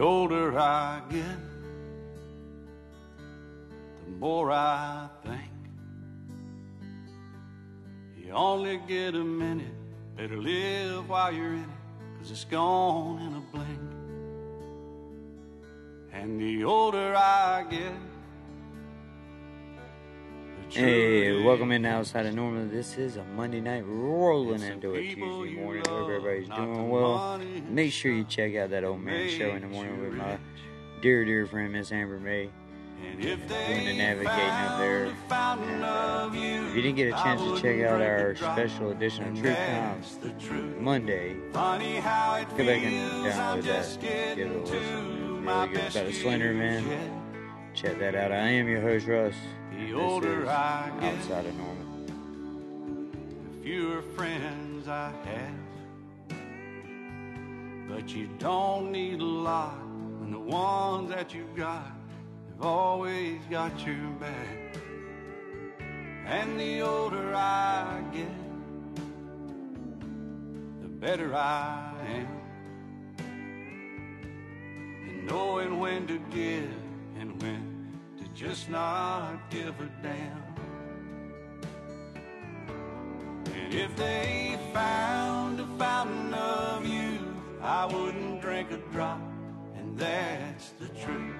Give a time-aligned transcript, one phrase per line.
[0.00, 1.36] the older I get,
[4.06, 5.52] the more I think.
[8.16, 9.74] You only get a minute,
[10.16, 13.90] better live while you're in it, cause it's gone in a blink.
[16.14, 17.92] And the older I get,
[20.70, 22.68] Hey, welcome in outside of normal.
[22.68, 25.82] This is a Monday night rolling into a Tuesday morning.
[25.88, 27.40] Hope everybody's doing well.
[27.68, 30.38] Make sure you check out that old man show in the morning with my
[31.02, 32.50] dear, dear friend Miss Amber May.
[33.04, 35.06] And if Doing the navigating up there.
[35.06, 39.22] a of youth, If you didn't get a chance to check out our special edition
[39.24, 40.78] of and Truth Times.
[40.78, 43.98] Monday, Funny how it go back and download that.
[44.00, 44.64] Give it a listen.
[44.66, 45.90] to It's my really good.
[45.90, 47.10] About the Slender Man.
[47.74, 48.30] Check that out.
[48.30, 49.34] I am your host, Russ.
[49.80, 51.86] The older I get, outside of normal.
[53.44, 56.38] the fewer friends I have.
[57.88, 59.80] But you don't need a lot
[60.18, 61.86] when the ones that you've got
[62.50, 64.76] have always got your back.
[66.26, 68.36] And the older I get,
[70.82, 72.28] the better I am.
[75.08, 76.70] And knowing when to give
[77.18, 77.69] and when
[78.40, 80.42] just not give a damn.
[83.54, 87.20] And if they found a fountain of youth,
[87.60, 89.20] I wouldn't drink a drop,
[89.76, 91.36] and that's the truth.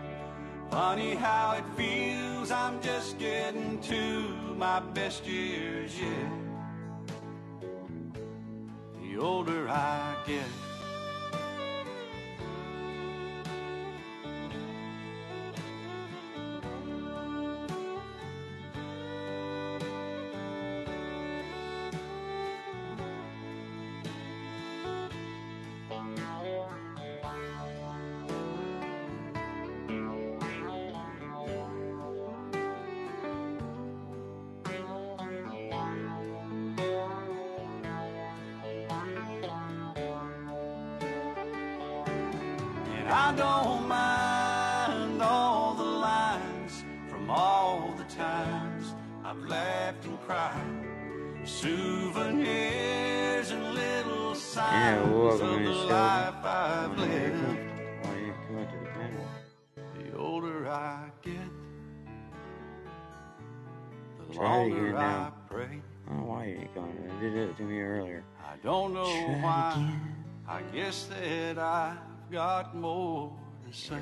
[0.71, 4.21] Funny how it feels, I'm just getting to
[4.59, 6.33] my best years yet.
[9.01, 10.70] The older I get.
[54.57, 57.45] Yeah, welcome in, the life I've oh, Why you lived.
[57.45, 59.27] Oh, why you come to the panel?
[59.95, 61.35] The older I get,
[64.19, 65.35] the Try longer again I now.
[65.49, 65.65] pray.
[65.65, 67.11] I don't know why you ain't going.
[67.23, 68.25] You did it to me earlier.
[68.45, 69.73] I don't know Try why.
[69.77, 70.17] again.
[70.49, 73.33] I guess that I've got more
[73.69, 74.01] to say.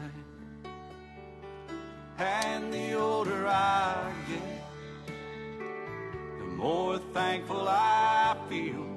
[2.16, 5.15] And the older I get,
[6.38, 8.88] the more thankful I feel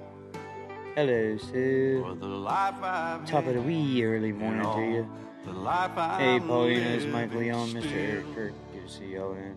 [0.96, 2.02] Hello, Sue.
[2.04, 5.10] for the life I've Top of the wee early morning to you.
[5.46, 7.94] The life I'm Hey, Paulina, it's Mike Leon, Mr.
[7.94, 8.54] Eric Kirk.
[8.74, 9.56] Good to see y'all in.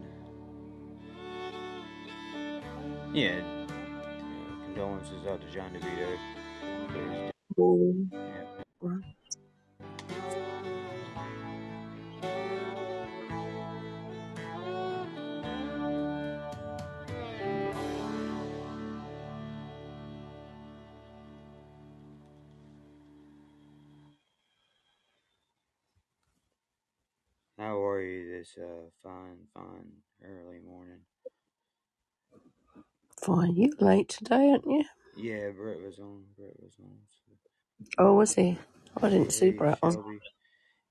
[3.12, 3.40] Yeah, yeah,
[4.66, 6.18] condolences out to John DeVito.
[7.56, 7.92] for.
[8.12, 9.13] Yeah.
[28.44, 29.86] This uh, fine, fine
[30.22, 31.00] early morning?
[33.22, 34.84] Fine, you late today, aren't you?
[35.16, 36.24] Yeah, Brett was on.
[36.36, 36.96] Brett was on.
[37.10, 37.94] So.
[37.98, 38.58] Oh, was he?
[39.00, 39.92] I didn't see Hey, Brett on.
[39.92, 40.18] Shelby.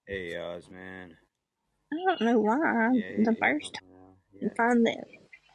[0.08, 1.16] Hey, Oz, man.
[1.92, 2.90] I don't know why.
[2.94, 4.14] Yeah, he- the he's first on now.
[4.42, 5.04] time Yeah, I find that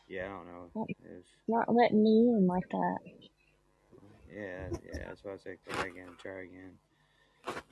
[0.08, 0.70] yeah, I don't know.
[1.18, 2.98] It's, not letting me in like that.
[4.32, 6.78] yeah, yeah, that's why I said go back in and try again.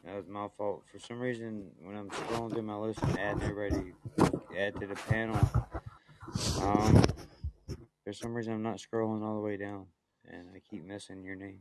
[0.04, 0.84] That was my fault.
[0.92, 3.94] For some reason, when I'm scrolling through my list and adding everybody,
[4.56, 5.40] add to the panel,
[6.60, 6.94] um,
[8.04, 9.86] for some reason I'm not scrolling all the way down,
[10.30, 11.60] and I keep missing your name.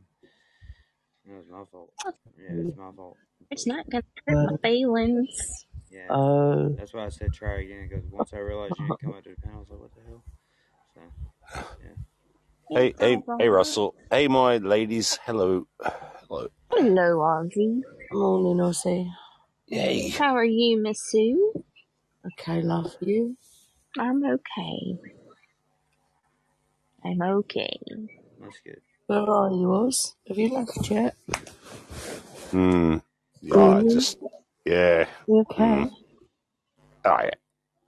[1.26, 1.92] That was my fault.
[2.38, 3.16] Yeah, it's my fault.
[3.50, 5.66] It's not gonna hurt my feelings.
[5.90, 7.88] Yeah, Oh, that's why I said try again.
[7.88, 9.90] Because once I realized you didn't come up to the panel, I was like, what
[9.94, 10.24] the hell?
[10.94, 11.00] So,
[11.82, 12.78] yeah.
[12.78, 13.94] Hey, hey, hey, Russell.
[14.10, 15.18] Hey, my ladies.
[15.24, 15.66] Hello.
[15.82, 16.48] Hello.
[16.70, 17.80] Hello, Ozzy.
[18.12, 19.10] Morning, Ozzy.
[19.68, 20.10] Yay.
[20.18, 21.54] How are you, Miss Sue?
[22.26, 23.36] Okay, love you.
[23.98, 24.98] I'm okay.
[27.04, 27.78] I'm okay.
[28.40, 28.82] That's good.
[29.06, 30.14] Where are you, Oz?
[30.28, 31.16] Have you left yet?
[32.50, 32.98] Hmm.
[33.42, 33.84] Yeah, I Really?
[33.84, 34.18] just,
[34.64, 35.06] yeah.
[35.26, 35.76] You okay?
[35.76, 35.90] Mm.
[37.04, 37.30] Oh, yeah.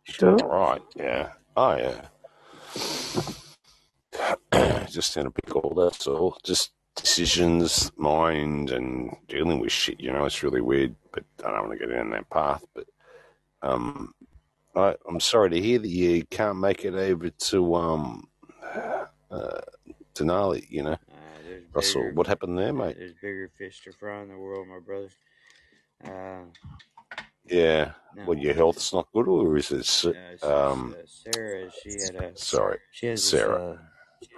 [0.04, 0.38] Sure.
[0.42, 0.82] All right.
[0.96, 1.30] Yeah.
[1.56, 1.76] Oh,
[4.52, 4.86] yeah.
[4.90, 6.38] just in a pickle, that's all.
[6.44, 10.00] Just decisions, mind, and dealing with shit.
[10.00, 12.64] You know, it's really weird, but I don't want to get down that path.
[12.74, 12.86] But
[13.62, 14.14] um,
[14.74, 18.28] I, I'm sorry to hear that you can't make it over to um,
[19.30, 19.60] uh,
[20.14, 20.66] Denali.
[20.70, 22.96] You know, Uh, Russell, bigger, what happened there, mate?
[22.98, 25.08] there's bigger fish to fry in the world, my brother.
[26.04, 26.44] Uh,
[27.46, 27.92] Yeah,
[28.26, 30.16] well, your health's not good, or is it?
[30.42, 33.72] Um, Sarah, she had a sorry, she has this Sarah.
[33.72, 33.78] uh,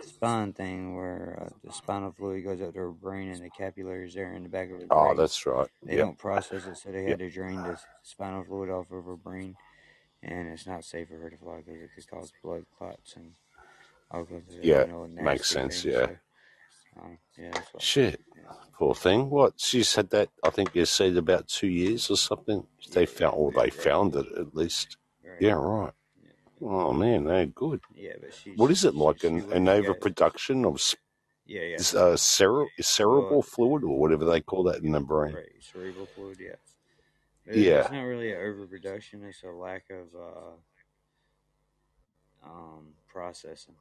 [0.02, 4.14] spine thing where uh, the spinal fluid goes up to her brain and the capillaries
[4.14, 5.68] there in the back of her Oh, that's right.
[5.84, 5.98] They Yep.
[5.98, 7.10] don't process it, so they Yep.
[7.10, 9.56] had to drain the spinal fluid off of her brain,
[10.22, 13.32] and it's not safe for her to fly because it could cause blood clots and
[14.10, 15.84] all kinds of Yeah, you know makes sense.
[15.84, 15.86] things.
[15.86, 16.06] Yeah.
[16.06, 16.16] So,
[17.02, 17.82] um, yeah, why.
[17.82, 18.42] Shit, Yeah,
[18.74, 19.30] poor thing.
[19.30, 19.54] What?
[19.58, 20.30] She's had that.
[20.44, 22.66] I think you said about two years or something.
[22.92, 24.96] They found, or they found it at least.
[25.24, 25.38] right.
[25.40, 25.92] Yeah, right.
[26.60, 27.80] Yeah, Oh man, they're good.
[27.94, 29.24] yeah, but she What is it like?
[29.24, 30.80] An, an overproduction of
[31.46, 35.36] yeah yeah uh, cere- cerebral fluid or whatever they call that in the brain?
[35.36, 36.56] right cerebral fluid yeah.
[37.46, 39.24] But it, it's not really an overproduction.
[39.24, 40.56] It's a lack of uh,
[42.44, 43.76] um, processing.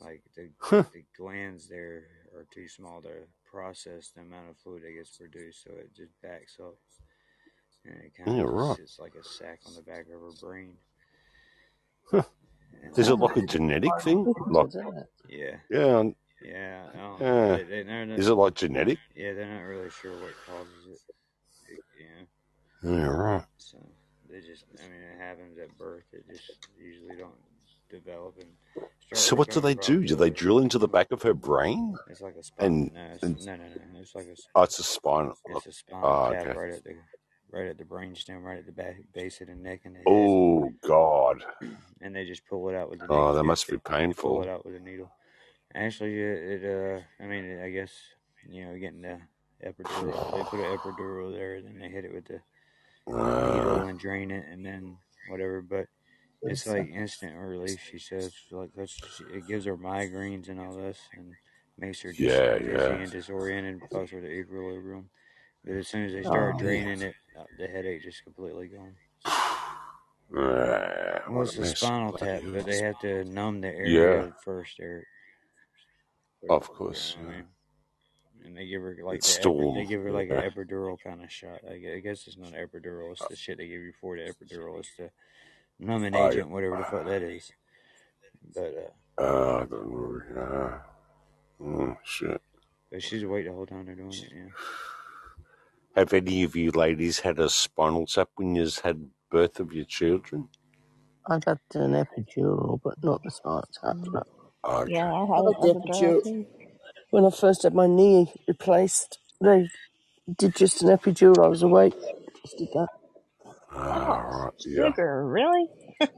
[0.00, 0.84] Like the Huh.
[0.92, 2.04] the glands there
[2.36, 6.12] are too small to process the amount of fluid that gets produced, so it just
[6.22, 6.76] backs up,
[7.84, 8.76] and it kind Yeah, of right.
[8.76, 10.76] sits like a sack on the back of her brain.
[12.10, 12.22] Huh.
[12.96, 14.24] Is it so, like a genetic thing?
[14.24, 16.14] Like, difficult, yeah, yeah, and-
[16.44, 17.56] yeah, no, yeah.
[17.56, 18.98] they, they, not, Is it like genetic?
[19.14, 20.86] yeah, they're not really sure what causes
[21.68, 21.72] it.
[21.74, 21.80] it
[22.84, 23.44] yeah, Yeah, right.
[23.56, 23.78] so
[24.28, 26.04] they just, I mean, it happens at birth.
[26.12, 27.32] It just usually don't
[27.88, 28.48] develop and
[29.06, 30.04] start So what do they do?
[30.04, 31.94] Do they drill into the back of her brain?
[32.08, 32.66] It's like a spinal.
[32.66, 34.00] And, No, it's, and no, no, no.
[34.00, 34.32] It's like a.
[34.32, 35.34] s- oh, it's a spinal.
[35.46, 36.52] It's a spinal Oh, okay.
[36.52, 36.94] right at the,
[37.52, 40.70] right at the brainstem, right at the back, base of the neck and head, Oh
[40.86, 41.44] God.
[42.00, 44.48] and they just pull it out with the Oh, that must be they pull it
[44.48, 45.10] out with a needle.
[45.74, 47.92] Actually, it, it uh, I mean, I guess
[48.48, 49.18] you know, getting the
[49.64, 50.36] epidural.
[50.36, 52.40] They put an epidural there, then they hit it with the
[53.06, 54.96] needle Uh, and drain it, and then
[55.28, 55.62] whatever.
[55.62, 55.86] But
[56.42, 57.80] it's like instant relief.
[57.90, 58.98] She says, like that's
[59.32, 61.32] it gives her migraines and all this, and
[61.78, 62.88] makes her just yeah, dizzy yeah.
[62.88, 65.08] and disoriented, fucks with the equilibrium.
[65.64, 66.62] But as soon as they Oh, start yeah.
[66.62, 68.94] draining it, uh, the headache just completely gone.
[70.34, 75.06] It's a a spinal tap, but they have to numb the Yeah, area first, Eric.
[76.48, 77.16] Of you course.
[77.20, 77.44] know I mean?
[78.44, 81.22] And they give her like It's the epi- they give her like an epidural kind
[81.22, 81.60] of shot.
[81.70, 83.12] I guess it's not epidural.
[83.12, 84.78] It's the shit they give you for the epidural.
[84.80, 85.10] It's the
[85.78, 87.52] numbing I, agent, whatever the fuck that is.
[88.54, 90.22] But uh, uh, I don't.
[90.36, 90.78] Uh,
[91.64, 92.40] oh, shit.
[92.90, 94.32] but she's awake the whole time they're doing it.
[94.34, 94.48] Yeah.
[95.96, 99.84] Have any of you ladies had a spinal tap when you had birth of your
[99.86, 100.48] children?
[101.28, 103.98] I've had an epidural, but not the spinal tap.
[104.12, 104.22] No.
[104.64, 104.86] Okay.
[104.86, 106.46] Yeah, I I had had an epidural epidural
[107.10, 109.18] when I first had my knee replaced.
[109.42, 109.68] They
[110.38, 111.44] did just an epidural.
[111.44, 111.94] I was awake.
[112.42, 112.88] Just did that.
[113.72, 114.52] Ah, Oh, right.
[114.66, 114.94] Yeah.
[114.96, 115.68] sugar, really?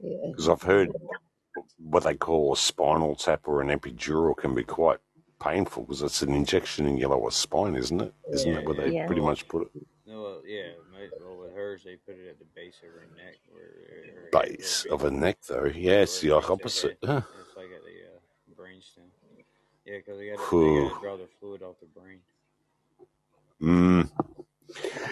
[0.00, 0.32] Yeah.
[0.32, 0.92] Because I've heard
[1.78, 5.00] what they call a spinal tap or an epidural can be quite
[5.42, 8.14] painful because it's an injection in your lower spine, isn't it?
[8.32, 9.06] Isn't Yeah, that where they Yeah.
[9.06, 9.86] pretty much put it?
[10.06, 10.72] no, well, yeah.
[11.20, 14.84] Well, with hers, they put it at the base of her neck, where her Base
[14.84, 15.64] it of her neck, though.
[15.64, 16.98] Yeah, Yeah, it's the it like beats the opposite.
[17.02, 17.08] head.
[17.10, 17.20] Huh.
[17.46, 19.08] It's like at the uh, brainstem.
[19.84, 22.20] Yeah, because they got to they got to draw the fluid off the brain.
[23.60, 24.10] Mm.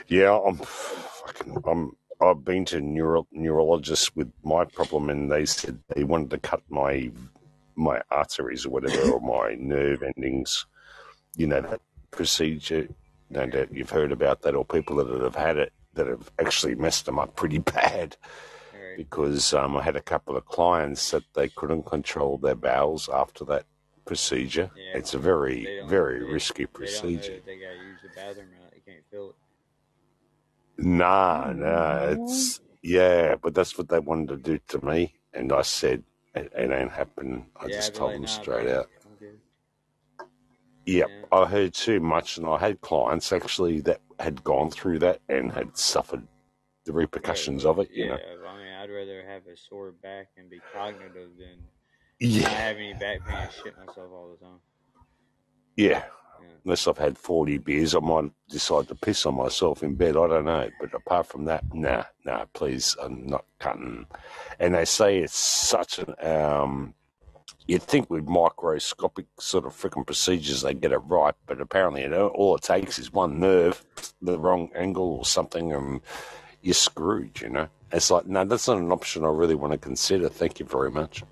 [0.09, 1.57] Yeah, I'm fucking.
[1.67, 1.97] I'm.
[2.23, 6.63] I've been to neuro, neurologists with my problem, and they said they wanted to cut
[6.69, 7.11] my
[7.81, 10.67] my arteries or whatever, or my nerve endings.
[11.37, 12.89] You know that procedure.
[13.31, 16.75] No doubt you've heard about that, or people that have had it that have actually
[16.75, 18.17] messed them up pretty bad.
[18.73, 18.97] Right.
[18.97, 23.45] Because um, I had a couple of clients that they couldn't control their bowels after
[23.47, 23.65] that
[24.05, 24.71] procedure.
[24.77, 24.99] Yeah.
[24.99, 27.35] It's a very, very They, risky they procedure.
[27.35, 28.49] that they got to use the bathroom.
[28.73, 29.37] They can't feel it.
[30.79, 35.61] Nah, nah, it's yeah, but that's what they wanted to do to me, and I
[35.61, 36.03] said
[36.35, 37.47] it, it ain't happening.
[37.57, 38.89] I Yeah, just told them straight out.
[40.87, 41.25] Yep, Yeah.
[41.31, 45.53] I heard too much, and I had clients actually that had gone through that and
[45.53, 46.27] had suffered
[46.85, 47.01] the Right.
[47.03, 47.91] repercussions of it.
[47.91, 48.17] You Yeah.
[48.17, 48.47] know.
[48.47, 51.69] I mean, I'd rather have a sore back and be cognitive than
[52.43, 54.61] not have any back pain and shit myself all the time.
[55.77, 56.05] yeah.
[56.65, 60.17] Unless I've had forty beers, I might decide to piss on myself in bed.
[60.17, 62.45] I don't know, but apart from that, nah, nah.
[62.53, 64.07] Please, I'm not cutting.
[64.59, 66.95] And they say it's such an um.
[67.67, 72.09] You'd think with microscopic sort of freaking procedures they get it right, but apparently you
[72.09, 73.85] know, all it takes is one nerve,
[74.21, 76.01] the wrong angle or something, and
[76.63, 77.41] you're screwed.
[77.41, 80.29] You know, it's like no, that's not an option I really want to consider.
[80.29, 81.23] Thank you very much.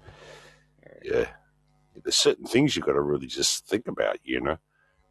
[1.02, 1.26] Yeah,
[2.02, 4.58] There's certain things you've got to really just think about, you know.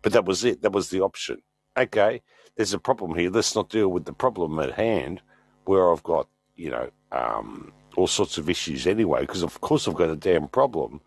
[0.07, 0.61] But that was it.
[0.61, 1.41] That was the option.
[1.77, 2.21] Okay,
[2.55, 3.29] there's a problem here.
[3.29, 5.19] Let's not deal with the problem at hand,
[5.65, 9.19] where I've got, you know, um, all sorts of issues anyway.
[9.19, 11.01] Because of course I've got a damn problem.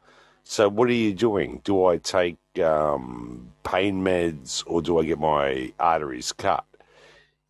[0.44, 1.62] So what are you doing?
[1.64, 6.66] Do I take um, pain meds or do I get my arteries cut?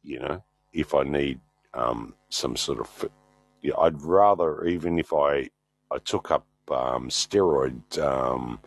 [0.04, 1.40] You know, if I need
[1.74, 3.10] um, some sort of,
[3.60, 5.50] yeah, I'd rather even if I
[5.90, 8.60] I took up um, steroid, um,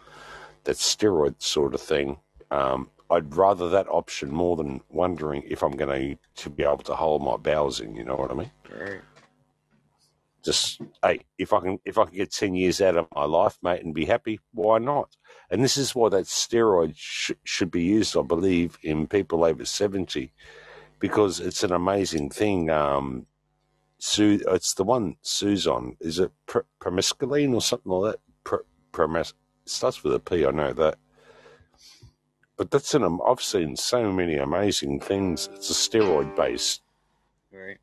[0.66, 2.18] that steroid sort of thing.
[2.54, 6.96] Um, I'd rather that option more than wondering if I'm going to be able to
[6.96, 7.96] hold my bowels in.
[7.96, 8.52] You know what I mean?
[8.72, 9.02] Right.
[10.44, 13.58] Just hey, if I can if I can get ten years out of my life,
[13.64, 15.16] mate, and be happy, why not?
[15.50, 19.64] And this is why that steroid sh- should be used, I believe, in people over
[19.64, 20.34] seventy,
[21.00, 22.70] because it's an amazing thing.
[22.70, 23.26] Um,
[24.00, 25.96] Su- it's the one Sue's on.
[26.02, 28.20] Is it pr- or something like that?
[28.44, 28.68] Pr-
[29.66, 30.46] starts with a P.
[30.46, 30.98] I know that.
[32.58, 33.20] But that's an.
[33.28, 35.50] I've seen so many amazing things.
[35.54, 36.82] It's a steroid based.
[37.52, 37.78] Right.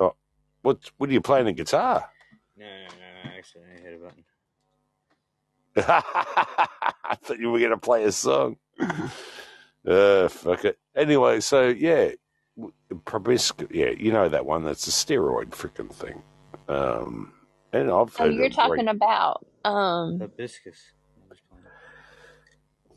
[0.00, 0.14] Oh,
[0.62, 0.78] what?
[0.98, 2.08] What are you playing a guitar?
[2.56, 3.30] No, no, no, no.
[3.36, 4.24] Actually, I hit a button.
[7.06, 8.56] I thought you were going to play a song.
[9.86, 10.78] Uh, fuck it.
[10.96, 12.08] Anyway, so yeah,
[12.56, 12.72] w-
[13.04, 14.64] promiscu- yeah, you know that one.
[14.64, 16.22] That's a steroid freaking thing.
[16.68, 17.34] Um,
[17.70, 18.88] and I've Oh, you're talking great.
[18.96, 20.78] about um Hibiscus.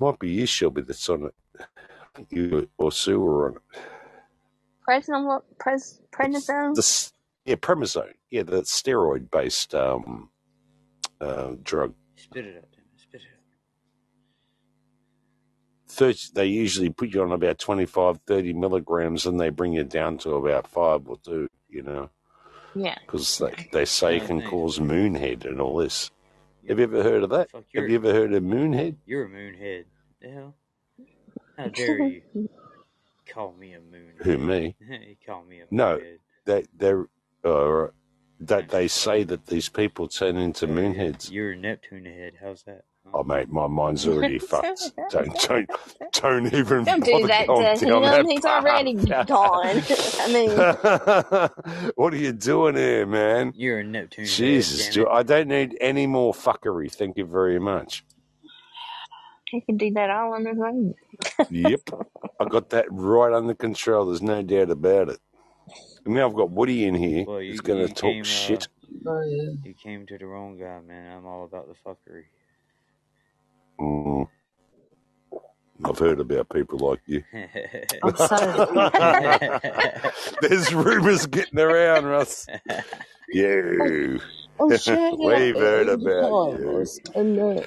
[0.02, 0.14] I'm just playing.
[0.14, 1.36] Might be you, Shelby, that's on it.
[2.30, 3.62] You or Sue are on it.
[4.88, 6.76] prednisone, pres, It's prednisone.
[6.76, 7.12] the
[7.46, 8.14] yeah, prednisone.
[8.32, 10.30] Yeah, the steroid based um,
[11.22, 11.94] uh, drug.
[12.18, 12.84] Spit it out, Tim.
[12.98, 13.44] Spit it out.
[15.90, 20.18] 30, they usually put you on about 25, 30 milligrams and they bring you down
[20.20, 22.10] to about five or two, you know,
[22.76, 22.98] Yeah.
[23.06, 26.12] because they, they say it can cause moonhead and all this.
[26.68, 27.52] Have You're, ever heard of that?
[27.52, 28.96] fuck, Have you're, ever heard of moonhead?
[29.06, 29.86] you're a moonhead.
[30.22, 30.56] The hell?
[31.58, 32.22] How dare you
[33.26, 34.24] call me a Moonhead?
[34.24, 34.76] Who, me?
[34.90, 35.72] you call me a Moonhead?
[35.72, 36.18] No, moonhead.
[36.46, 37.06] they, they're,
[37.44, 37.88] uh,
[38.40, 41.32] that they say that these people turn into moonheads.
[41.32, 42.34] you're a Neptune head.
[42.42, 42.84] How's that?
[43.12, 43.20] Huh?
[43.20, 44.92] Oh, mate, my mind's already fucked.
[45.10, 45.70] Don't, don't,
[46.14, 48.04] don't even Don't do bother that to down him.
[48.04, 48.94] that He's already
[49.26, 49.82] gone.
[50.20, 53.54] I mean, what are you doing here, man?
[53.56, 55.08] You're a Neptune head, Jesus, damn dude.
[55.12, 56.92] I don't need any more fuckery.
[56.92, 58.04] Thank you very much.
[59.46, 60.94] he can do that all on his own.
[61.50, 61.90] Yep,
[62.40, 64.08] I got that right under control.
[64.08, 65.20] There's no doubt about it.
[66.06, 67.26] And now I've got Woody in here.
[67.26, 68.68] Well, He's going to talk came uh shit.
[69.06, 69.52] Oh, yeah.
[69.64, 71.18] you came to the wrong guy, man.
[71.18, 72.24] I'm all about the fuckery.
[73.80, 74.28] Mm,
[75.86, 77.24] I've heard about people like you.
[78.04, 78.66] I'm sorry.
[80.42, 82.50] There's rumours getting around, Russ.
[83.34, 84.20] You.
[84.60, 86.60] I was shouting out We've heard about you.
[86.60, 87.64] Ross, and uh,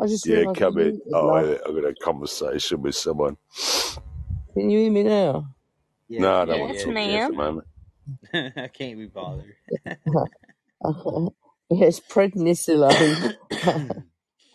[0.00, 0.94] I just Yeah, realised I was come in.
[1.12, 1.30] Oh.
[1.34, 3.36] I- I've got a conversation with someone.
[4.54, 5.48] Can you hear me now?
[6.08, 7.66] yeah, No, I don't yeah, want to talk to you at the moment.
[8.34, 9.56] I can't be bothered.
[11.70, 13.36] yes, prednisolone.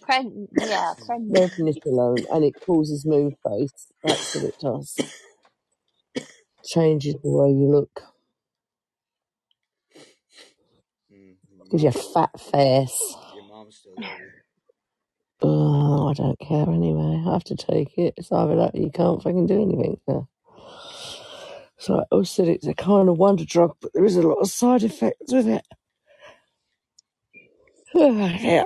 [0.09, 3.87] Pred, yeah, pred, prednisolone, and it causes moon face.
[4.03, 4.97] That's what it does.
[6.65, 8.01] Changes the way you look.
[11.13, 13.15] Mm, your Gives you a mom, fat face.
[13.31, 14.45] your mom's still there.
[15.41, 17.23] Oh, I don't care anyway.
[17.27, 18.15] I have to take it.
[18.17, 20.29] It's either that or you can't fucking do anything now.
[21.79, 24.35] So I always said it's a kind of wonder drug, but there is a lot
[24.39, 25.65] of side effects with it.
[27.95, 28.63] yeah.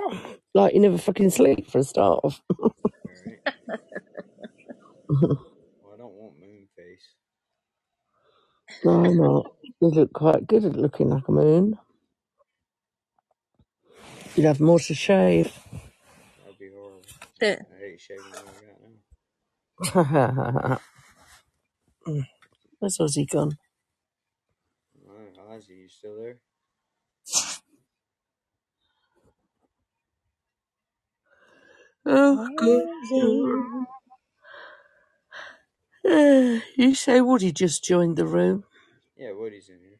[0.54, 2.42] Like you never fucking sleep for a start off.
[3.24, 3.40] Alright.
[5.82, 7.14] Well, I don't want moon face.
[8.84, 9.52] no, I'm not.
[9.80, 11.78] You look quite good at looking like a moon.
[14.36, 15.52] You'd have more to shave.
[16.42, 17.02] That'd be horrible.
[17.40, 18.96] the, I hate shaving what I got now.
[22.80, 23.58] Where's Ozzy gone?
[25.08, 26.38] Alright, Ozzy, you still there?
[32.06, 32.88] Oh, good.
[36.04, 38.64] Uh, you say Woody just joined the room.
[39.16, 39.98] Yeah, Woody's in here.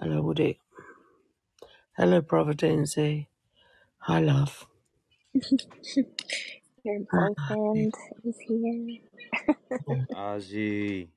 [0.00, 0.60] Hello, Woody.
[1.96, 2.96] Hello, Providence.
[2.96, 4.66] Hi, love.
[6.84, 7.28] Your Hi.
[7.28, 7.94] boyfriend
[8.24, 8.98] is here.
[10.14, 11.08] Ozzy.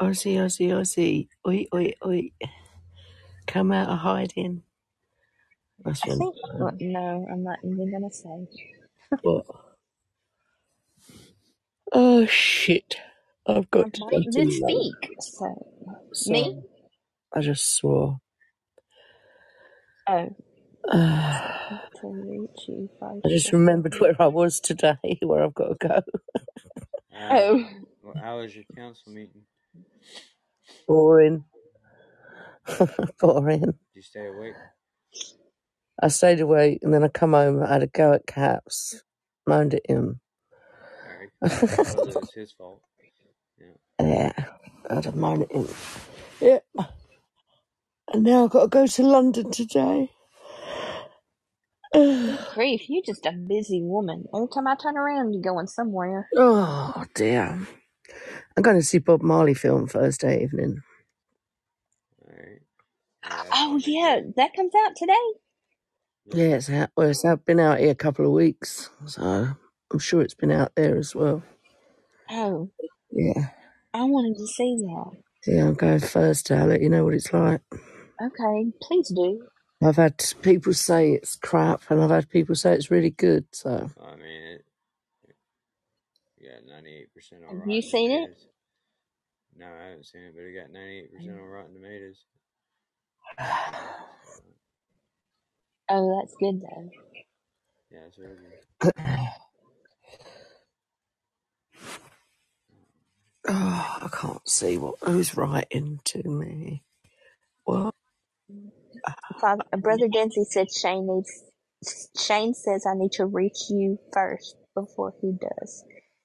[0.00, 1.28] Ozzy, Ozzy, Ozzy.
[1.48, 2.32] Oi, oi, oi.
[3.46, 4.62] Come out of hiding.
[5.84, 6.18] That's I when.
[6.18, 6.36] think.
[6.58, 8.46] Well, no, I'm not even gonna say.
[9.22, 9.46] What?
[11.92, 12.96] Oh, shit.
[13.46, 14.88] I've got to I'm go waiting to to London.
[14.90, 15.10] speak.
[15.20, 15.66] So
[16.12, 16.62] Sorry, me?
[17.34, 18.20] I just swore.
[20.08, 20.36] Oh,
[20.92, 23.26] I to reach you first.
[23.28, 26.02] just remembered where I was today, where I've got to go.
[27.14, 27.64] Uh, Oh,
[28.02, 29.42] well, how was your council meeting?
[30.86, 31.44] Boring.
[33.20, 33.60] Boring.
[33.60, 34.54] Did you stay awake?
[36.02, 37.62] I stayed awake and then I come home.
[37.62, 39.02] I had a go at Caps,
[39.46, 40.20] moaned at him.
[41.44, 42.82] Alright, I told you his fault.
[43.58, 44.06] Yeah.
[44.06, 44.32] yeah,
[44.88, 45.68] I had a moan at him.
[46.40, 46.58] Yeah.
[48.12, 50.10] And now I've got to go to London today.
[52.54, 54.24] grief, you're just a busy woman.
[54.34, 56.28] Every time I turn around, you're going somewhere.
[56.36, 57.66] Oh dear.
[58.56, 60.82] I'm going to see Bob Marley film Thursday evening.
[62.24, 62.62] Alright.
[63.24, 64.34] Oh, yeah, that's Oh, gonna yeah, good.
[64.36, 65.14] that comes out today?
[66.32, 66.90] Yeah, it's out.
[66.96, 69.22] Well, it's out, been out here a couple of weeks, so
[69.92, 71.42] I'm sure it's been out there as well.
[72.30, 72.70] Oh,
[73.12, 73.48] Yeah,
[73.94, 75.12] I wanted to see that.
[75.46, 75.66] yeah.
[75.68, 76.58] I'm going Thursday.
[76.58, 77.62] I'll let you know what it's like.
[78.26, 79.42] Okay, please do.
[79.82, 83.46] I've had people say it's crap, and I've had people say it's really good.
[83.52, 84.49] So I mean, it, you
[86.50, 88.30] got 98% on Have Rotten you seen it?
[89.56, 92.24] No, I haven't seen it, but it got 98% on Rotten Tomatoes.
[95.90, 96.90] Oh, that's good though.
[97.90, 98.60] Yeah, it's really good.
[103.48, 106.82] oh, I can't see what who's writing to me.
[107.64, 107.94] What?
[109.40, 111.44] Father, uh, Brother Dempsey said Shane needs.
[112.18, 115.84] Shane says I need to reach you first before he does.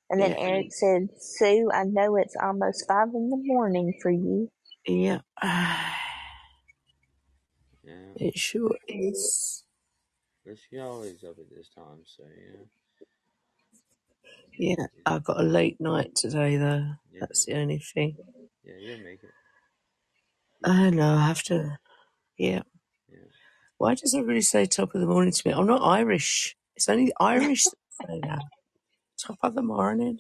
[0.09, 4.11] And then Yeah, Eric said, Sue, I know it's almost five in the morning for
[4.11, 4.49] you.
[4.87, 5.19] yeah.
[7.83, 7.93] Yeah.
[8.17, 9.63] It sure is.
[10.45, 12.65] But she always up at this time, so yeah.
[14.57, 16.93] Yeah, I got a late night today though.
[17.11, 18.17] Yeah, That's the only thing.
[18.63, 19.31] yeah, you'll make it.
[20.63, 21.15] I know.
[21.15, 21.77] I have to.
[22.37, 22.63] Yeah.
[23.11, 23.19] Yeah.
[23.77, 25.53] Why does everybody say top of the morning to me?
[25.53, 26.55] I'm not Irish.
[26.75, 28.43] It's only the Irish that say that.
[29.17, 30.19] Top of the morning.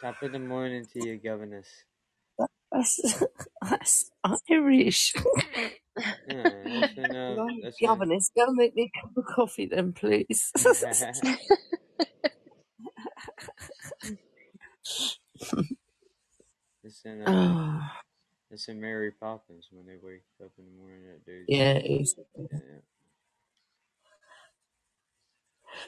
[0.00, 1.68] Top of the morning to you, governess.
[2.72, 3.22] That's,
[3.62, 4.10] that's
[4.50, 5.14] Irish.
[6.28, 6.42] Yeah,
[6.80, 9.92] that's when, uh, that's when, governess, go and make me a cup of coffee then,
[9.92, 10.52] please.
[10.54, 11.02] that's
[17.04, 17.80] in, uh, oh,
[18.50, 21.44] that's in Mary Poppins when they wake up in the morning, that dude.
[21.48, 22.14] yeah, it is.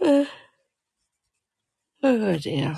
[0.01, 0.25] Yeah,
[2.03, 2.77] Oh dear.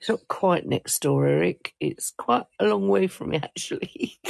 [0.00, 1.74] It's not quite next door, Eric.
[1.80, 4.18] It's quite a long way from me, actually.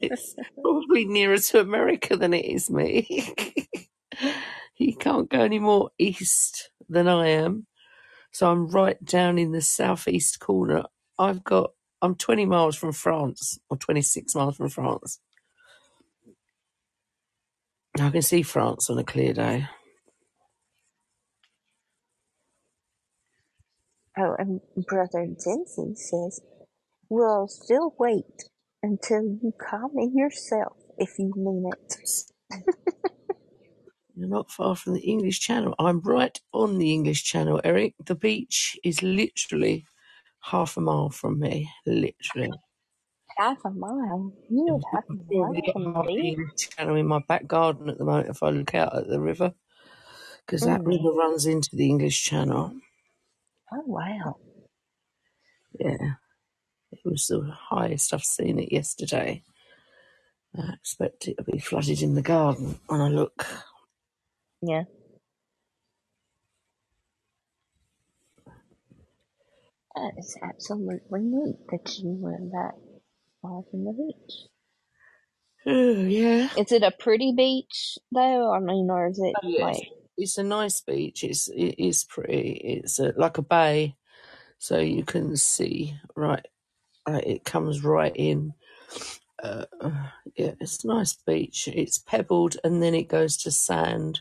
[0.00, 3.06] it's probably nearer to America than it is me.
[4.78, 7.66] you can't go any more east than I am.
[8.32, 10.84] So I'm right down in the southeast corner.
[11.18, 15.20] I've got, I'm 20 miles from France, or 26 miles from France.
[17.98, 19.68] I can see France on a clear day.
[24.18, 26.40] Oh, and Brother Dempsey says,
[27.10, 28.44] We'll still wait
[28.82, 31.98] until you come in yourself if you mean it.
[34.16, 35.74] You're not far from the English Channel.
[35.78, 37.94] I'm right on the English Channel, Eric.
[38.06, 39.86] The beach is literally
[40.42, 41.70] half a mile from me.
[41.86, 42.52] Literally.
[43.38, 44.32] Half a mile.
[44.50, 46.26] You would have mile Probably from the me.
[46.28, 49.20] English Channel in my back garden at the moment if I look out at the
[49.20, 49.54] river.
[50.46, 50.86] Because that Mm.
[50.86, 52.74] river runs into the English Channel.
[53.72, 54.36] Oh, wow.
[55.78, 56.14] Yeah.
[56.92, 59.44] It was the highest I've seen it yesterday.
[60.56, 63.46] I expect it to be flooded in the garden when I look.
[64.62, 64.84] Yeah.
[69.96, 72.72] That is absolutely neat that you went that
[73.42, 74.48] far from the beach.
[75.66, 76.48] Oh, yeah.
[76.56, 78.52] Is it a pretty beach, though?
[78.54, 79.80] I mean, or is it Oh, yes.
[79.80, 80.01] like.
[80.22, 81.24] It's a nice beach.
[81.24, 82.52] It's it is pretty.
[82.64, 83.96] It's a, like a bay,
[84.58, 86.46] so you can see right.
[87.06, 88.54] Uh, it comes right in.
[89.42, 89.64] Uh,
[90.36, 91.68] yeah, it's a nice beach.
[91.68, 94.20] It's pebbled and then it goes to sand.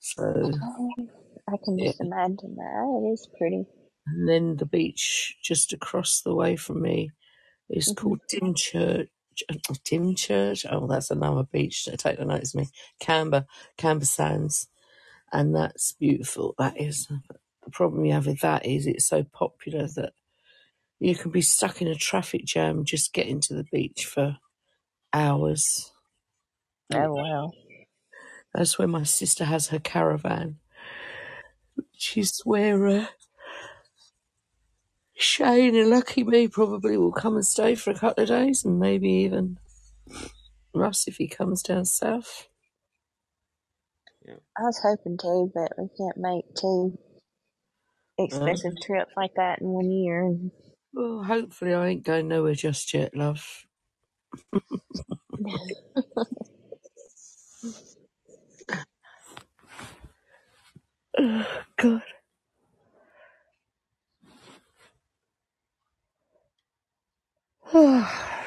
[0.00, 0.52] So
[1.48, 3.02] I can yeah, just imagine that.
[3.04, 3.64] It is pretty.
[4.06, 7.10] and then the beach just across the way from me
[7.70, 9.08] is hmm called Dymchurch.
[9.84, 10.66] Dymchurch.
[10.70, 11.88] Oh, that's another beach.
[11.98, 12.68] Take the notice of me.
[13.00, 13.46] Camber,
[13.78, 14.68] Camber Sands,
[15.32, 16.54] and that's beautiful.
[16.58, 17.08] That is.
[17.64, 20.14] The problem you have with that is it's so popular that
[20.98, 24.38] you can be stuck in a traffic jam just getting to the beach for
[25.12, 25.92] hours.
[26.92, 27.52] Oh, wow.
[28.54, 30.58] That's where my sister has her caravan,
[31.76, 33.06] which is where uh,
[35.14, 38.80] Shane and Lucky Me probably will come and stay for a couple of days, and
[38.80, 39.58] maybe even
[40.74, 42.48] Russ if he comes down south.
[44.58, 46.98] I was hoping to, but we can't make two
[48.32, 50.36] Uh, expensive trips like that in one year.
[50.94, 53.66] well, hopefully, I ain't going nowhere just yet, love.
[55.46, 55.68] oh,
[61.78, 62.02] God.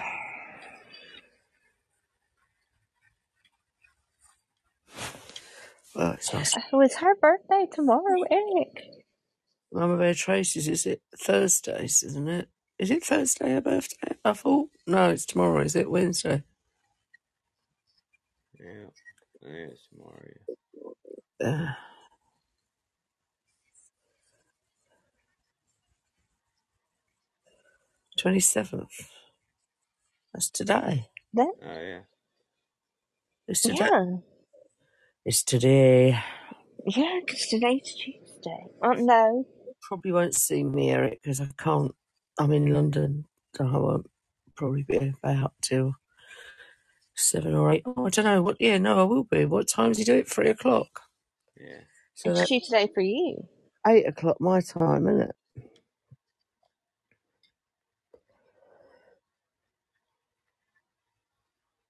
[5.95, 6.55] well, it's nice.
[6.73, 8.83] Oh, it's her birthday tomorrow, Eric.
[9.73, 12.49] Mama Bear Tracy's, is it Thursdays, isn't it?
[12.79, 14.17] Is it Thursday her birthday?
[14.25, 14.69] I thought.
[14.87, 15.91] No, it's tomorrow, is it?
[15.91, 16.43] Wednesday?
[18.59, 18.87] Yeah.
[19.43, 20.33] Yeah, it's tomorrow.
[21.43, 21.73] Uh,
[28.19, 28.87] 27th.
[30.33, 31.07] That's today.
[31.33, 32.01] That Oh yeah.
[33.47, 33.89] It's today.
[33.89, 34.17] yeah,
[35.25, 36.19] It's today.
[36.87, 38.65] yeah, because today's Tuesday.
[38.83, 39.45] Oh no,
[39.81, 41.93] Probably won't see me, Eric, because I can't.
[42.39, 44.07] I'm in London, so I won't
[44.55, 45.95] probably be about till
[47.15, 47.83] seven or eight.
[47.85, 48.43] Oh, I don't know.
[48.43, 48.57] What?
[48.59, 49.45] Yeah, no, I will be.
[49.45, 50.29] What time does he do it?
[50.29, 51.01] Three o'clock.
[51.59, 51.81] Yeah.
[52.15, 53.47] So it's that's Tuesday for you.
[53.87, 55.35] eight o'clock my time, isn't it?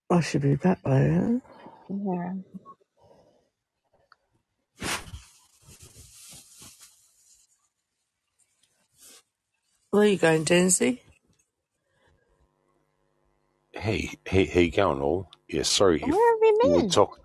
[0.09, 1.41] I should be back by then.
[1.89, 2.33] Yeah.
[9.95, 10.99] Where are you going, Denzi?
[13.73, 15.31] Hey, hey, how you going, all?
[15.49, 16.91] Yeah, sorry if Where have you you were been?
[16.91, 17.19] talk.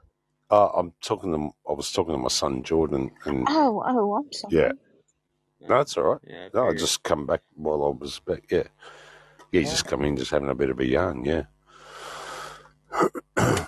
[0.51, 1.51] Uh, I'm talking to.
[1.69, 4.79] I was talking to my son Jordan, and Oh, oh, I'm yeah, sorry.
[5.69, 5.79] no, No.
[5.79, 6.21] that's all right.
[6.27, 6.75] Yeah, I No, I figured.
[6.75, 8.45] just come back while I was back.
[8.51, 8.65] Yeah,
[9.53, 9.71] yeah, Yeah.
[9.71, 11.25] just come in, just having a bit of a yarn.
[11.25, 11.45] Yeah.
[13.37, 13.67] I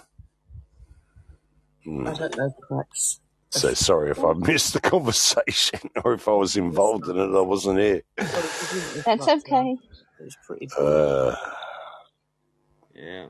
[1.87, 2.15] Mm.
[2.15, 3.21] don't know cracks.
[3.53, 7.37] So sorry if I missed the conversation or if I was involved in it.
[7.37, 8.03] I wasn't here.
[8.19, 9.29] Well, it wasn't as That's.
[9.29, 9.77] Okay.
[10.21, 10.93] it was pretty boring.
[11.35, 11.37] Uh,
[12.95, 13.27] Yeah.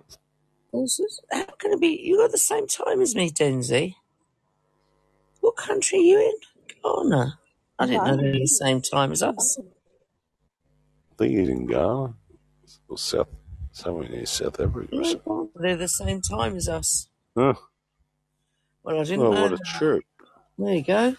[1.33, 2.01] How can it be?
[2.03, 3.95] You got the same time as me, Denzi.
[5.41, 6.35] What country are you in?
[6.83, 7.39] Ghana.
[7.79, 8.23] I didn't know Ghana.
[8.23, 9.59] they were the same time as us.
[9.61, 12.15] I think he's in Ghana
[12.89, 13.29] or South,
[13.73, 15.51] somewhere near South Africa or Yeah, something.
[15.57, 17.09] They're the same time as us.
[17.37, 17.55] Huh.
[18.85, 19.43] Well, I didn't Oh, know.
[19.43, 20.03] what a trip!
[20.59, 21.17] There you go.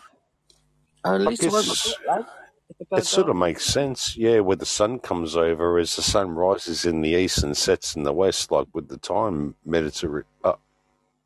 [1.05, 2.33] Oh, at I least I won't guess regret that.
[2.79, 4.15] If I it sort of makes sense.
[4.17, 7.95] Yeah, where the sun comes over as the sun rises in the east and sets
[7.95, 10.25] in the west, like with the time Mediterranean.
[10.43, 10.53] Uh,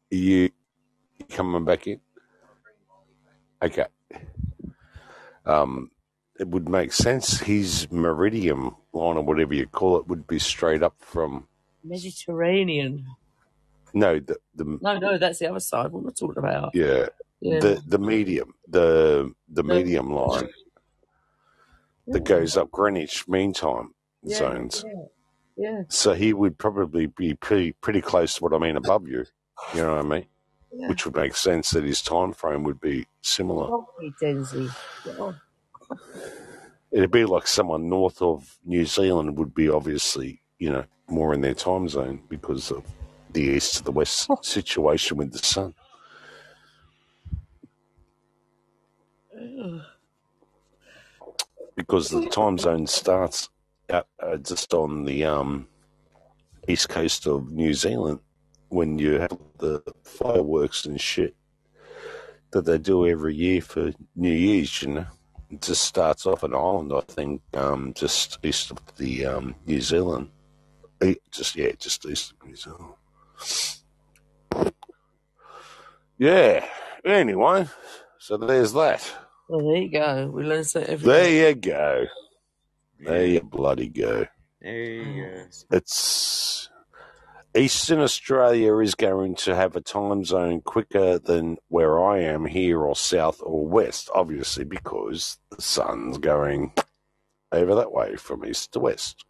[0.10, 0.50] you
[1.18, 2.00] you coming back in?
[3.62, 3.86] Okay.
[5.46, 5.92] Um,
[6.40, 7.40] it would make sense.
[7.40, 11.48] His meridian line or whatever you call it would be straight up from
[11.84, 13.06] Mediterranean.
[13.94, 15.92] no the the No, no, that's the other side.
[15.92, 16.72] What am I talking about?
[16.76, 17.08] yeah
[17.40, 17.60] Yeah.
[17.60, 20.50] the the medium the the medium line
[22.08, 24.38] that goes up Greenwich Mean Time Yeah.
[24.38, 24.84] zones.
[24.86, 25.04] Yeah.
[25.60, 25.82] Yeah.
[25.90, 29.26] So he would probably be pretty pretty close to what I mean above you.
[29.74, 30.26] You know what I mean?
[30.74, 30.88] Yeah.
[30.90, 33.68] Which would make sense that his time frame would be similar.
[33.70, 34.70] Lovely, Denzi.
[35.06, 35.40] Get on.
[36.92, 41.42] It'd be like someone north of New Zealand would be obviously, you know, more in
[41.42, 42.84] their time zone because of
[43.34, 45.74] the east to the west situation with the sun.
[51.76, 53.50] Because the time zone starts
[53.90, 55.68] out, uh, just on the um,
[56.68, 58.20] east coast of New Zealand
[58.70, 61.36] when you have the fireworks and shit
[62.52, 65.06] that they do every year for New Year's, you know.
[65.50, 69.80] It just starts off an island, I think, um, just east of the um, New
[69.80, 70.30] Zealand.
[71.00, 72.94] Eh, Just yeah, just east of New Zealand.
[76.18, 76.66] Yeah.
[77.06, 77.68] Anyway,
[78.18, 79.10] so there's that.
[79.48, 80.28] Well, there you go.
[80.34, 81.50] We learn something every There day.
[81.50, 82.06] you go.
[83.00, 83.34] There Yeah.
[83.34, 84.28] you bloody go.
[84.62, 85.46] There you go.
[85.72, 86.70] It's
[87.56, 92.82] Eastern Australia is going to have a time zone quicker than where I am here
[92.82, 96.74] or south or west, obviously, because the sun's going
[97.52, 99.26] over that way from east to west.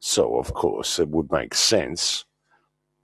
[0.00, 2.24] So, of course, it would make sense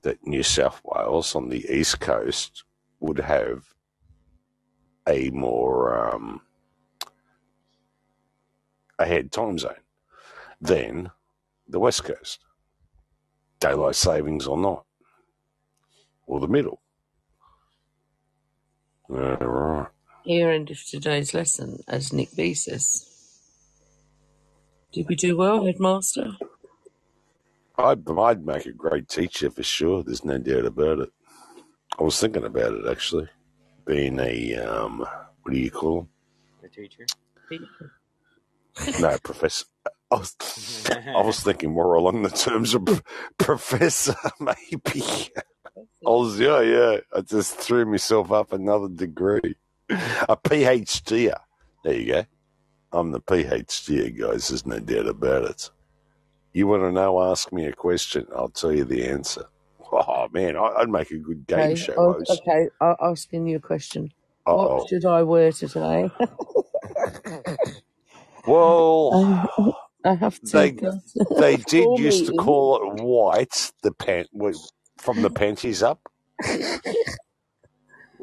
[0.02, 2.64] that New South Wales on the east coast
[3.00, 3.71] would have
[5.08, 6.40] a more um,
[8.98, 9.74] ahead time zone
[10.60, 11.10] than
[11.68, 12.40] the west coast,
[13.60, 14.84] daylight savings or not,
[16.26, 16.80] or the middle.
[19.10, 19.88] Uh, right.
[20.24, 23.08] Here endeth today's lesson, as Nick B says.
[24.92, 26.36] Did we do well, headmaster?
[27.76, 30.02] I'd, I'd make a great teacher for sure.
[30.02, 31.10] There's no doubt about it.
[31.98, 33.28] I was thinking about it actually,
[33.84, 34.98] being a um,
[35.42, 36.08] what do you call
[36.62, 37.06] a teacher.
[39.00, 39.66] No, professor.
[40.10, 40.36] I was,
[40.90, 43.02] I was thinking more along the terms of
[43.38, 45.02] professor, maybe.
[45.76, 46.96] I was, yeah, yeah.
[47.14, 49.56] I just threw myself up another degree.
[49.90, 51.34] A PhD.
[51.84, 52.24] There you go.
[52.92, 54.48] I'm the PhD, guys.
[54.48, 55.70] There's no doubt about it.
[56.52, 57.22] You want to know?
[57.22, 58.26] Ask me a question.
[58.36, 59.46] I'll tell you the answer.
[59.92, 60.56] Oh, man.
[60.56, 62.40] I- I'd make a good game Okay, show oh, host.
[62.46, 62.68] okay.
[62.80, 64.12] I'm asking you a question.
[64.44, 64.86] What oh.
[64.88, 66.10] should I wear today?
[68.46, 69.72] Well, Um,
[70.04, 70.70] I have to they
[71.38, 74.28] they did used to call it white, the pant
[74.98, 76.00] from the panties up.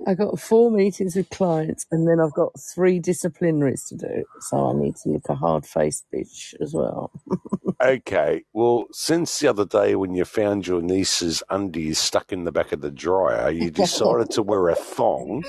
[0.07, 4.23] I got four meetings with clients, and then I've got three disciplinaries to do.
[4.41, 7.11] So I need to look a hard faced bitch as well.
[7.81, 12.51] Okay, well, since the other day when you found your niece's undies stuck in the
[12.51, 15.45] back of the dryer, you decided to wear a thong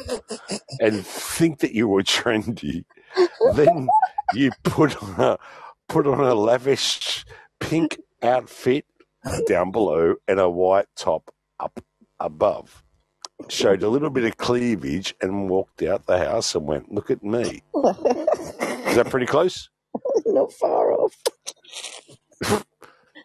[0.79, 2.85] and think that you were trendy.
[3.57, 3.89] Then
[4.33, 5.39] you put on a
[5.89, 7.25] put on a lavish
[7.59, 8.85] pink outfit
[9.49, 11.83] down below and a white top up
[12.21, 12.85] above.
[13.49, 17.23] Showed a little bit of cleavage and walked out the house and went, "Look at
[17.23, 19.69] me." Is that pretty close?
[20.27, 21.15] Not far off.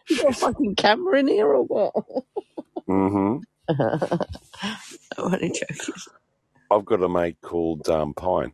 [0.08, 1.92] You got a fucking camera in here or what?
[2.88, 3.38] Mm-hmm.
[5.18, 5.94] I'm only joking.
[6.70, 8.52] I've got a mate called um, Pine.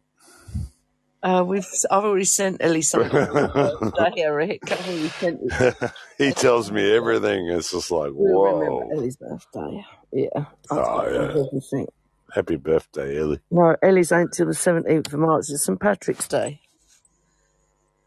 [1.23, 4.61] Uh, we've I've already sent Ellie something for Eric.
[4.73, 5.91] I've already sent it.
[6.19, 7.49] he tells me everything.
[7.49, 8.91] It's just like, We'll remember whoa.
[8.91, 9.85] Ellie's birthday.
[10.13, 11.47] Yeah, I Oh, told her yeah.
[11.47, 11.87] everything.
[12.35, 13.41] Happy birthday, Ellie.
[13.51, 15.47] No, Ellie's ain't till the seventeenth of March.
[15.51, 16.61] It's St Patrick's Day.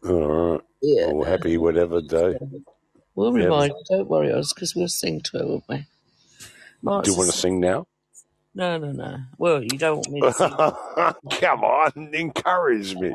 [0.08, 0.60] All right.
[0.82, 2.38] Yeah, Well, happy whatever day.
[3.14, 3.44] we'll Yeah.
[3.44, 3.96] remind you.
[3.96, 5.86] Don't worry, us, because we'll sing to her, won't we?
[6.82, 7.06] March.
[7.06, 7.86] Do you want to is- sing now?
[8.54, 9.18] No, no, no.
[9.38, 10.50] Well, you don't want me to sing.
[11.40, 13.12] Come on, encourage me.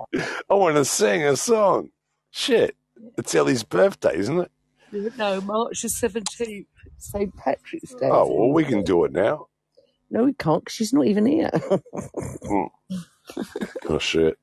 [0.49, 1.89] I want to sing a song.
[2.29, 2.75] Shit.
[3.17, 4.51] It's Ellie's birthday, isn't it?
[5.17, 6.67] no, March the seventeenth,
[7.01, 8.09] St Patrick's Day.
[8.09, 9.47] Oh, well, we can do it now.
[10.09, 10.65] No, we can't.
[10.65, 11.49] 'cause she's not even here.
[13.89, 14.37] Oh, shit.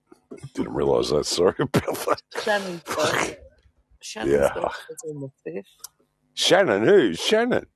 [0.55, 1.25] Didn't realise that.
[1.27, 2.23] Sorry about that.
[2.43, 3.39] Shannon's birthday.
[4.01, 4.49] Shannon's Yeah.
[4.55, 5.67] birthday's on the fifth.
[6.35, 7.15] Shannon, who?
[7.15, 7.67] Shannon.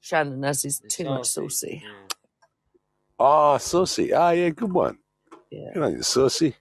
[0.00, 1.48] Shannon has his It's too much saucy.
[1.48, 1.82] saucy.
[1.84, 2.16] Yeah.
[3.18, 4.12] Oh, Saucy.
[4.12, 4.98] Ah, yeah, good one.
[5.50, 5.70] Yeah.
[5.74, 6.54] Good on you, Saucy.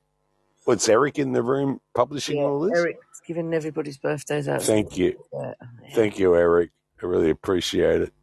[0.63, 2.77] What's Eric in the room publishing Yeah, all this?
[2.79, 4.62] Eric's giving everybody's birthdays out.
[4.63, 5.21] Thank you.
[5.34, 5.53] Yeah.
[5.93, 6.71] Thank you, Eric.
[7.06, 8.13] I really appreciate it.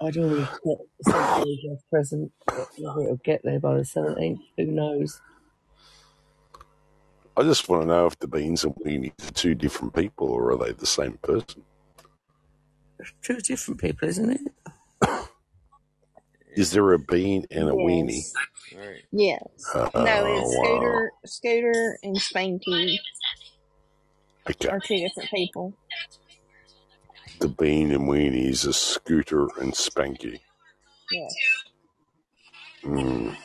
[0.00, 2.30] I'd already get something as present,
[2.78, 5.20] whether it'll get there by the 17th, who knows?
[7.36, 10.52] I just want to know if the beans and weenies are two different people or
[10.52, 11.64] are they the same person?
[13.22, 14.40] Two different people, isn't it?
[16.54, 18.22] Is there a bean and a weenie?
[18.22, 18.32] Yes.
[18.76, 19.02] Right.
[19.10, 19.42] Yes.
[19.74, 20.64] Oh, No, it's wow.
[20.64, 22.98] Scooter, Scooter, and Spanky
[24.48, 24.68] Okay.
[24.68, 25.74] are two different people.
[27.40, 30.40] The bean and weenies are Scooter and Spanky.
[31.10, 31.34] Yes.
[32.84, 33.36] Mm.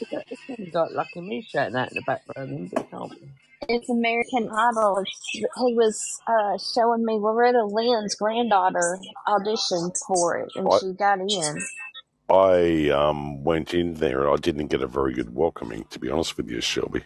[0.00, 3.28] It sounds like Lucky Me shouting out in the background, it can't be.
[3.68, 5.02] It's American Idol.
[5.32, 10.80] He was uh, showing me Loretta Lynn's granddaughter auditioned for it, and What?
[10.80, 11.58] she got in.
[12.30, 16.36] I um, went in there I didn't get a very good welcoming, to be honest
[16.36, 17.02] with you, Shelby.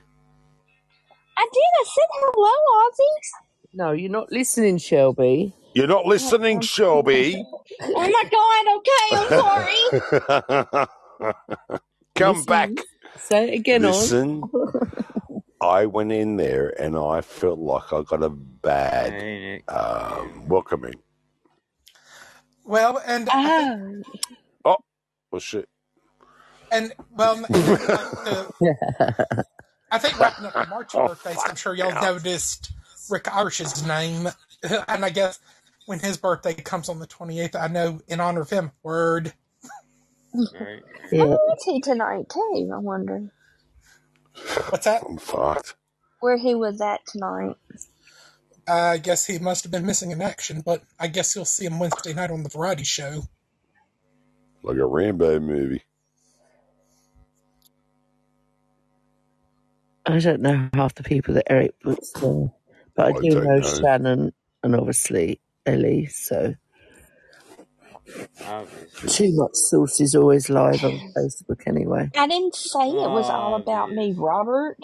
[1.36, 1.60] I did.
[1.80, 2.50] I said hello,
[2.88, 3.74] Ozzy.
[3.74, 5.54] No, you're not listening, Shelby.
[5.74, 7.48] You're not listening, Shelby.
[7.94, 8.78] Oh my God.
[8.78, 9.82] Okay, I'm sorry.
[12.16, 12.46] Come Listen.
[12.46, 12.82] back.
[13.16, 14.10] Say it again, on.
[14.10, 14.50] Listen,
[15.60, 19.26] I went in there and I felt like I got a bad
[19.68, 21.02] um, welcoming.
[22.64, 23.74] Well, and I think,
[24.64, 24.76] Ah,
[25.32, 25.68] Well, shit.
[26.72, 27.44] and well,
[27.94, 28.50] and the,
[29.90, 32.00] I think wrapping up the March Oh, birthdays, I'm sure y'all yeah.
[32.00, 32.72] noticed
[33.10, 34.28] Rick Irish's name,
[34.88, 35.40] and I guess
[35.92, 38.72] when his birthday comes on the 28th, I know in honor of him.
[38.82, 39.34] Word.
[40.60, 40.82] Right.
[41.12, 41.24] Yeah.
[41.26, 42.70] where is he tonight too?
[42.74, 43.22] I wonder
[44.70, 45.04] What's that?
[45.08, 45.76] I'm fucked.
[46.20, 47.56] where he was at tonight.
[48.68, 51.80] I guess he must have been missing in action, but I guess you'll see him
[51.80, 53.24] Wednesday night on the variety show.
[54.62, 55.82] Like a Rambo movie.
[60.06, 62.50] I don't know half the people that Eric puts there,
[62.96, 63.82] but I I do don't know know.
[63.82, 64.32] Shannon
[64.64, 66.54] and obviously Ellie, so
[68.46, 69.08] Obviously.
[69.08, 72.10] too much sauce is always live on Facebook anyway.
[72.16, 73.96] I didn't say it was all Oh, about dude.
[73.98, 74.76] me, Robert.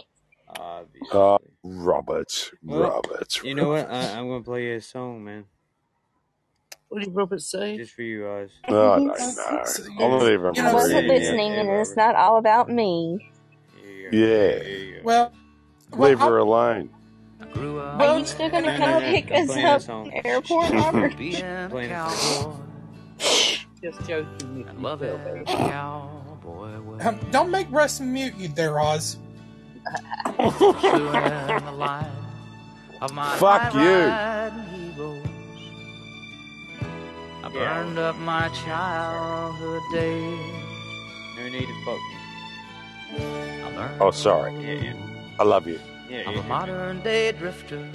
[0.58, 1.08] Obviously.
[1.12, 3.42] Uh, Robert, Well, Robert.
[3.44, 3.90] you know what?
[3.90, 5.44] I, I'm gonna play you a song, man,
[6.88, 7.76] What did Robert say?
[7.76, 8.50] just for you guys.
[8.68, 9.44] Oh, I don't He's- know.
[9.90, 12.00] I'm you're- not even you I wasn't Yeah, yeah, listening, yeah, and it's Robert.
[12.00, 13.30] not all about me.
[13.82, 14.16] Here you go.
[14.16, 14.62] Yeah.
[14.64, 15.00] Here you go.
[15.04, 15.32] Well,
[15.90, 16.90] well, Leave I- her alone.
[17.40, 20.12] I grew up Are you still gonna come no, no, pick us up song.
[20.12, 21.16] at the airport, Robert?
[21.16, 22.56] being a Playing a cowboy
[23.82, 24.66] Just joking.
[24.68, 27.04] and loving cowboy way.
[27.04, 29.18] um, don't make Russ mute you there, Oz.
[30.24, 30.72] Pursuing
[31.64, 32.06] the life
[33.00, 33.80] of my Fuck you.
[33.80, 35.22] high-riding.
[37.44, 37.82] I Yeah.
[37.82, 40.54] burned up my childhood days.
[41.36, 42.16] No need to fuck me.
[44.00, 44.52] Oh, sorry.
[44.60, 44.94] Yeah, yeah.
[45.38, 45.78] I love you.
[46.08, 46.40] Yeah, I'm yeah.
[46.40, 47.88] a modern day drifter.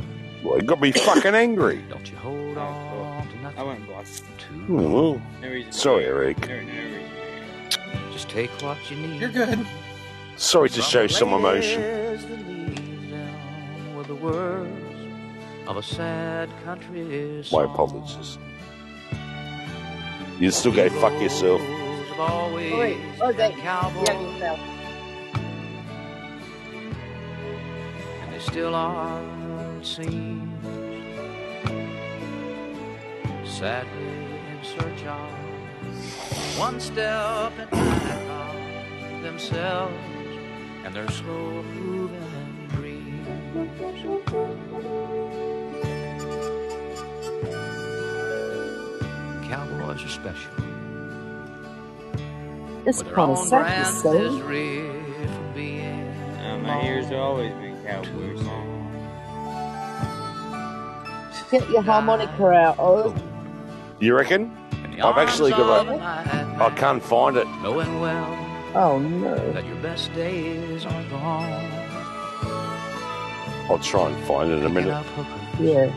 [0.44, 1.78] Well, you got me fucking angry.
[1.90, 3.60] Don't you hold Oh, on to nothing.
[3.60, 4.22] I nothing went boss.
[4.38, 5.22] too Oh, long.
[5.42, 5.72] No reason.
[5.72, 6.40] Sorry, be- Eric.
[6.48, 8.12] No, no reason.
[8.12, 9.20] Just take what you need.
[9.22, 9.66] You're good.
[10.36, 11.82] Sorry to show some emotion.
[11.82, 14.70] Ladies that leads down with the words
[15.68, 18.38] of a sad country My apologies.
[20.40, 21.62] You still go fuck yourself.
[21.62, 23.50] Heroes have always Wait, okay.
[23.52, 24.60] been cowboys, Yeah, yourself.
[28.46, 29.22] Still are,
[29.80, 30.50] it seems.
[33.46, 34.14] Sadly
[34.52, 38.22] in search of one step in back
[39.16, 39.94] of themselves
[40.84, 43.28] and their slow moving dreams.
[49.50, 50.52] Cowboys are special.
[52.86, 54.20] It's With their kind of own sad to brand say.
[54.20, 54.80] misery
[55.28, 56.10] from being
[56.44, 57.52] Uh, my ears have always
[58.02, 58.48] been cowboys.
[61.52, 63.14] Get your harmonica out, Oz.
[64.00, 64.52] You reckon?
[65.04, 67.48] I've actually got of a- a I can't find it.
[67.62, 68.38] knowing well
[68.76, 69.36] Oh no.
[69.54, 71.72] that your best days are gone.
[73.70, 75.06] I'll try and find it in a minute.
[75.60, 75.92] Yeah.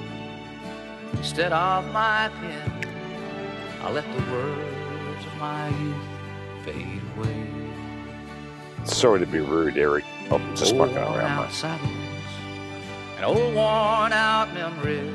[1.15, 2.73] instead of my pen,
[3.83, 5.97] I let the words of my youth
[6.65, 7.47] fade away.
[8.85, 10.05] Sorry to be rude, Eric.
[10.31, 11.91] I'm just old fucking worn around, out saddles
[13.17, 15.15] and old worn out memories,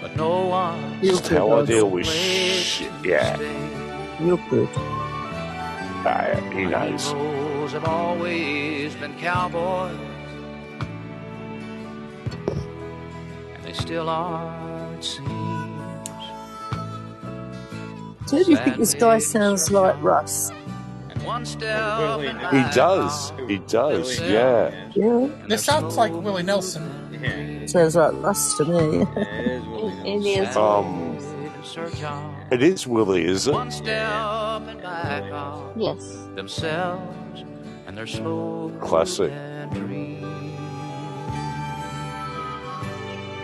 [0.00, 1.92] but no one You're Just how I good, deal Oz.
[1.92, 2.90] with shit.
[3.04, 3.38] Yeah,
[4.20, 4.68] You're good.
[6.06, 7.08] uh, he knows.
[7.12, 9.96] Heroes have always been cowboys,
[13.54, 15.28] and they still are, it seems.
[18.28, 20.50] Do you think this guy sounds like Russ?
[21.28, 23.32] He does.
[23.46, 24.18] He does.
[24.20, 24.70] Willie Yeah.
[24.70, 25.46] Nelson, Yeah.
[25.48, 26.90] This sounds like Willie Nelson.
[27.22, 29.02] Yeah, Sounds like us to me.
[29.02, 30.62] it is Willie It- it Nelson.
[30.62, 31.18] Um,
[31.56, 33.52] in search of It is Willie, is it?
[33.52, 35.24] one step in back
[35.76, 36.16] Yes.
[36.34, 37.44] themselves
[37.86, 39.32] and their slow Classic.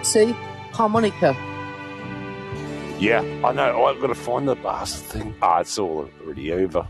[0.03, 0.33] See?
[0.73, 1.35] Harmonica.
[2.99, 3.85] Yeah, I know.
[3.87, 5.35] I've got to find the bastard thing.
[5.42, 6.87] Ah, it's all already over.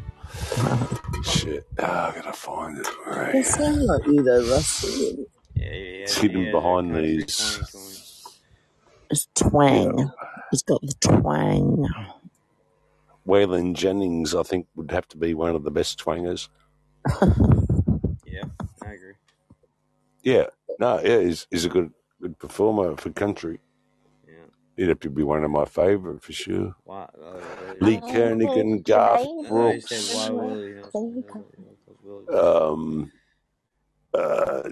[1.24, 1.66] Shit.
[1.78, 2.86] Ah, I gotta find it.
[3.06, 3.46] They Right.
[3.46, 4.84] sound like you though, Russ.
[4.84, 5.12] Yeah,
[5.54, 6.02] yeah, yeah.
[6.02, 8.34] It's hidden yeah, behind country these- twang twang.
[9.10, 10.12] It's twang.
[10.50, 11.86] He's got the twang.
[13.26, 16.48] Waylon Jennings, I think, would have to be one of the best twangers.
[18.26, 18.42] Yeah,
[18.82, 19.12] I agree.
[20.24, 20.46] Yeah.
[20.80, 23.60] No, yeah, he's, he's a good good performer for country.
[24.76, 24.82] Yeah.
[24.84, 26.74] He'd have to be one of my favourite for sure.
[26.84, 27.02] Why?
[27.22, 27.40] Uh,
[27.80, 28.78] Lee Oh, Kernaghan, okay.
[28.82, 31.24] Garth I thought you Brooks, said why Willie Nelson.
[31.24, 31.44] There you
[32.02, 33.12] Willie- um,
[34.14, 34.62] uh,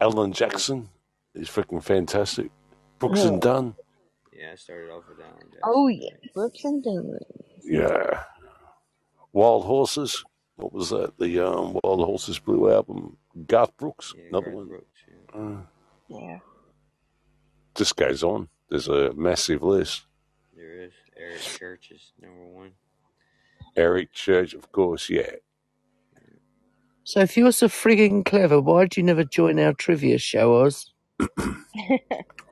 [0.00, 0.88] Alan Jackson
[1.34, 2.50] is freaking fantastic.
[2.98, 3.28] Brooks Yeah.
[3.28, 3.74] and Dunn.
[4.32, 5.60] Yeah, I started off with Alan Jackson.
[5.64, 7.18] Oh yeah, Brooks and Dunn.
[7.62, 8.24] Yeah.
[9.32, 10.24] Wild Horses.
[10.56, 11.16] What was that?
[11.18, 13.16] The um, Wild Horses Blue album.
[13.46, 14.68] Garth Brooks, Yeah, another Garth one.
[14.68, 15.40] Brooks, yeah.
[15.40, 15.62] Uh,
[16.08, 16.38] Yeah.
[17.74, 18.48] just goes on.
[18.74, 20.02] There's a massive list.
[20.56, 22.72] There is Eric Church is number one.
[23.76, 25.30] Eric Church, of course, yeah.
[27.04, 30.92] So if you're so frigging clever, why'd you never join our trivia show, Oz?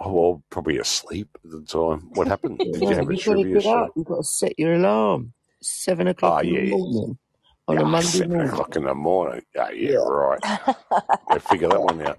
[0.04, 2.08] Oh, well, probably asleep at the time.
[2.14, 2.58] What happened?
[2.72, 3.70] Did you have a you've got to trivia get show?
[3.84, 3.90] up.
[3.96, 5.32] You've got to set your alarm.
[5.60, 6.60] Seven o'clock Oh, in yeah.
[6.60, 7.18] the morning
[7.66, 8.48] on a Yeah, Monday seven morning.
[8.52, 9.42] o'clock in the morning.
[9.56, 9.96] Yeah, yeah, Yeah.
[9.98, 10.40] right.
[11.28, 12.18] I figure that one out.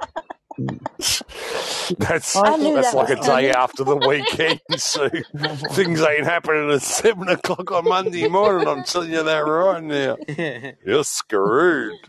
[0.60, 0.80] Mm.
[2.00, 3.52] that's I knew that's that like a day coming.
[3.52, 5.10] after the weekend, so
[5.72, 8.68] things ain't happening at seven o'clock on Monday morning.
[8.68, 10.18] I'm telling you that right now.
[10.86, 12.00] You're screwed.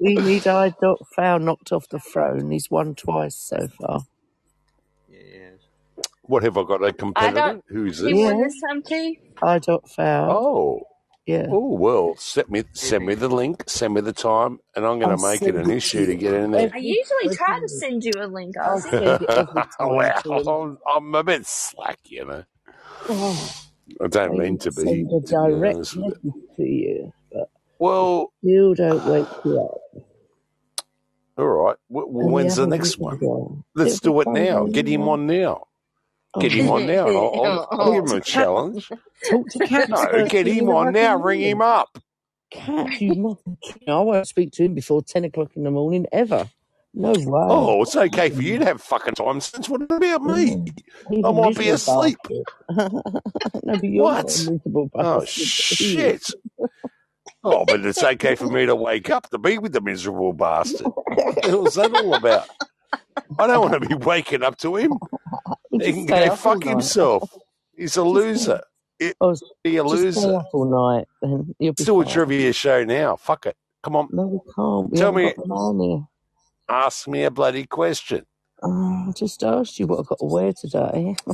[0.00, 2.50] we need I dot foul knocked off the throne.
[2.50, 4.02] He's won twice so far.
[5.08, 5.50] Yeah, yeah.
[6.22, 6.84] what have I got?
[6.84, 7.34] A competitor?
[7.34, 8.12] don't- Who's this?
[8.12, 8.32] Yeah.
[8.32, 9.14] won this time too.
[9.42, 10.30] I dot foul.
[10.30, 10.82] Oh,
[11.26, 11.46] Yeah.
[11.48, 15.10] Oh well, send me send me the link, send me the time, and I'm going
[15.10, 16.72] to make it an it issue to get in there.
[16.74, 18.90] I usually try to send you a link, I'll Ozzy.
[18.98, 20.46] send it every time to wow.
[20.48, 22.44] I'm, I'm a bit slack, you know.
[23.08, 23.52] Oh,
[24.02, 26.14] I I don't mean to be, send a to be direct honest you.
[26.56, 27.48] to you, but
[27.78, 30.04] Well, still don't wake you up.
[31.38, 31.76] all right.
[31.90, 33.18] W- And the when's the next one?
[33.20, 34.66] girl, Let's it'll do it now.
[34.66, 35.66] Get him on now.
[36.40, 38.24] Get him on now, and I'll, I'll, I'll give him a Cat.
[38.24, 38.88] challenge.
[39.30, 41.16] Talk to Cat No, first get him on now.
[41.16, 41.98] Ring him up.
[42.50, 43.58] Cat, you mustn't.
[43.88, 46.48] I won't speak to him before ten o'clock in the morning ever.
[46.96, 47.46] No way.
[47.50, 49.68] Oh, it's okay for you to have fucking time since.
[49.68, 50.44] What about me?
[50.50, 50.72] Yeah.
[51.10, 52.18] He's might be asleep.
[52.70, 53.02] no,
[53.64, 54.46] but you're What?
[54.74, 55.28] Oh bastard.
[55.78, 56.22] He is.
[56.24, 56.68] shit.
[57.42, 60.86] Oh, but it's okay for me to wake up to be with the miserable bastard.
[60.86, 62.48] What the hell's that all about?
[63.38, 64.98] I don't want to be waking up to him.
[65.70, 67.36] He can stay go fuck himself.
[67.76, 68.60] He's a loser.
[69.00, 70.36] It, I was be a loser.
[70.36, 73.16] up all night, then you'll be Let's a trivia show now.
[73.16, 73.56] Fuck it.
[73.82, 74.08] Come on.
[74.12, 74.90] No, we can't.
[74.92, 76.06] We Tell me, got the money.
[76.68, 78.24] ask me a bloody question.
[78.62, 81.16] Oh, I just asked you what I've got to wear today.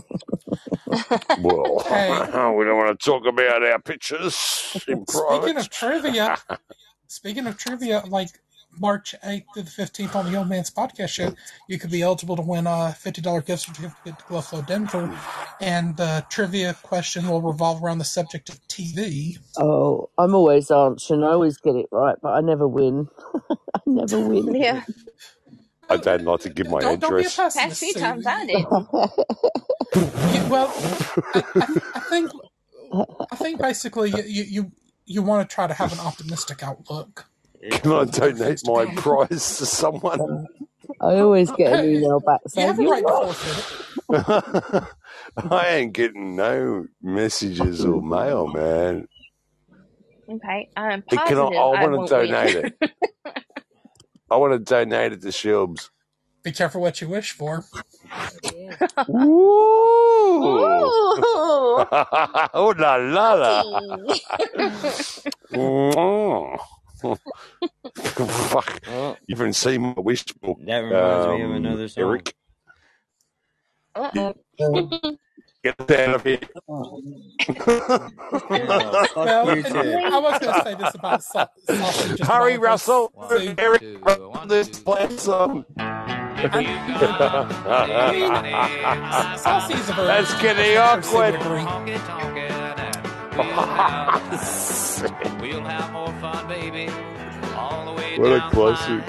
[1.40, 2.08] Well, Hey,
[2.56, 5.42] we don't want to talk about our pictures in private.
[5.42, 6.36] speaking of trivia,
[7.06, 8.30] speaking of trivia, like
[8.78, 11.34] March 8th to the 15th on the Old Man's Podcast Show,
[11.68, 15.18] you could be eligible to win a $50 gift certificate to Buffalo, Denver.
[15.60, 19.38] And the trivia question will revolve around the subject of TV.
[19.58, 21.24] oh, I'm always um, answering.
[21.24, 23.08] I always get it right, but I never win.
[23.50, 24.54] I never win.
[24.54, 24.84] Yeah,
[25.88, 27.36] I don't like to give my Don't, don't be a address.
[27.36, 28.70] past pessimist, times I You- didn't.
[30.50, 30.72] well,
[31.34, 32.30] I, I, I think
[33.32, 34.72] I think basically you, you, you,
[35.06, 37.29] you want to try to have an optimistic outlook It's
[37.68, 40.48] Can I donate my prize to someone?
[41.00, 43.14] I always get an email back you saying, have a You're right to right.
[43.14, 43.66] forfeit it.
[45.50, 49.08] I ain't getting no messages or mail, man.
[50.30, 51.44] Okay, I'm Can I?
[51.44, 52.56] positive I I want to donate win.
[52.56, 52.72] it.
[54.30, 55.90] I want to donate it to Shilbs.
[56.44, 57.64] Be careful what you wish for.
[59.06, 59.18] Woo!
[60.44, 61.84] Ooh,
[62.54, 63.64] oh la la la!
[67.02, 67.18] Ozzy.
[68.48, 68.80] Fuck!
[68.86, 72.04] well, You haven't seen my wish book, that reminds me of um, another song.
[72.04, 72.34] Eric.
[73.94, 75.16] Uh-oh.
[75.62, 76.38] Get out of here.
[77.48, 78.08] Yeah,
[79.16, 79.98] Well, you and too.
[80.02, 82.70] I was going to say this about sau- sausage just a Hurry, moment ago.
[82.70, 83.12] Russell.
[83.38, 84.82] See, Eric, two, run one, this two.
[84.82, 85.64] play song.
[85.76, 86.48] I
[88.12, 92.59] mean, saucy is a That's getting I'm sure Sue would awkward.
[95.40, 96.92] We'll have more fun, baby.
[97.54, 99.02] All the way What a classic.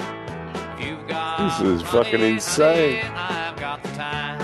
[0.80, 3.04] you've got This is fucking insane.
[3.14, 4.38] I've got the time.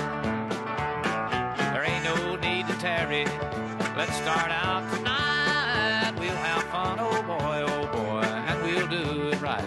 [1.73, 3.25] There ain't no need to tarry.
[3.97, 6.13] Let's start out tonight.
[6.19, 9.65] We'll have fun, oh boy, oh boy, and we'll do it right.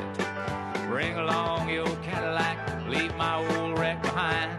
[0.88, 2.58] Bring along your Cadillac,
[2.88, 4.52] leave my old wreck behind.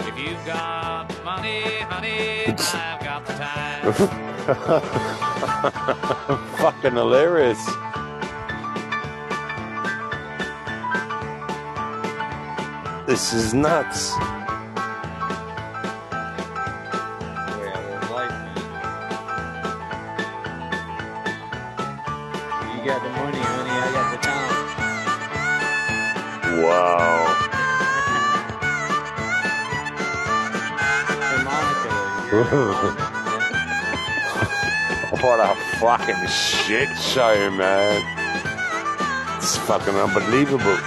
[0.00, 3.67] If you've got money, honey, I've got the time.
[6.58, 7.64] fucking hilarious.
[13.06, 14.12] This is nuts.
[32.30, 33.04] Way
[35.22, 38.02] what a fucking shit show, man.
[39.36, 40.78] It's fucking unbelievable.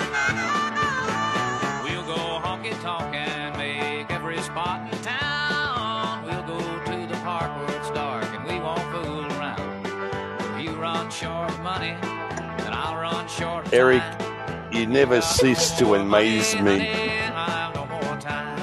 [1.83, 6.23] We'll go honky tonk and make every spot in town.
[6.25, 9.85] We'll go to the park where it's dark and we won't fool around.
[10.57, 14.73] If you run short money, then I'll run short Eric, time.
[14.73, 16.89] you never cease to amaze me.
[17.33, 18.59] I've no more time.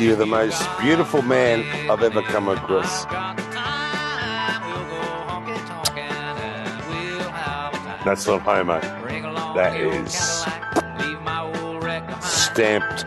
[0.00, 3.04] You're the most beautiful man I've ever come across.
[8.08, 8.80] That's not homo.
[9.02, 12.24] Bring along That your is Cadillac, leave my old wreck behind.
[12.24, 13.04] stamped,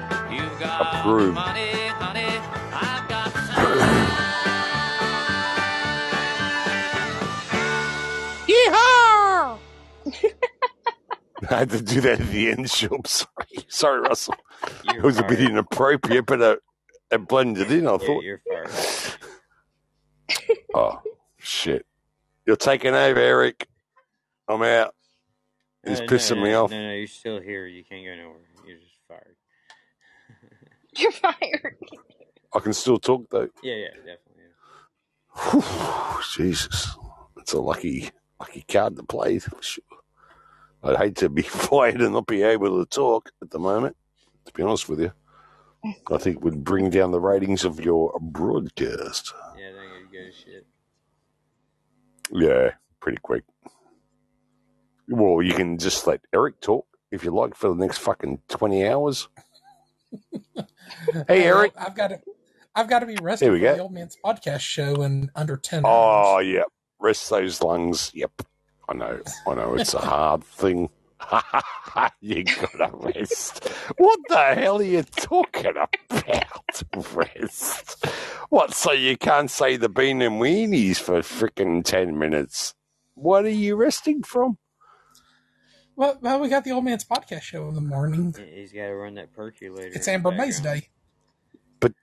[0.79, 1.37] approved.
[1.39, 3.87] I've got time.
[8.47, 9.59] Yeehaw!
[11.49, 13.07] I had to do that at the end, Shub.
[13.07, 14.35] Sorry, sorry, Russell.
[14.83, 16.55] It You're was a bit inappropriate, but uh,
[17.11, 17.87] it blended in.
[17.87, 18.71] I Yeah, thought, you're fired.
[20.75, 21.01] oh
[21.39, 21.85] shit,
[22.45, 23.67] you're taking over, Eric.
[24.51, 24.95] I'm out.
[25.83, 26.71] It's Uh, no, pissing no, me no, off.
[26.71, 27.65] No, no, you're still here.
[27.65, 28.41] You can't go nowhere.
[28.67, 29.35] You're just fired.
[30.97, 31.77] You're fired.
[32.53, 33.49] I can still talk though.
[33.63, 34.43] Yeah, yeah, definitely.
[35.35, 35.51] Yeah.
[35.51, 36.95] Whew, Jesus,
[37.37, 39.83] it's a lucky lucky card to play for sure.
[40.83, 43.95] I'd hate to be fired and not be able to talk at the moment.
[44.45, 45.13] To be honest with you,
[46.11, 49.33] I think it would bring down the ratings of your broadcast.
[49.57, 50.67] Yeah, I think it'd go to shit.
[52.31, 53.43] Yeah, pretty quick.
[55.11, 58.87] Well, you can just let Eric talk if you like for the next fucking twenty
[58.87, 59.29] hours.
[61.27, 61.73] Hey, Oh, Eric.
[61.77, 62.19] I've got to,
[62.75, 63.75] I've got to be rested for go.
[63.75, 66.47] the old man's podcast show in under ten Oh, hours.
[66.47, 66.63] yeah,
[66.99, 68.11] Rest those lungs.
[68.13, 68.31] Yep.
[68.89, 69.21] I know.
[69.47, 69.75] I know.
[69.75, 70.89] It's a hard thing.
[72.21, 73.67] you gotta rest.
[73.97, 75.95] What the hell are you talking about?
[77.13, 78.05] Rest.
[78.49, 78.73] What?
[78.73, 82.73] So you can't say the bean and weenies for frickin' ten minutes?
[83.15, 84.57] What are you resting from?
[86.01, 88.33] Well, well, we got the old man's podcast show in the morning.
[88.35, 89.91] He- He's got to run that percolator.
[89.93, 90.87] It's Amber May's day.
[91.79, 91.93] But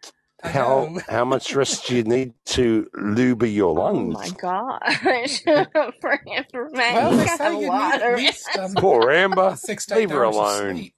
[0.40, 4.14] how how much rest do you need to lube your lungs?
[4.16, 5.40] Oh my gosh.
[6.00, 9.56] For information, Well, they got say a you lot need of least um, Poor Amber.
[9.60, 10.90] six to Leave her alone.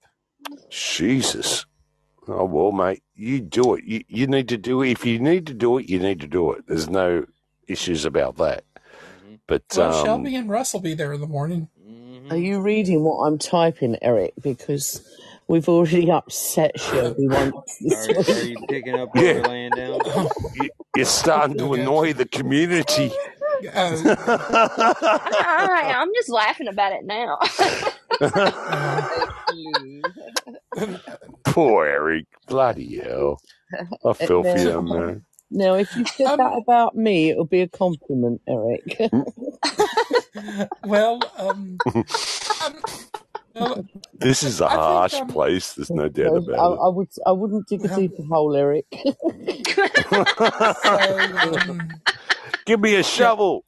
[0.68, 1.64] Jesus.
[2.28, 3.84] Oh well, mate, you do it.
[3.84, 4.90] You, you need to do it.
[4.90, 6.66] If you need to do it, you need to do it.
[6.66, 7.24] There's no
[7.66, 8.64] issues about that.
[9.26, 9.38] Mhm.
[9.46, 11.68] But Well, um, Shelby and Russ will be there in the morning.
[12.24, 12.32] Mhm.
[12.32, 14.34] Are you reading what I'm typing, Eric?
[14.42, 15.02] Because
[15.48, 19.32] we've already upset Shelby once this Are, are you picking up what Yeah.
[19.34, 20.00] we're laying down?
[20.54, 23.10] you, you're starting to annoy the community.
[23.74, 27.38] Uh, I, I'm just laughing about it now.
[31.44, 32.26] Poor Eric.
[32.46, 33.40] Bloody hell.
[34.04, 35.24] I feel for you, man.
[35.50, 38.98] Now, if you said Um, that about me, it would be a compliment, Eric.
[40.84, 41.82] well, um,
[42.60, 42.74] um,
[43.54, 45.74] well, This is a I think, harsh um, place.
[45.74, 48.86] There's no doubt I, about I would, I wouldn't dig a Well- deeper hole, Eric.
[50.10, 52.02] so, um,
[52.66, 53.64] Give me a shovel.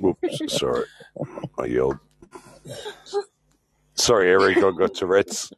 [0.00, 0.86] Whoops, sorry.
[1.58, 1.98] I yelled.
[3.94, 5.52] Sorry, Eric, I got Tourette's.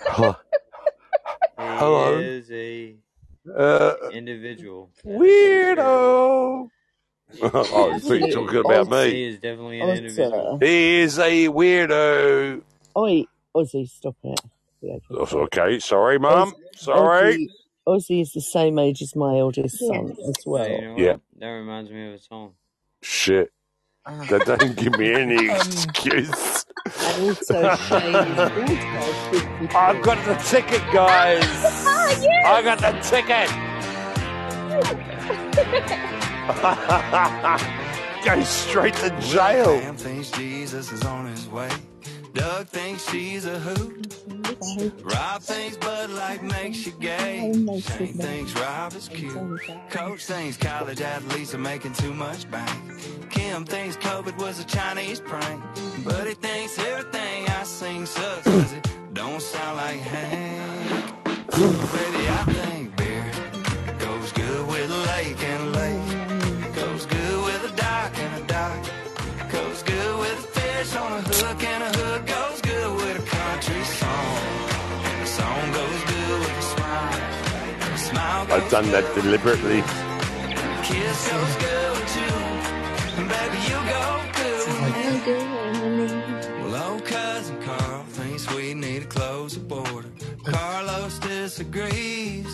[0.00, 0.34] Huh.
[1.58, 2.18] He Hello.
[2.18, 2.96] is a
[3.56, 4.90] Uh, individual.
[5.04, 5.78] weirdo.
[5.86, 6.68] oh,
[7.42, 9.24] I thought you were talking about He me.
[9.28, 10.58] is definitely an individual.
[10.60, 12.62] He is a weirdo.
[12.96, 13.24] Oi,
[13.56, 14.40] Ozzy, stop it.
[14.80, 15.78] Yeah, okay.
[15.80, 16.54] Sorry, Mum.
[16.76, 17.48] Sorry.
[17.86, 20.28] Ozzy, Ozzy is the same age as my eldest son Yes.
[20.28, 20.68] as well.
[20.68, 20.94] you know?
[20.98, 21.16] Yeah.
[21.38, 22.52] That reminds me of a song.
[23.02, 23.50] Shit.
[24.30, 26.64] That doesn't give me any Um, excuse.
[26.98, 29.80] And also, Shane is also 54.
[29.80, 31.44] I've got the ticket, guys.
[32.46, 33.48] I got the ticket.
[38.24, 39.78] Go straight to jail.
[39.80, 41.68] Sam thinks Jesus is on his way.
[42.38, 44.14] Doug thinks she's a hoot.
[45.02, 47.52] Rob thinks Bud Light makes you gay.
[47.52, 49.60] Shane thinks Rob is cute.
[49.90, 52.70] Coach thinks college athletes are making too much bank.
[53.28, 55.60] Kim thinks COVID was a Chinese prank.
[56.04, 61.14] Buddy thinks everything I sing sucks 'cause it don't sound like Hank.
[61.50, 62.44] Baby, I
[89.00, 90.08] to close the border.
[90.44, 92.46] Carlos disagrees.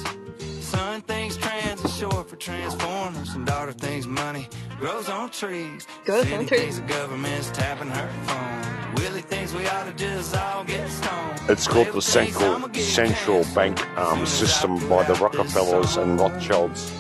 [0.61, 1.64] Son thinks trans is
[1.95, 3.35] short for transformers.
[3.35, 5.87] And daughter thinks money grows on trees.
[6.05, 6.81] Grows on Cindy trees.
[6.81, 8.95] the government's tapping her phone.
[8.97, 11.41] Willie thinks we ought to just all get stoned.
[11.49, 16.93] It's called the central central bank um, system by the Rockefellers and Rothschilds.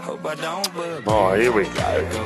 [0.00, 0.74] Hope I don't
[1.06, 1.74] Oh, here we you.
[1.74, 2.24] go.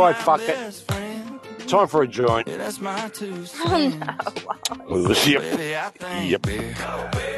[0.00, 0.84] Right, fuck it.
[1.68, 2.48] Time for a joint.
[2.48, 3.10] Yeah, that's my.
[4.88, 5.42] Oh, Yep.
[5.42, 6.42] Baby, I think Yep.
[6.42, 6.74] beer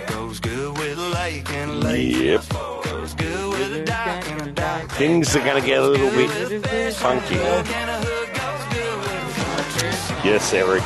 [0.08, 2.16] goes good with a lake and a lake.
[2.16, 2.48] Yep.
[2.84, 4.90] Goes good with a dock and a dock.
[4.92, 7.34] Things are going to get a little bit With a fish on a funky.
[7.36, 10.20] hook and a hook goes good with a country song.
[10.24, 10.82] Yes, Eric.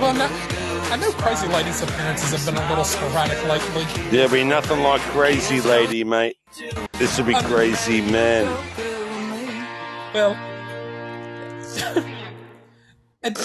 [0.00, 0.28] well, no,
[0.92, 3.84] I know Crazy Lady's appearances have been a little sporadic lately.
[4.10, 6.36] There'll be nothing like Crazy Lady, mate.
[6.94, 8.46] This will be um, Crazy Man.
[10.14, 10.36] Well,
[13.22, 13.36] and,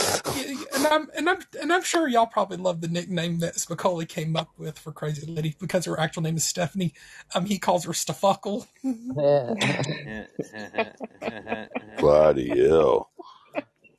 [0.75, 4.35] and I'm and I'm and I'm sure y'all probably love the nickname that Spicoli came
[4.35, 6.93] up with for Crazy Lady because her actual name is Stephanie.
[7.35, 8.67] Um, he calls her Stefuckle.
[11.99, 13.09] Bloody hell.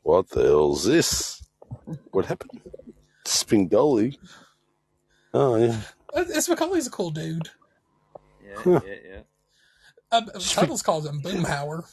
[0.03, 1.43] What the hell's this?
[2.11, 2.61] What happened?
[3.25, 4.17] Spingoli.
[5.33, 5.81] Oh, yeah.
[6.15, 7.49] Uh, Spicoli's a cool dude.
[8.45, 8.81] yeah, Huh.
[8.87, 9.21] yeah, yeah.
[10.13, 11.91] Um, Tuttles calls him Boomhauer.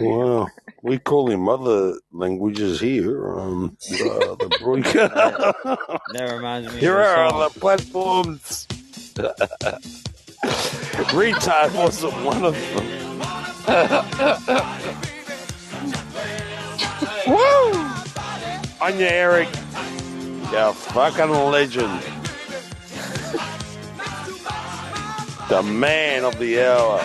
[0.00, 0.48] Wow.
[0.82, 3.38] We call him other languages here.
[3.38, 5.14] Um, uh, the broadcast.
[6.12, 7.42] That reminds me Here of are song.
[7.42, 8.66] other platforms.
[11.14, 12.86] Retard wasn't one of them.
[17.26, 17.72] Woo!
[18.80, 19.48] Anya Eric,
[20.52, 22.00] you fucking legend.
[25.48, 27.02] The man of the hour.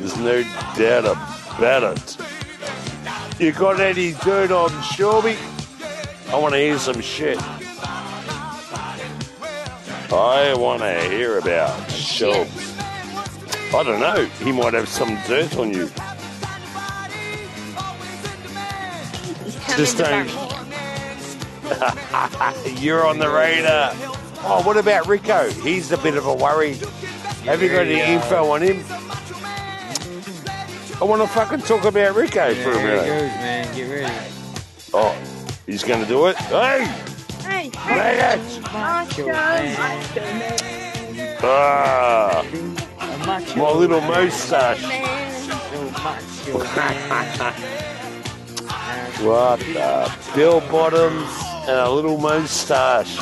[0.00, 0.42] There's no
[0.76, 2.16] doubt about it.
[3.40, 5.36] You got any dirt on Shelby?
[6.28, 7.38] I want to hear some shit.
[10.12, 12.50] I want to hear about Shelby.
[13.72, 14.24] I don't know.
[14.44, 15.88] He might have some dirt on you.
[19.76, 20.28] Just don't-
[22.82, 23.92] You're on the radar.
[24.42, 25.48] Oh, what about Rico?
[25.50, 26.74] He's a bit of a worry.
[27.44, 28.84] Have you got any info on him?
[31.00, 33.06] I want to fucking talk about Rico Yeah, for a here it minute.
[33.06, 33.74] goes, man.
[33.74, 34.14] Get ready.
[34.92, 35.16] Oh,
[35.66, 36.36] he's going to do it?
[36.36, 36.84] Hey,
[37.42, 38.60] Hey, maggots!
[38.72, 39.76] Macho man.
[41.42, 42.44] Ah,
[43.56, 44.82] my little moustache.
[44.82, 45.32] man.
[45.32, 47.54] So macho man.
[49.24, 50.12] What the?
[50.34, 51.30] Bill bottoms
[51.62, 53.16] and a little moustache.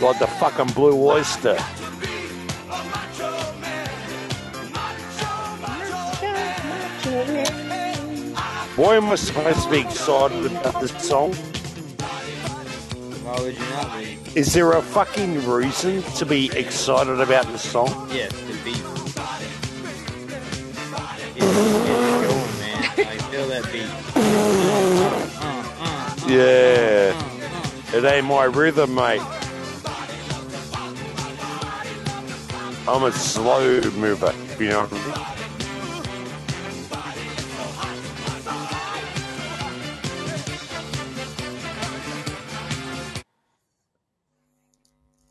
[0.00, 1.58] Like the fucking blue oyster.
[8.76, 11.34] Why am I supposed to be excited about this song?
[13.22, 14.18] Why would you not be?
[14.34, 18.08] Is there a fucking reason to be excited about this song?
[18.10, 18.76] Yes, the beat.
[21.36, 22.82] It's, it's going, man.
[22.96, 23.90] I feel that beat.
[24.16, 24.20] Uh,
[25.42, 27.12] uh, uh, Yeah.
[27.94, 29.20] It ain't my rhythm, mate.
[32.88, 35.31] I'm a slow mover, you know what I mean?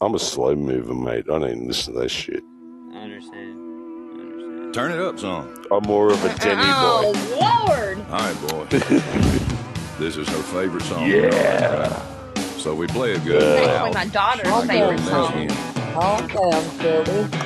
[0.02, 1.26] I'm a slow mover, mate.
[1.32, 2.44] I don't listen to that shit.
[2.92, 3.56] I understand.
[3.56, 4.74] I understand.
[4.74, 5.48] Turn it up son.
[5.72, 7.20] I'm more of a Denny oh, boy.
[7.40, 8.00] Oh, Lord.
[8.10, 8.66] All right, boy.
[10.00, 11.06] this is her favorite song.
[11.08, 12.02] Yeah.
[12.58, 13.42] So we play it good.
[13.44, 14.68] That's Now, my daughter's Okay.
[14.68, 15.34] favorite song.
[15.34, 15.50] in.
[15.94, 17.38] Calm down, Shelby.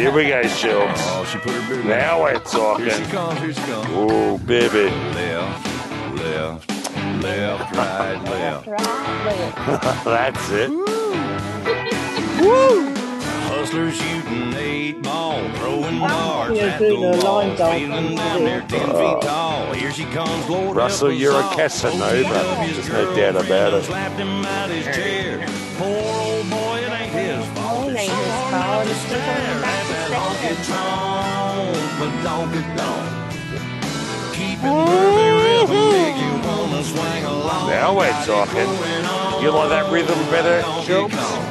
[0.00, 0.94] Here we go, Shelbs.
[0.98, 3.04] Oh, she put her boot Now we're Here she talking.
[3.10, 3.86] comes, here she comes.
[3.90, 4.90] Oh, baby.
[6.14, 7.74] Left, left,
[8.28, 10.04] left, right, left.
[10.04, 11.01] That's it.
[13.48, 18.78] Hustlers shooting eight ball, throwing I'm darts at the wall, feeling down there video.
[18.78, 19.72] ten feet tall.
[19.72, 21.54] Here she comes, Lord Russell, help you're a all.
[21.54, 22.24] Casanova.
[22.24, 23.84] OVW's There's no doubt about it.
[23.84, 25.46] Slapped him out his chair.
[25.78, 27.84] Poor old boy, it ain't his fault.
[27.84, 28.62] Oh, it It's ain't so his hard fault.
[28.62, 33.11] not to It's just stare at that honky tonk, but don't get gone.
[37.72, 38.68] Now we're talking.
[39.42, 41.14] You like that rhythm better, Donkey Schultz?
[41.16, 41.44] Kong.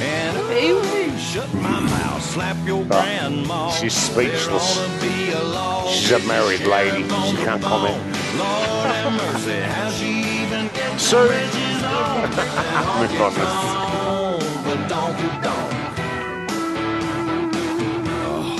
[0.00, 3.70] And ooh, shut my mouth, slap your grandma.
[3.72, 4.76] she's speechless.
[4.76, 7.02] There ought to be a law She's a married lady.
[7.04, 7.96] She can't comment.
[8.38, 12.22] Lord have mercy, how she even So- bridges on
[13.00, 13.32] with Move on.
[13.32, 15.72] honky tonk, the donkey donk.
[18.26, 18.56] Oh,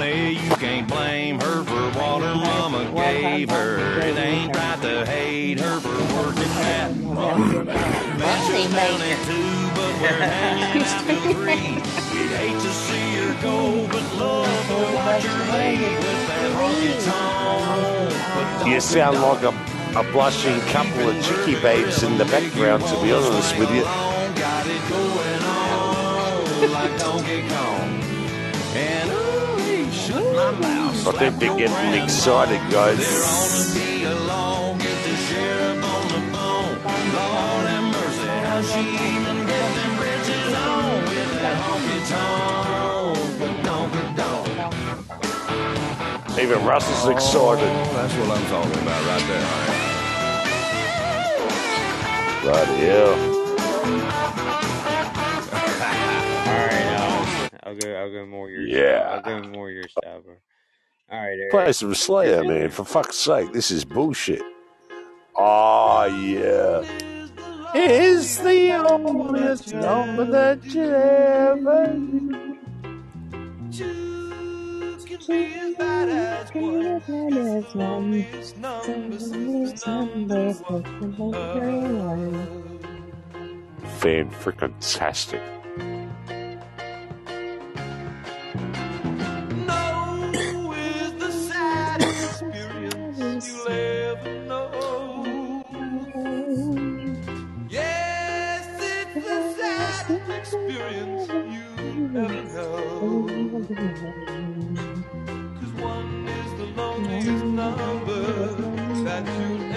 [0.00, 0.08] son.
[0.08, 3.78] Honey, you can't blame her for what her mama gave her.
[4.00, 10.22] It ain't right to hate her for working at Mansion down at two, but we're
[10.22, 11.74] hanging out till three.
[12.12, 16.94] We'd hate to see her go, but love to watch her leave with that honky
[17.04, 18.68] tonk.
[18.68, 19.52] You sound like a,
[19.98, 23.82] a blushing couple of chicky babes in the background, to be honest with you.
[23.82, 28.00] Got it going on like Donkey Kong.
[28.72, 29.29] And
[30.42, 32.96] I think they're getting excited, guys.
[32.96, 36.76] to be a law, get the sheriff on the phone.
[37.12, 43.54] Lord have mercy, how she even get them bridges on with that honky tonk, but
[43.64, 44.48] donkey donk.
[46.38, 47.68] Even Russell's excited.
[47.68, 49.44] Oh, that's what I'm talking about right there.
[49.44, 49.90] Right.
[52.42, 52.80] Bloody
[57.62, 57.94] I'll go.
[57.94, 59.00] I'll go more your Yeah.
[59.00, 59.12] style.
[59.12, 60.34] I'll go more your style, bro.
[61.12, 61.50] All right, Eric.
[61.50, 62.70] Play some Slayer, man.
[62.70, 64.42] For fuck's sake, this is bullshit.
[65.36, 66.82] Oh, yeah.
[67.74, 71.86] It's the loneliest number that you ever
[73.70, 75.70] Two can be
[93.70, 95.62] experience you'll ever know.
[97.68, 101.68] Yes, it's the saddest experience you
[102.18, 103.28] ever know.
[105.60, 108.24] Cause one is the loneliest number
[109.04, 109.69] that you'll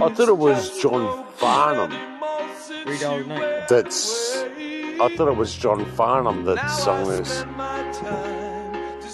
[0.00, 1.90] I thought it was John Farnham.
[3.68, 4.36] That's.
[5.00, 7.44] I thought it was John Farnham that sung this.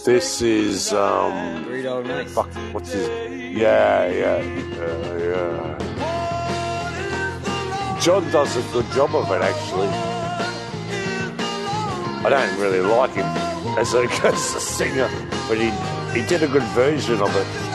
[0.04, 1.64] This is um.
[2.26, 2.52] Fuck.
[2.72, 3.08] What's his?
[3.56, 5.78] Yeah, yeah, yeah, yeah.
[8.00, 9.88] John does a good job of it, actually.
[12.26, 13.24] I don't really like him
[13.78, 15.08] as a, as a singer,
[15.48, 15.70] but he
[16.12, 17.73] he did a good version of it.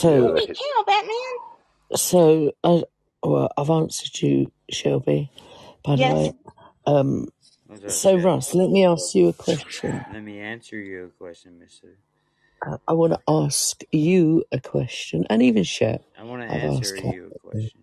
[0.00, 1.36] So, Holy cow, Batman!
[1.96, 2.84] so I
[3.24, 5.30] well, I've answered you, Shelby.
[5.84, 6.08] By the Yes.
[6.08, 6.34] way,
[6.86, 7.28] um,
[7.66, 8.18] What's so Shep?
[8.18, 10.06] Russ, let me ask you a question.
[10.12, 11.98] Let me answer you a question, Mister.
[12.66, 16.02] Uh, I want to ask you a question, and even Shep.
[16.18, 17.82] I want to I've answer asked you a question.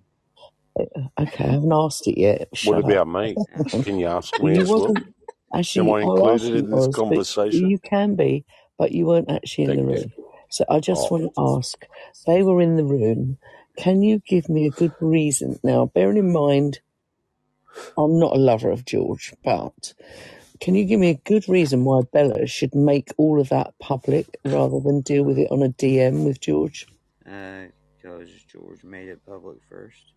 [1.19, 2.49] Okay, I haven't asked it yet.
[2.61, 3.01] What Shut up.
[3.01, 3.39] about me?
[3.83, 4.95] Can you ask me You as well?
[4.95, 5.07] wasn't
[5.55, 5.81] actually.
[5.81, 7.69] Am I I asked included you, in this Oz, but conversation?
[7.69, 8.45] you can be,
[8.77, 10.05] but you weren't actually in the Thank you.
[10.05, 10.13] room.
[10.49, 11.85] So I just Oh, want to ask.
[12.27, 13.37] They were in the room.
[13.77, 15.59] Can you give me a good reason?
[15.63, 16.79] Now, bearing in mind,
[17.97, 19.93] I'm not a lover of George, but
[20.61, 24.37] can you give me a good reason why Bella should make all of that public
[24.45, 26.87] rather than deal with it on a DM with George?
[27.27, 27.67] Uh,
[27.97, 30.13] because George made it public first.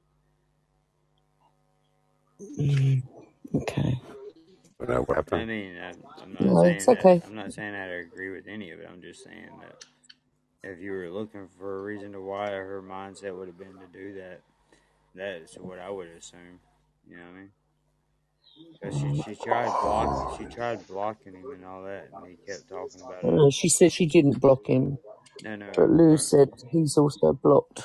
[2.59, 3.03] Mm,
[3.57, 4.01] okay.
[4.83, 5.47] I know what I happened.
[5.47, 7.01] mean, I, I'm not No, saying it's that.
[7.01, 7.23] okay.
[7.25, 8.89] I'm not saying that I agree with any of it.
[8.91, 9.77] I'm just saying that
[10.63, 13.87] if you were looking for a reason to why her mindset would have been to
[13.93, 14.41] do that,
[15.15, 16.61] that's what I would assume.
[17.09, 17.51] You know what I mean?
[18.73, 22.69] Because she, she tried block, she tried blocking him and all that, and he kept
[22.69, 23.53] talking about it.
[23.53, 24.99] She said she didn't block him,
[25.43, 27.83] No, no, but Lou no, said he's also blocked.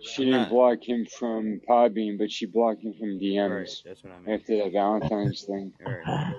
[0.00, 0.50] She didn't not.
[0.50, 4.34] block him from Podbean, but she blocked him from Right, DMs that's what I mean.
[4.40, 5.72] after the Valentine's thing.
[5.84, 6.34] Right.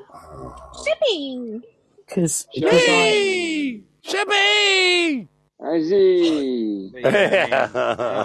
[0.86, 1.62] Shipping!
[2.06, 3.84] Because Shippy!
[4.04, 5.28] Shippy!
[5.66, 6.92] Izzy!
[6.92, 7.52] But yeah, I see.
[7.54, 7.68] I.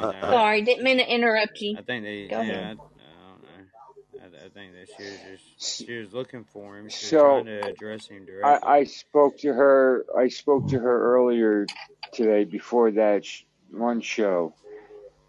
[0.30, 1.78] Sorry, didn't mean to interrupt you.
[1.78, 4.40] I think they, Go yeah, I, I don't know.
[4.42, 5.44] I, I think that she was just,
[5.86, 6.88] she was looking for him.
[6.90, 8.68] She was So trying to address him I, directly.
[8.80, 10.06] I spoke to her.
[10.16, 11.66] I spoke to her earlier
[12.12, 14.54] today before that sh- one show,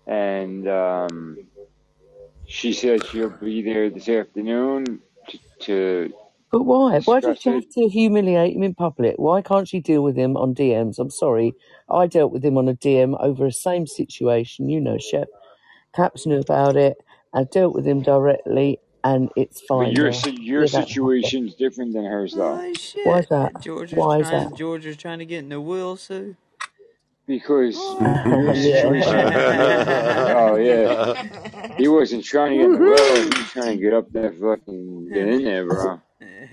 [0.07, 1.39] and um,
[2.47, 6.13] She said she'll be there this afternoon to, to
[6.51, 6.99] But why?
[7.01, 9.15] Why does discuss she have to humiliate him in public?
[9.17, 10.99] Why can't she deal with him on DMs?
[10.99, 11.53] I'm sorry,
[11.89, 14.69] I dealt with him on a DM over the same situation.
[14.69, 15.27] You know, Shep.
[15.95, 16.97] Caps knew about it.
[17.33, 19.79] I dealt with him directly, and it's fine.
[19.79, 20.11] But fine your now.
[20.11, 20.93] si- your don't have to.
[20.93, 23.29] situation's different than hers, though, Oh Why is shit!
[23.29, 23.61] that?
[23.61, 24.49] George Why is trying.
[24.49, 24.57] that?
[24.57, 26.35] George was trying to get in the will, Sue.
[27.27, 27.99] because Oh.
[28.45, 29.13] your situation.
[30.37, 33.15] oh yeah, he wasn't trying to get in the well.
[33.15, 36.01] He was trying to get up there, fucking get in there, bro.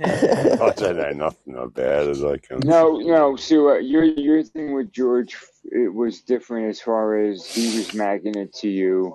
[0.05, 2.61] I don't know nothing about as I can.
[2.61, 3.37] No, no.
[3.37, 7.95] So uh, your your thing with George, it was different as far as he was
[7.95, 9.15] magging it to you,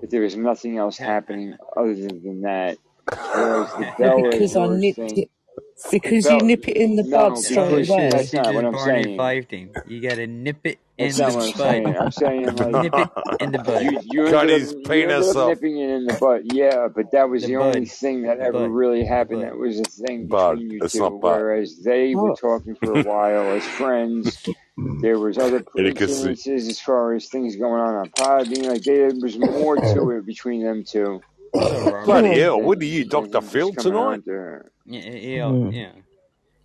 [0.00, 2.78] but there was nothing else happening other than that.
[3.10, 5.30] Whereas the Well, Bella because I George nipped thing, it.
[5.90, 8.10] Because you Bell, nip it in the no, bud straight because away.
[8.10, 9.18] that's She not just what I'm Barney saying.
[9.18, 9.76] fifed him.
[9.84, 11.94] You gotta nip it in That's the not what I'm saying.
[11.94, 11.96] bud.
[11.96, 13.10] I'm saying like Nip it
[13.40, 13.88] in the bud.
[13.88, 15.44] you you Cut ended his up you ended penis up off.
[15.44, 17.86] nipping it in the butt, yeah, but that was The the only bud.
[17.86, 18.70] thing that The ever bud.
[18.70, 19.42] really The happened.
[19.42, 19.44] bud.
[19.44, 21.00] That was a thing But between you it's two.
[21.00, 21.46] not but.
[21.46, 24.40] Whereas they were Oh, talking for a while as friends.
[25.02, 26.38] There was other Idiocy.
[26.40, 28.68] incidences as far as things going on on Podbean.
[28.68, 31.33] Like there was more to it between them two What's up, Robert?
[32.04, 32.60] Bloody hell!
[32.60, 34.20] than What are you, than Doctor Phil tonight?
[34.20, 34.72] on to her.
[34.86, 35.92] Yeah, yeah, yeah.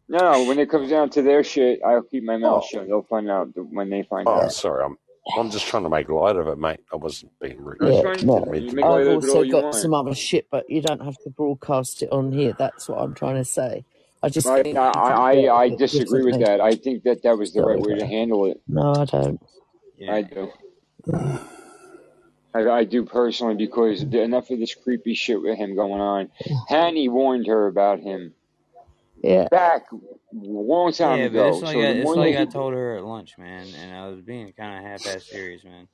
[0.08, 0.44] No, no.
[0.46, 2.88] When it comes down to their shit, I'll keep my mouth Oh, shut.
[2.88, 4.42] They'll find out when they find out.
[4.42, 4.54] oh, out.
[4.54, 4.84] sorry.
[4.86, 4.98] I'm
[5.38, 6.82] I'm just trying to make light of it, mate.
[6.94, 7.78] I wasn't being rude.
[7.82, 8.26] Yeah, fine.
[8.26, 8.46] No.
[8.46, 8.84] mean You to make be.
[8.84, 9.76] light I've of it also all got want.
[9.76, 12.54] some other shit, but you don't have to broadcast it on here.
[12.58, 13.86] That's what I'm trying to say.
[14.22, 16.62] I just I, think I, you I, I disagree with that.
[16.62, 18.62] I think that that was the right way to handle it.
[18.68, 19.42] No, I don't.
[20.10, 20.52] I do.
[22.54, 26.30] I, I do personally because enough of this creepy shit with him going on.
[26.70, 28.34] Hanny warned her about him
[29.26, 29.48] Yeah.
[29.50, 29.98] back a
[30.34, 31.48] long time Yeah, but ago.
[31.48, 33.94] it's like So I, the it's like I he, told her at lunch, man, and
[33.96, 35.88] I was being kind of half-ass serious, man.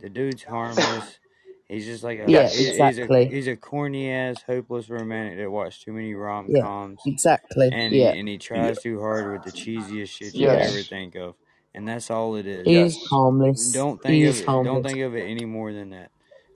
[0.00, 1.18] The dude's harmless.
[1.68, 3.26] He's just like a Yeah, yes, he- he's a exactly.
[3.30, 7.70] he's a corny ass, hopeless romantic that watched too many rom Yeah, coms, exactly.
[7.72, 8.38] and he Yeah, and he Yeah.
[8.38, 11.34] tries too hard with the cheesiest shit you could ever yes, think of,
[11.74, 12.66] and that's all it is.
[12.66, 13.06] he is yes.
[13.08, 13.72] harmless.
[13.72, 14.46] Don't think He of is it.
[14.46, 14.92] Don't harmless.
[14.92, 16.10] think of it any more than that,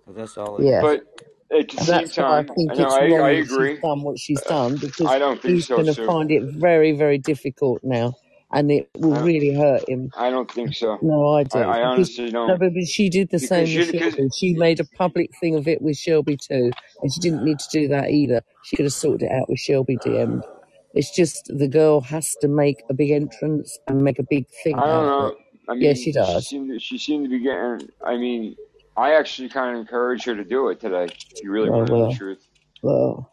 [0.04, 0.78] 'cause that's all it Yeah.
[0.78, 0.82] is.
[0.82, 3.32] But at the And same that's why I think I know it's I, wrong I
[3.36, 3.82] that she's agree.
[3.82, 6.04] done what she's uh, done because I don't think he's so, going to Sue.
[6.06, 8.14] find it very, very difficult now,
[8.52, 10.12] and it will I, really hurt him.
[10.16, 11.02] I don't think so.
[11.02, 12.58] No, I I, do I because honestly no, don't.
[12.58, 14.30] but but she did the same Because with because Shelby.
[14.36, 16.72] She made a public thing of it with Shelby too,
[17.02, 18.42] and she didn't need to do that either.
[18.62, 20.44] She could have sorted it out with Shelby DM'd.
[20.94, 24.82] It's just the girl has to make a big entrance and make a big thing
[24.82, 25.36] I don't out of know.
[25.68, 26.42] I Yeah, mean, she she does.
[26.42, 27.90] seemed to, she seemed to be getting.
[28.04, 28.56] I mean,
[28.98, 31.06] I actually kind of encouraged her to do it today.
[31.06, 32.46] If you really Oh want to know the truth,
[32.82, 33.30] well,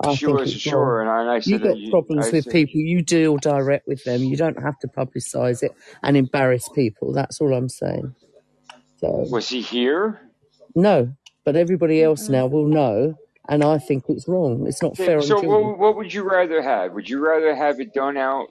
[0.00, 2.18] I she think wasn't sure, and I, and I You said, that got you, problems
[2.18, 2.80] I with said, people.
[2.80, 4.22] You deal direct with them.
[4.22, 5.72] You don't have to publicise it
[6.04, 7.12] and embarrass people.
[7.14, 8.14] That's all I'm saying.
[8.98, 10.20] So was he here?
[10.74, 11.14] no,
[11.44, 13.16] but everybody else now will know,
[13.50, 14.66] and I think it's wrong.
[14.68, 15.50] It's not fair so children.
[15.62, 16.92] what what would you rather have?
[16.94, 18.48] Would you rather have it done out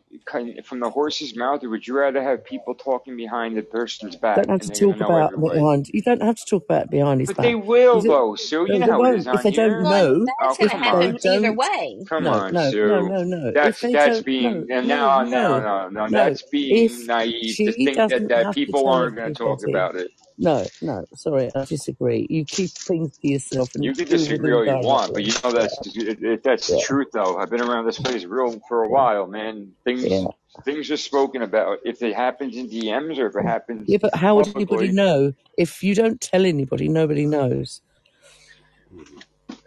[0.65, 4.43] from the horse's mouth, or would you rather have people talking behind the person's back
[4.43, 5.89] You don't have to talk about every behind.
[5.93, 7.37] You don't have to talk about behind his back.
[7.37, 8.13] But they will Is it?
[8.13, 8.67] though, Sue.
[8.69, 9.33] You know they how it is won't.
[9.33, 9.85] If on they don't here.
[9.85, 12.07] Well, know, Oh, that's going to come if they on, happen either don't, way.
[12.07, 13.01] come no, on, no, no, Sue.
[13.01, 13.55] no, no.
[13.63, 16.07] If That's they that's don't, being no, no, now now no, no no no.
[16.07, 19.63] that's being If naive to she think that doesn't that people aren't going to talk
[19.63, 20.11] everybody, about it.
[20.39, 21.05] No, no.
[21.15, 22.27] Sorry, I disagree.
[22.29, 25.13] You keep things to yourself You and can deal with disagree them all you want,
[25.13, 27.37] but you know that's if that's the yeah, truth though.
[27.37, 29.73] I've been around this place real for a while, man.
[29.85, 30.25] Things yeah.
[30.65, 31.79] things are spoken about.
[31.85, 34.93] If it happens in DMs or if it happens Yeah, but how would anybody publicly,
[34.93, 36.89] know if you don't tell anybody?
[36.89, 37.81] Nobody knows.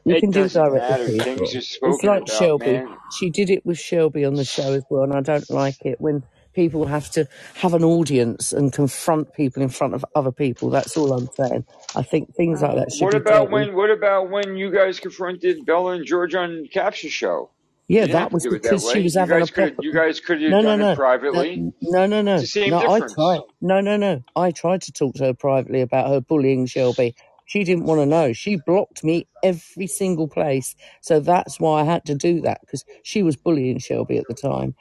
[0.05, 1.09] You it can deal doesn't direct with matter.
[1.19, 2.59] Things are It's spoken like about, Shelby.
[2.59, 2.99] man.
[3.09, 6.01] She did it with Shelby on the show as well, and I don't like it
[6.01, 6.25] when
[6.55, 7.27] people have to
[7.57, 10.71] have an audience and confront people in front of other people.
[10.71, 11.67] That's all I'm saying.
[11.97, 13.51] I think things like that should What be about with.
[13.51, 17.51] when what about when you guys confronted Bella and George on Capture Show?
[17.89, 19.73] Yeah, that was it that because she was having a pep.
[19.81, 20.99] you guys could have No, no, done it no,
[21.33, 21.67] no, privately.
[21.83, 22.37] no, no, no.
[22.37, 23.15] It's the same No, I difference.
[23.15, 23.43] tried.
[23.61, 24.23] No, no, no.
[24.37, 27.15] I tried to talk to her privately about her bullying Shelby.
[27.47, 28.33] She didn't want to know.
[28.33, 30.77] She blocked me every single place.
[31.03, 34.35] So that's why I had to do that because she was bullying Shelby at the
[34.35, 34.75] time.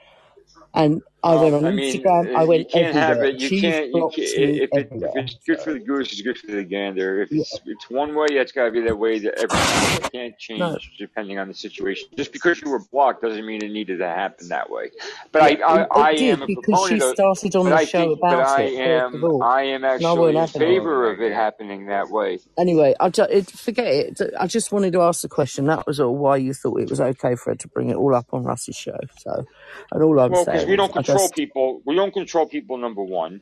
[0.74, 2.30] And I went on I mean, Instagram.
[2.36, 3.24] I eh, you went can't have everywhere.
[3.24, 3.40] it.
[3.40, 3.94] You She's can't.
[3.94, 4.32] You can't.
[4.60, 7.22] If it if it's good for the goose, it's good for the gander.
[7.24, 9.68] If yeah, it's it's one way, it's got to be that way to every.
[10.14, 12.10] Can't no, change depending on the situation.
[12.18, 14.92] Just because you were blocked doesn't mean it needed to happen that way.
[15.32, 17.80] But yeah, I I, it, I did am a because she started on But the
[17.80, 18.20] I show think.
[18.28, 19.34] But about I it am.
[19.42, 22.40] I am I weren't actually in favor of it happening that way.
[22.60, 23.10] Anyway, I
[23.58, 24.22] forget it.
[24.40, 25.66] I just wanted to ask the question.
[25.68, 26.16] That was all.
[26.16, 28.78] Why you thought it was okay for her to bring it all up on Russ's
[28.78, 28.98] show?
[29.20, 29.46] So,
[29.92, 31.82] and all I'm Well, saying we don't I control just people.
[31.86, 32.78] We don't control people.
[32.78, 33.42] Number one,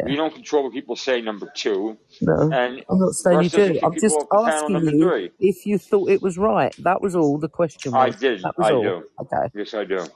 [0.00, 1.20] yeah, we don't control what people say.
[1.20, 3.80] Number two, no, and I'm not saying you do.
[3.82, 6.74] I'm just asking you three, if you thought it was right.
[6.78, 7.38] That was all.
[7.38, 8.42] The question I did.
[8.56, 8.82] Was I all.
[8.82, 9.04] do.
[9.20, 9.48] Okay.
[9.54, 10.06] Yes, I do.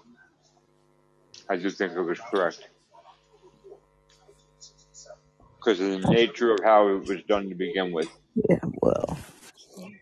[1.48, 2.68] I do think it was correct
[5.58, 8.08] because of the nature of how it was done to begin with.
[8.50, 8.60] Yeah.
[8.82, 9.18] Well,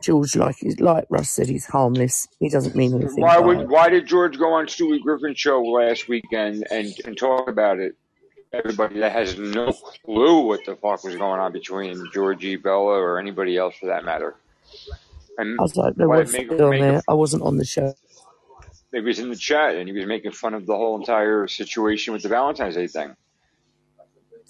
[0.06, 2.28] George, like like Russ said, he's harmless.
[2.38, 3.68] He doesn't mean anything Why would it.
[3.68, 7.96] Why did George go on Stewie Griffin's show last weekend and and talk about it?
[8.52, 9.72] Everybody that has no
[10.04, 14.04] clue what the fuck was going on between Georgie Bella or anybody else for that
[14.04, 14.36] matter.
[15.38, 17.02] And I don't know why what make on there.
[17.08, 17.92] I wasn't on the show.
[18.92, 22.12] he was in the chat and he was making fun of the whole entire situation
[22.12, 23.16] with the Valentine's Day thing.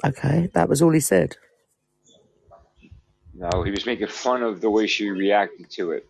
[0.05, 1.39] Okay, that was all he said.
[3.39, 6.09] No, he was making fun of the way she reacted to it,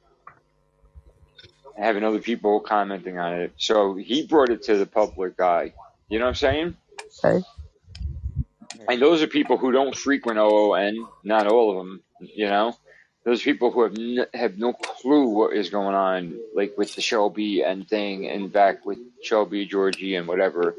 [1.77, 3.55] having other people commenting on it.
[3.59, 5.75] So he brought it to the public eye.
[6.09, 6.77] You know what I'm saying?
[7.25, 8.89] Okay.
[8.89, 11.09] And those are people who don't frequent OON.
[11.25, 12.03] Not all of them.
[12.21, 12.77] You know,
[13.25, 17.03] those people who have n- have no clue what is going on, like with the
[17.03, 20.77] Shelby and thing, and back with Shelby, Georgie, and whatever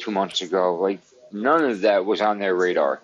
[0.00, 0.76] two months ago.
[0.76, 1.00] Like
[1.32, 3.00] none of that was on their radar.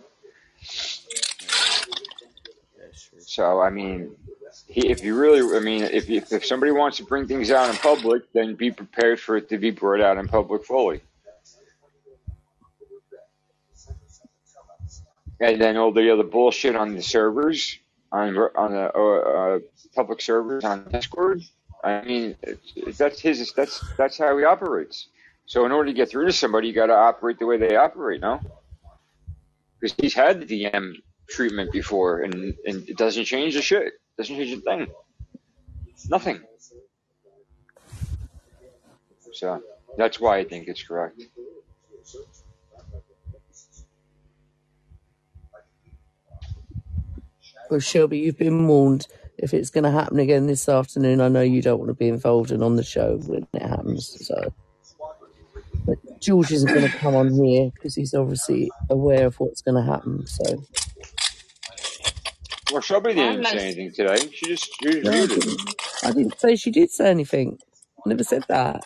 [3.35, 4.14] So I mean,
[4.68, 7.68] he, if you really, I mean, if if if somebody wants to bring things out
[7.68, 11.01] in public, then be prepared for it to be brought out in public fully.
[15.41, 17.76] And then all the other bullshit on the servers,
[18.12, 19.59] on on the uh, uh,
[19.97, 21.43] public servers on Discord.
[21.82, 22.37] I mean,
[22.97, 23.53] that's his.
[23.53, 25.09] That's that's how he operates.
[25.47, 27.74] So in order to get through to somebody, you got to operate the way they
[27.74, 28.41] operate, no?
[29.80, 30.95] Because he's had the DM
[31.29, 33.95] treatment before, and and it doesn't change the shit.
[34.16, 34.87] doesn't change a thing.
[35.89, 36.41] It's Nothing.
[39.33, 39.61] So
[39.97, 41.20] that's why I think it's correct.
[47.70, 49.07] Well, Shelby, you've been warned.
[49.39, 52.09] If it's going to happen again this afternoon, I know you don't want to be
[52.09, 54.16] involved and on the show when it happens.
[54.27, 54.53] So,
[55.85, 59.75] but George isn't going to come on here because he's obviously aware of what's going
[59.75, 60.25] to happen.
[60.27, 60.64] So,
[62.75, 64.16] Well, Shelby didn't say anything today.
[64.33, 65.41] She just she just no, I muted.
[65.43, 65.75] didn't.
[66.03, 67.59] I didn't say she did say anything.
[68.05, 68.85] I never said that.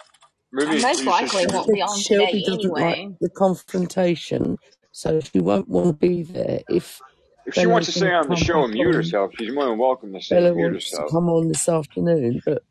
[0.52, 1.46] Maybe most you said likely she.
[1.46, 4.58] Won't be on Shelby today doesn't like the confrontation,
[4.92, 6.60] so she won't want to be there.
[6.68, 7.00] If
[7.46, 9.30] If she wants to going stay on the come show back and mute on, herself,
[9.38, 11.10] she's more than welcome to stay Bella and mute wants to herself.
[11.12, 12.62] come on this afternoon, but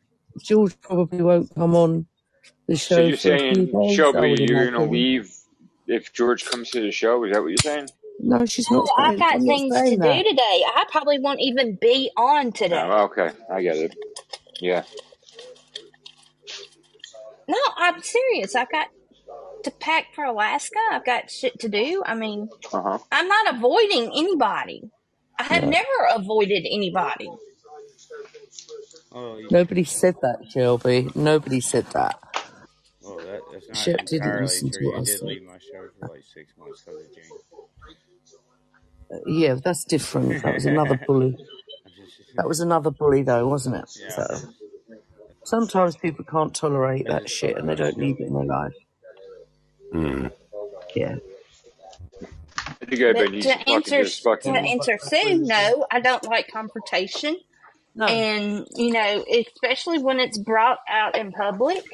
[0.43, 2.05] George probably won't come on
[2.67, 4.77] the show So show you're for a few saying, days, I Shelby, would you're gonna
[4.77, 4.91] imagine.
[4.91, 5.35] leave
[5.87, 7.23] if George comes to the show?
[7.23, 7.87] Is that what you're saying?
[8.19, 10.23] No, she's No, not I've got I'm things to saying do that.
[10.23, 10.63] today.
[10.75, 12.89] I probably won't even be on today.
[12.89, 13.95] Oh, okay, I get it.
[14.61, 14.83] Yeah.
[17.47, 18.55] No, I'm serious.
[18.55, 18.87] I've got
[19.63, 20.79] to pack for Alaska.
[20.91, 22.03] I've got shit to do.
[22.05, 22.99] I mean, Uh huh.
[23.11, 24.83] I'm not avoiding anybody.
[25.39, 27.31] I have No, never avoided anybody.
[29.11, 31.09] Oh, you, nobody said that, Shelby.
[31.15, 32.19] Nobody said that.
[33.01, 34.85] well, that, that's not Shep didn't entirely listen to true.
[34.85, 35.23] what I did said.
[35.23, 37.37] leave my show for like six months because of Jane.
[39.27, 40.43] Yeah, that's different.
[40.43, 41.37] That was another bully.
[42.35, 43.89] That was another bully, though, wasn't it?
[44.01, 44.09] yeah.
[44.09, 44.39] So
[45.43, 48.73] sometimes people can't tolerate that shit, and they don't need it in their life.
[49.93, 50.31] Mm.
[50.95, 51.15] Yeah.
[52.81, 54.55] I think everybody But needs to to fucking answer just to fucking.
[54.55, 57.37] answer Sue, no, I don't like confrontation,
[57.95, 61.85] No, and you know, especially when it's brought out in public.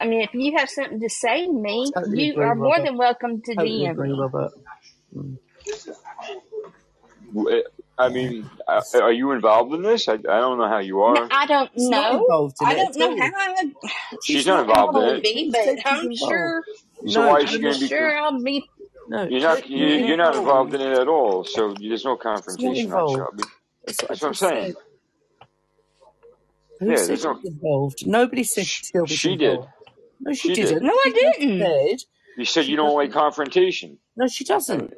[0.00, 2.78] I mean, if you have something to say to me, totally you agree, are more
[2.78, 2.84] Robert.
[2.84, 4.18] than welcome to Totally DM agree, me.
[4.18, 4.52] Robert.
[7.98, 8.50] I mean,
[8.94, 10.08] are you involved in this?
[10.08, 11.30] I, I don't know how you No, are.
[11.30, 12.12] I don't She's not know.
[12.12, 13.72] involved in I it don't know how I,
[14.22, 15.24] She's She's not not involved in it.
[15.24, 16.54] be, but she's I'm involved.
[16.54, 16.62] sure
[17.06, 17.90] So No, why is she I'm going to be?
[17.90, 18.64] sure I'll be.
[19.08, 19.68] no, You're not.
[19.68, 20.36] You, you're not involved.
[20.36, 21.44] involved in it at all.
[21.44, 23.06] So there's no confrontation on.
[23.08, 23.44] Shelby.
[23.86, 24.68] That's what I That's what I'm saying.
[24.68, 24.76] said.
[26.80, 27.40] Who Yeah, said she's no.
[27.44, 28.04] involved?
[28.06, 29.66] Nobody said Sh- Shelby's she did.
[30.20, 30.66] No, she She did.
[30.66, 30.82] didn't.
[30.82, 31.36] No, I didn't.
[31.38, 31.98] She said
[32.36, 33.12] You said she you don't like doesn't.
[33.12, 34.94] confrontation, No, she doesn't.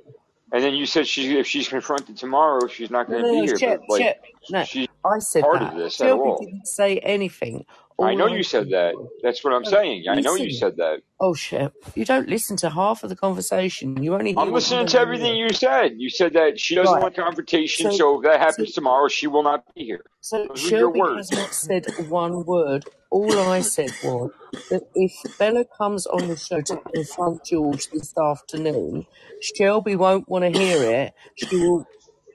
[0.52, 3.38] And then you said she if she's confronted tomorrow, she's not going to no, be
[3.40, 3.58] no, here.
[3.58, 4.22] Shep, But like Shep.
[4.50, 5.76] No, she's I said part of that.
[5.76, 6.38] this at Shelby all.
[6.40, 7.64] didn't say anything.
[8.00, 8.94] I know you said that.
[9.22, 10.04] That's what I'm no, saying.
[10.08, 11.00] I know you said that.
[11.18, 11.72] Oh shit!
[11.94, 14.02] You don't listen to half of the conversation.
[14.02, 15.92] You only I'm listening to everything you said.
[15.96, 17.02] You said that she doesn't Right.
[17.02, 20.04] want confrontation, So, so if that so, happens tomorrow, she will not be here.
[20.20, 21.16] so Those Shelby words.
[21.16, 22.84] has not said one word.
[23.16, 24.32] All I said was
[24.70, 29.06] that if Bella comes on the show to confront George this afternoon,
[29.40, 31.14] Shelby won't want to hear it.
[31.36, 31.86] She will.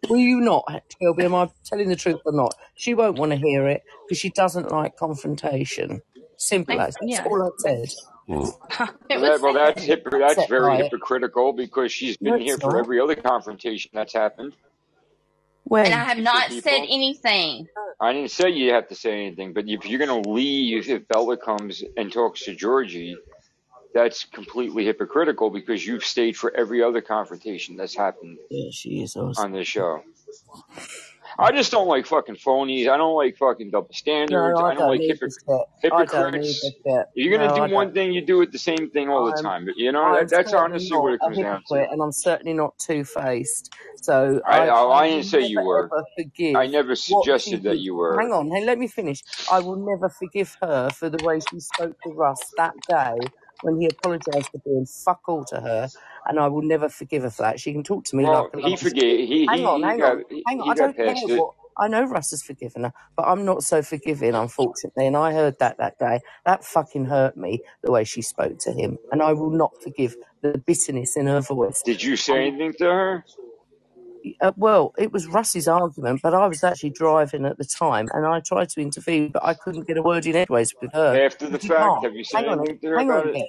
[0.09, 1.25] Will you not, Shelby?
[1.25, 2.55] Am I telling the truth or not?
[2.75, 6.01] She won't want to hear it because she doesn't like confrontation.
[6.37, 6.97] Simple as.
[7.01, 7.89] That's yeah, all I said.
[8.29, 8.53] Mm.
[9.09, 12.59] it Well, was that, well that's hip, that's very hypocritical because she's been it's here
[12.59, 12.79] for not.
[12.79, 14.55] every other confrontation that's happened
[15.85, 17.67] And I have with not said anything.
[17.99, 21.07] I didn't say you have to say anything, but if you're going to leave, if
[21.07, 23.15] Bella comes and talks to Georgie,
[23.93, 29.15] that's completely hypocritical because you've stayed for every other confrontation that's happened Yeah, she is
[29.15, 29.45] awesome.
[29.45, 30.03] on this show.
[31.39, 32.89] I just don't like fucking phonies.
[32.89, 33.93] I don't like fucking double
[34.29, 34.59] No, standards.
[34.59, 35.67] I I don't like either, hypoc- Shep.
[35.91, 36.71] I don't either, hypocrites.
[37.15, 39.45] You're gonna No, do one thing, you do it the same thing all the I'm
[39.49, 39.65] time.
[39.65, 41.87] But you know I'm that that's honestly what it comes down to.
[41.91, 43.71] and I'm certainly not two faced.
[44.03, 45.93] So I I, I, I I didn't say you were.
[46.55, 48.19] I never suggested that you were.
[48.19, 49.23] Hang on, hey, let me finish.
[49.51, 53.79] I will never forgive her for the way she spoke to Russ that day when
[53.81, 55.91] he apologised for being fuck all to her,
[56.27, 57.59] and I will never forgive her for that.
[57.59, 59.27] She can talk to me Well, like a he lovely forgave.
[59.29, 60.67] He Hang he on, he hang got on, he, hang on.
[60.67, 61.35] he I got don't care past it.
[61.35, 61.55] what.
[61.77, 65.07] I know Russ has forgiven her, but I'm not so forgiving, unfortunately.
[65.07, 66.21] And I heard that that day.
[66.45, 70.15] That fucking hurt me the way she spoke to him, and I will not forgive
[70.41, 71.83] the bitterness in her voice.
[71.85, 73.25] Did you say And anything to her?
[74.41, 78.25] Uh, well, it was Russ's argument, but I was actually driving at the time, and
[78.25, 81.25] I tried to intervene, but I couldn't get a word in edgeways with her.
[81.25, 82.03] After the fact, can't.
[82.03, 83.33] have you said Hang on, anything to her hang about on, it?
[83.33, 83.43] Beth.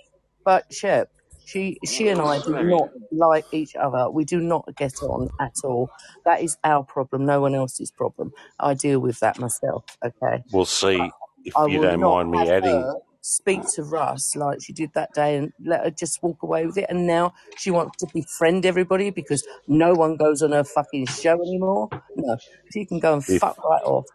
[0.45, 1.11] But Shep,
[1.45, 2.79] she she and I that's do what I mean.
[2.79, 4.11] not like each other.
[4.11, 5.91] We do not get on at all.
[6.25, 8.33] That is our problem, no one else's problem.
[8.59, 9.85] I deal with that myself.
[10.05, 10.43] Okay.
[10.53, 11.11] We'll see
[11.45, 12.83] if I you will don't not mind me have adding.
[12.83, 16.67] her speak to Russ like she did that day and let her just walk away
[16.67, 16.87] with it.
[16.89, 21.41] And now she wants to befriend everybody because no one goes on her fucking show
[21.41, 21.89] anymore.
[22.17, 22.37] No,
[22.73, 24.07] she can go and If fuck right off.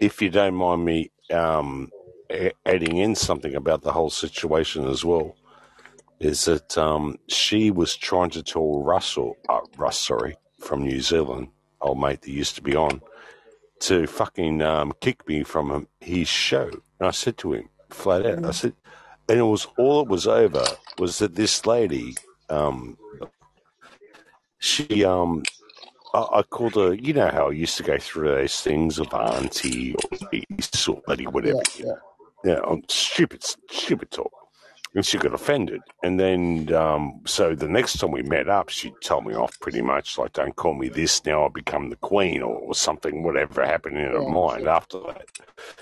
[0.00, 1.90] if you don't mind me um,
[2.30, 5.34] a- adding in something about the whole situation as well,
[6.20, 11.48] is that um, she was trying to tell Russell, uh, Russ, sorry, from New Zealand,
[11.80, 13.00] old mate that used to be on,
[13.80, 16.68] to fucking um, kick me from his show.
[16.98, 18.74] And I said to him flat out, I said,
[19.28, 20.64] and it was all it was over
[20.98, 22.16] was that this lady,
[22.48, 22.96] um,
[24.58, 25.42] she um,
[26.14, 26.94] I, I called her.
[26.94, 31.02] You know how I used to go through those things of auntie or niece or
[31.06, 31.60] lady, Yeah, whatever.
[31.78, 31.92] yeah.
[32.44, 34.32] Yeah, um, stupid, stupid talk.
[34.96, 35.82] And she got offended.
[36.02, 39.82] And then, um, so the next time we met up, she told me off pretty
[39.82, 43.62] much like, don't call me this now, I'll become the queen or, or something, whatever
[43.64, 44.28] happened in her Yeah.
[44.28, 45.26] mind after that.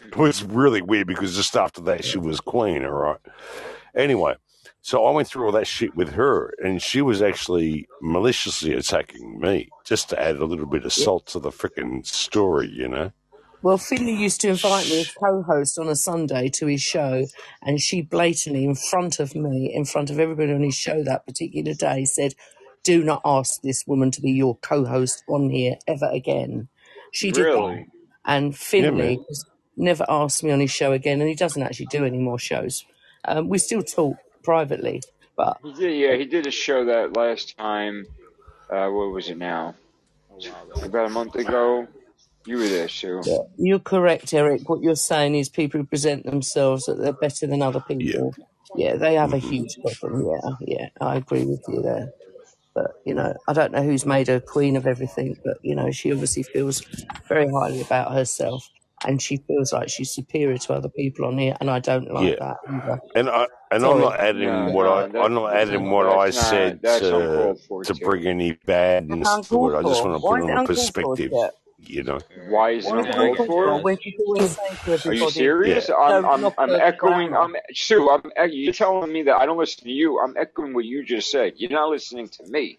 [0.04, 3.20] It was really weird because just after that, she was queen, all right?
[3.94, 4.34] Anyway,
[4.82, 9.38] so I went through all that shit with her, and she was actually maliciously attacking
[9.38, 13.12] me just to add a little bit of salt to the freaking story, you know?
[13.64, 17.24] Well, Finley used to invite me as co-host on a Sunday to his show,
[17.62, 21.24] and she blatantly, in front of me, in front of everybody on his show that
[21.24, 22.34] particular day, said,
[22.82, 26.68] "Do not ask this woman to be your co-host on here ever again."
[27.10, 27.86] She did that, Really?
[28.26, 29.46] and Yeah, Finley has
[29.78, 32.84] never asked me on his show again, and he doesn't actually do any more shows.
[33.24, 35.00] Um, we still talk privately,
[35.38, 35.96] but He did.
[35.96, 38.04] Yeah, he did a show that last time.
[38.68, 39.74] Uh, what was it now?
[40.82, 41.88] About a month ago.
[42.46, 43.26] You were there, Sue.
[43.26, 44.68] yeah, you're correct, Eric.
[44.68, 48.36] What you're saying is people who present themselves that they're better than other people.
[48.74, 50.26] Yeah, they have a hmm huge problem.
[50.26, 52.08] Yeah, yeah, I agree with you there.
[52.74, 55.90] But you know, I don't know who's made her queen of everything, but you know,
[55.92, 56.82] she obviously feels
[57.28, 58.64] very highly about herself,
[59.06, 62.32] and she feels like she's superior to other people on here, and I don't like
[62.32, 62.40] Yeah.
[62.40, 63.00] that either.
[63.14, 64.00] And I and I'm Sorry.
[64.00, 66.72] not adding No, what I no, that, I'm not adding what I that's not.
[66.72, 67.94] said That's to for to too.
[67.94, 68.54] bring any
[69.08, 69.76] It's badness to it.
[69.78, 70.06] I just for.
[70.06, 71.32] want to Why put is it it on uncalled for, perspective.
[71.32, 71.52] Shep?
[71.88, 72.18] You know.
[72.48, 73.66] Why is it Why is it uncalled uncalled for?
[73.66, 75.88] for when she's always saying to Are you serious?
[75.88, 75.94] Yeah.
[75.96, 77.34] I'm I'm I'm echoing.
[77.34, 77.54] I'm?
[77.72, 78.10] Sue.
[78.10, 80.20] I'm you're telling me that I don't listen to you.
[80.20, 81.54] I'm echoing what you just said.
[81.56, 82.78] You're not listening to me.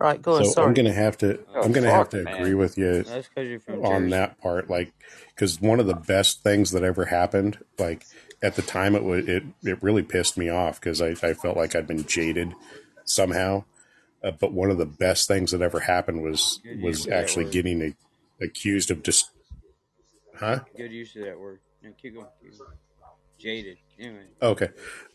[0.00, 0.44] Right, go on.
[0.44, 3.28] So I'm gonna have to Oh I'm gonna have fuck, to agree with you That's
[3.28, 4.92] because you're from on that part, like
[5.28, 8.04] because one of the best things that ever happened, like
[8.42, 11.56] at the time, it was it it really pissed me off because I, I felt
[11.56, 12.54] like I'd been jaded
[13.04, 13.64] somehow.
[14.22, 17.94] Uh, but one of the best things that ever happened was was actually getting a,
[18.40, 19.30] accused of just,
[20.36, 20.60] huh?
[20.76, 21.60] Good use of that word.
[21.82, 22.26] No, keep going.
[22.42, 22.70] Keep going.
[23.38, 23.78] Jaded.
[23.98, 24.24] Anyway.
[24.42, 24.68] Okay,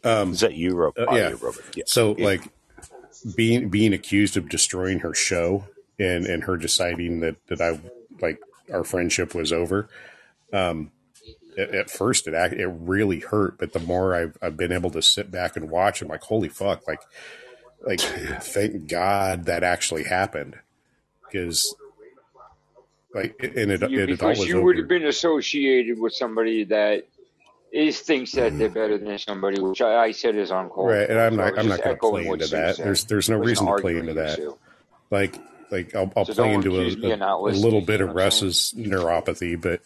[0.03, 0.93] um, Is that you, Rob?
[0.97, 1.29] uh, Oh, yeah.
[1.29, 1.75] yeah, Robert.
[1.75, 1.83] Yeah.
[1.87, 2.25] So yeah.
[2.25, 2.41] like
[3.35, 5.65] being being accused of destroying her show
[5.97, 7.79] and and her deciding that that I
[8.21, 8.39] like
[8.71, 9.89] our friendship was over.
[10.53, 10.91] Um,
[11.57, 15.01] at, at first it it really hurt, but the more I've I've been able to
[15.01, 17.01] sit back and watch, I'm like, holy fuck, like
[17.81, 17.99] like
[18.41, 20.55] thank God that actually happened
[21.25, 21.75] because
[23.13, 27.07] like and it, You, it, because you would have been associated with somebody that
[27.71, 31.19] is thinks that they're better than somebody, which I, I said is uncalled Right, and.
[31.19, 32.75] I'm So not I'm not going to play into that.
[32.75, 32.85] said.
[32.85, 34.35] There's there's no reason to play into that.
[34.35, 34.59] Sue.
[35.11, 35.39] Like
[35.71, 37.17] like I'll I'll So play into a, a,
[37.47, 38.45] a little bit of what I'm saying?
[38.45, 39.81] Russ's neuropathy, but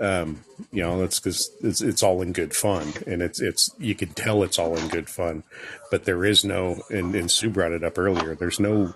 [0.00, 3.94] um, you know that's because it's it's all in good fun, and it's it's you
[3.94, 5.44] can tell it's all in good fun,
[5.90, 8.34] but there is no and, and Sue brought it up earlier.
[8.34, 8.94] There's no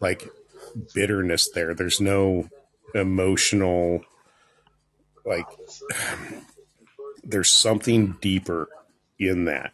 [0.00, 0.28] like
[0.94, 1.74] bitterness there.
[1.74, 2.48] There's no
[2.94, 4.04] emotional
[5.24, 5.46] like
[7.22, 8.68] there's something deeper
[9.18, 9.72] in that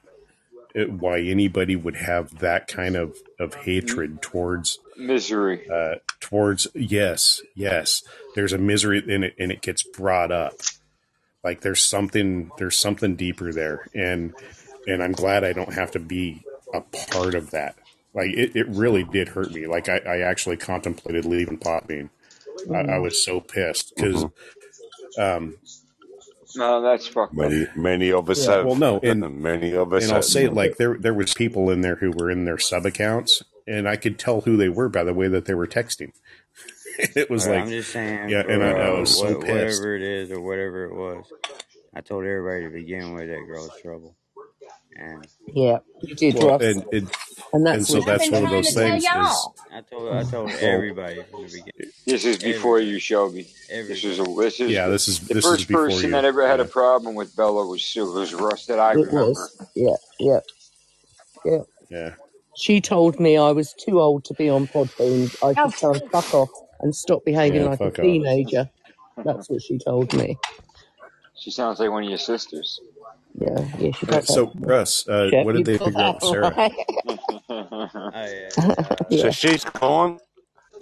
[0.74, 5.68] it, why anybody would have that kind of of hatred towards Misery.
[5.70, 8.02] uh towards yes yes
[8.34, 10.54] there's a misery in it and it gets brought up
[11.44, 14.34] like there's something there's something deeper there and
[14.86, 16.42] and i'm glad i don't have to be
[16.72, 17.76] a part of that
[18.12, 22.10] like it, it really did hurt me like i, I actually contemplated leaving Podbean.
[22.74, 24.26] I, I was so pissed because
[25.18, 25.58] um
[26.56, 27.50] No, that's fucked up.
[27.50, 28.52] Many, many of us Yeah.
[28.58, 28.66] have.
[28.66, 30.24] well no and many of us and I'll have.
[30.24, 33.42] say it like there there was people in there who were in their sub accounts,
[33.66, 36.12] and I could tell who they were by the way that they were texting.
[36.98, 39.40] it was Well, like, I'm just saying, yeah, and I, I for, was so what,
[39.40, 39.82] pissed.
[39.82, 41.24] whatever it is or whatever it was,
[41.94, 44.16] I told everybody to begin with that girl's trouble.
[44.96, 46.62] And Yeah, you did, Well, Russ.
[46.62, 47.10] and And
[47.52, 49.10] and that's so that's one of those to tell things is.
[49.72, 50.56] I told I told oh.
[50.60, 51.92] everybody from the beginning.
[52.06, 52.92] This is before Everybody.
[52.94, 53.48] you, Shelby.
[53.68, 56.10] This is a, this is yeah, this is the this first before person you.
[56.12, 58.10] that ever had a problem with Bella was Sue.
[58.16, 59.30] It was Russ that I it remember.
[59.30, 59.66] was.
[59.74, 60.40] Yeah, yeah,
[61.44, 61.58] yeah.
[61.90, 62.14] yeah.
[62.56, 65.34] She told me I was too old to be on Podbean.
[65.42, 66.50] I Oh, should tell her fuck off
[66.80, 68.04] and stop behaving Yeah, like a fuck off.
[68.04, 68.70] teenager.
[69.24, 70.38] That's what she told me.
[71.36, 72.80] She sounds like one of your sisters.
[73.34, 74.54] Yeah, yeah, she does so that.
[74.60, 76.58] Russ, uh, Chef, what did they figure out Sarah?
[76.58, 76.70] Oh
[78.14, 78.54] yeah,
[79.10, 79.30] yeah.
[79.30, 80.20] So she's gone.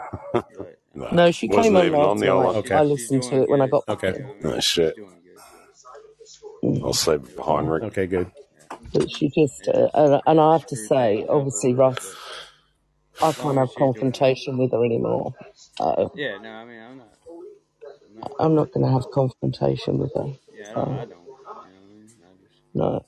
[0.94, 2.52] No, No, she came on even on the night.
[2.52, 2.72] island.
[2.72, 3.68] she's I listened to doing it when I good.
[3.68, 4.30] got back okay, You know in.
[4.30, 4.64] what I No mean?
[4.66, 4.96] She's shit.
[4.96, 5.42] doing good.
[6.82, 7.84] I'll save it for Heinrich.
[7.84, 8.30] okay, good.
[8.92, 11.98] But she just, uh, and, and I have to say, one up a obviously, Russ,
[12.00, 12.16] but
[13.22, 14.34] I can't have as she's doing good.
[14.34, 15.34] confrontation with her anymore.
[15.80, 17.18] Uh, Yeah, no, I mean I'm not
[18.06, 20.32] I'm not I'm not going to have confrontation with her.
[20.52, 21.10] yeah, I don't I don't.
[21.64, 22.12] You know what I mean?
[22.24, 23.04] I just no.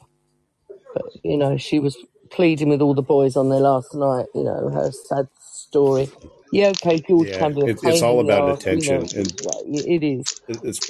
[0.95, 1.97] But, you know, she was
[2.31, 6.11] pleading with all the boys on there last night, you know, her sad story.
[6.53, 8.67] Yeah, okay, George Yeah, can be a it, it's pain all in the about ass,
[8.71, 9.35] you know, attention, and
[9.67, 10.27] it is.
[10.49, 10.81] it- it's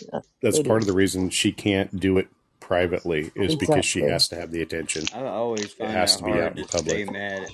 [0.42, 0.88] that's it part of is.
[0.88, 2.28] the reason she can't do it
[2.66, 5.04] privately is because she has to have the attention.
[5.12, 7.06] I always find It has to be out in public,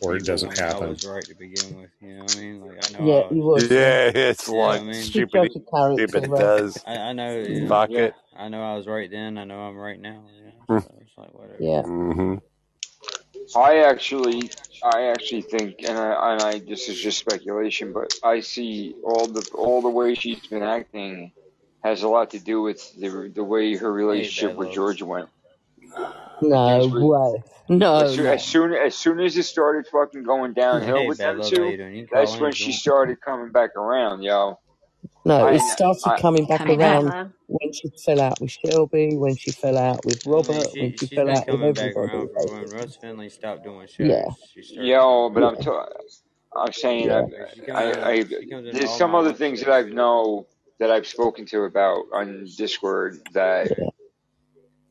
[0.03, 0.89] or it doesn't when I happen.
[0.89, 1.91] was right to begin with.
[2.01, 2.61] You know what I mean?
[2.61, 3.71] Like I know Yeah, I you was.
[3.71, 4.11] yeah.
[4.13, 5.11] Yeah, it's You know what I like mean?
[5.11, 5.33] She stupid.
[5.33, 6.37] judge a character, Stupid it Russ.
[6.37, 6.85] does.
[6.87, 7.39] I, I know.
[7.39, 7.69] You know.
[7.69, 8.01] Fuck yeah.
[8.01, 8.15] it.
[8.37, 9.39] I know I was right then.
[9.39, 10.25] I know I'm right now.
[10.37, 10.53] You know.
[10.77, 11.59] So it's like whatever.
[11.59, 11.83] Yeah.
[11.83, 12.37] Mm-hmm.
[13.57, 14.51] I actually,
[14.83, 19.27] I actually think, and I, and I, this is just speculation, but I see all
[19.29, 21.33] the all the way she's been acting
[21.85, 24.75] has a lot to do with the the way her relationship with love.
[24.75, 25.29] George went.
[26.43, 27.43] No Things way.
[27.69, 28.33] No, as soon no.
[28.33, 31.65] as soon as soon as it started fucking going downhill Hey, with bad them two,
[31.65, 31.95] you doing?
[31.97, 34.59] You can call that's when she started coming back around, yo.
[35.25, 37.27] No, I, it started I, coming back Coming around huh?
[37.47, 40.93] when she fell out with Shelby, when she fell out with I mean, Robert, when
[40.99, 42.69] she she fell out with coming everybody, around for when.
[42.69, 44.51] Russ Finley stopped doing Yeah, shows.
[44.55, 45.45] She yo, but back.
[45.45, 45.71] I'm yeah, t-
[46.57, 47.13] I'm saying yeah.
[47.13, 47.25] I,
[47.73, 48.11] Like I.
[48.13, 49.73] I She comes into there's some other things that shows.
[49.73, 50.49] I know
[50.83, 53.89] that I've spoken to about on Discord that yeah.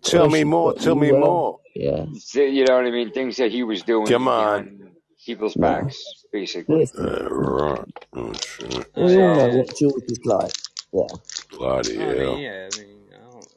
[0.04, 0.74] Tell me more.
[0.76, 1.60] Tell me more.
[1.76, 2.06] Yeah.
[2.36, 4.92] you know what I mean, things that he was doing Come on.
[5.26, 5.62] people's No.
[5.62, 6.88] backs, basically.
[6.98, 7.86] Uh, right.
[8.16, 8.88] Oh shit.
[8.96, 10.54] We all yeah, know what George is like.
[10.94, 11.08] Yeah.
[11.52, 12.38] Bloody No, I mean, hell.
[12.38, 12.70] yeah.
[12.74, 13.48] I mean, I don't.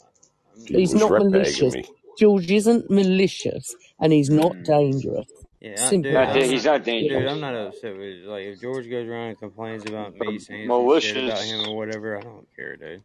[0.54, 1.74] I'm, He He's not malicious.
[1.74, 1.84] me.
[2.18, 5.28] George isn't malicious and he's not mm, dangerous.
[5.64, 6.14] Yeah, I, Simple dude.
[6.14, 6.72] not I'm he's not.
[6.72, 7.20] not dangerous.
[7.22, 10.38] Dude, I'm not upset with like if George goes around and complains about But me
[10.38, 11.68] saying some shit about him malicious.
[11.68, 12.18] or whatever.
[12.18, 13.02] I don't care, dude.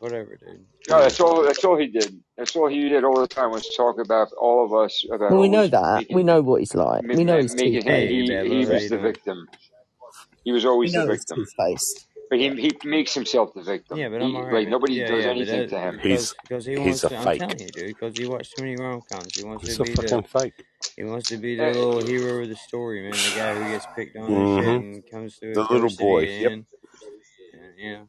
[0.00, 0.64] Whatever, dude.
[0.88, 1.42] No, that's all.
[1.44, 2.20] That's all he did.
[2.36, 5.40] That's all he did all the time was talk about all of us about Well,
[5.40, 6.06] we know always that.
[6.10, 7.04] We know what he's like.
[7.04, 7.82] ma- We know he's making him.
[7.84, 8.08] Hey.
[8.08, 9.48] He he was the victim.
[10.44, 11.46] He was always the know he's victim.
[12.38, 12.56] Two-faced.
[12.56, 13.98] But he he makes himself the victim.
[13.98, 14.54] Yeah, but I'm He alright.
[14.54, 16.00] like nobody Yeah, does yeah, anything that to him.
[16.02, 17.16] because He's because he he's wants a to.
[17.18, 17.38] I'm fake.
[17.38, 17.86] telling you, dude.
[17.88, 19.34] Because he watched too many rom coms.
[19.34, 20.28] He wants He's to a be fucking the.
[20.28, 20.54] fake.
[20.96, 23.12] He wants to be the Uh, little hero of the story, man.
[23.12, 24.86] The guy who gets picked on and shit Mm-hmm.
[24.86, 26.20] and comes through The little boy.
[26.24, 26.52] Yep.
[26.52, 26.66] and,
[27.54, 28.02] and yeah.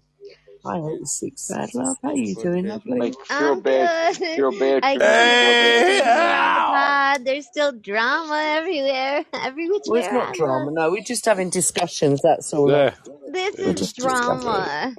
[0.66, 1.98] Hi, 86 Bad Love.
[2.02, 2.98] How you doing, lovely?
[3.00, 4.36] Like feel I'm bad, good.
[4.36, 5.94] feel bad I for keep me.
[5.94, 7.26] listening the pod.
[7.26, 10.36] There's still drama everywhere, every which Well, way it's not look.
[10.38, 10.92] drama, no.
[10.92, 12.72] We're just having discussions, that's all.
[12.72, 12.96] Yeah.
[13.32, 14.96] This We're is just drama.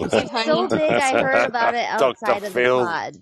[0.00, 0.80] Is it It's so big.
[0.80, 2.04] I heard about it Dr.
[2.04, 2.84] outside of the Phil.
[2.84, 3.14] pod.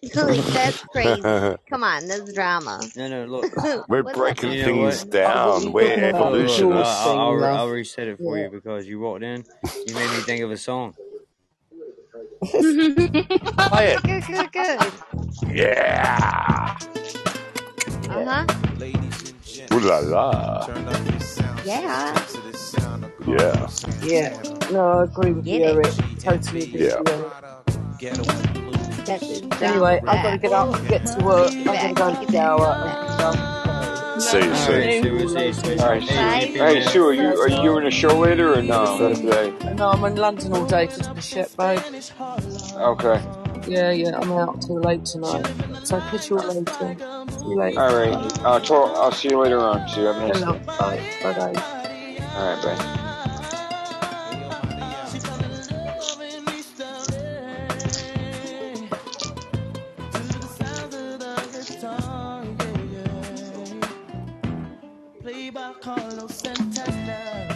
[0.14, 1.20] like that's crazy.
[1.22, 2.80] Come on, that's drama.
[2.96, 3.52] No, no, look.
[3.88, 5.10] We're What's breaking You know things what?
[5.10, 5.72] down.
[5.72, 6.32] We're talking about?
[6.32, 6.72] Look, look, Sure.
[6.74, 6.82] uh.
[6.84, 8.44] I'll, I'll, I'll reset it for Yeah.
[8.44, 9.44] you because you walked in.
[9.88, 10.94] You made me think of a song.
[12.42, 14.02] Play it.
[14.04, 14.80] Good, good, good.
[15.54, 16.78] Yeah.
[18.10, 18.46] Uh huh.
[19.72, 20.66] Ooh la la.
[21.64, 22.14] Yeah.
[23.26, 23.68] Yeah.
[24.02, 24.42] Yeah.
[24.72, 25.66] No, I agree with Get you.
[25.66, 25.94] Eric.
[26.20, 27.00] Totally agree Yeah.
[27.00, 27.32] with you.
[29.04, 29.42] That's.
[29.62, 31.52] Anyway, I've got to get up, get to work.
[31.52, 32.66] I'm going to go and shower.
[32.66, 33.57] and See
[34.18, 34.50] you All soon.
[34.50, 35.80] right, so see you soon.
[35.80, 37.04] All right, Hey, Sue.
[37.06, 39.54] Are you are you doing a show later or no today?
[39.74, 41.80] No, I'm in London all day for the shit, babe.
[42.76, 43.22] Okay.
[43.66, 45.46] Yeah, yeah, I'm out till late tonight.
[45.84, 46.96] So catch you all later.
[47.30, 47.80] See you later.
[47.80, 48.38] All right.
[48.44, 48.92] I'll talk.
[48.96, 49.88] I'll see you later on.
[49.88, 50.04] Sue.
[50.04, 50.54] Have a nice Hello.
[50.54, 50.64] day.
[50.66, 51.06] Bye.
[51.22, 51.62] Bye, bye.
[52.34, 52.62] All right.
[52.62, 53.04] Bye.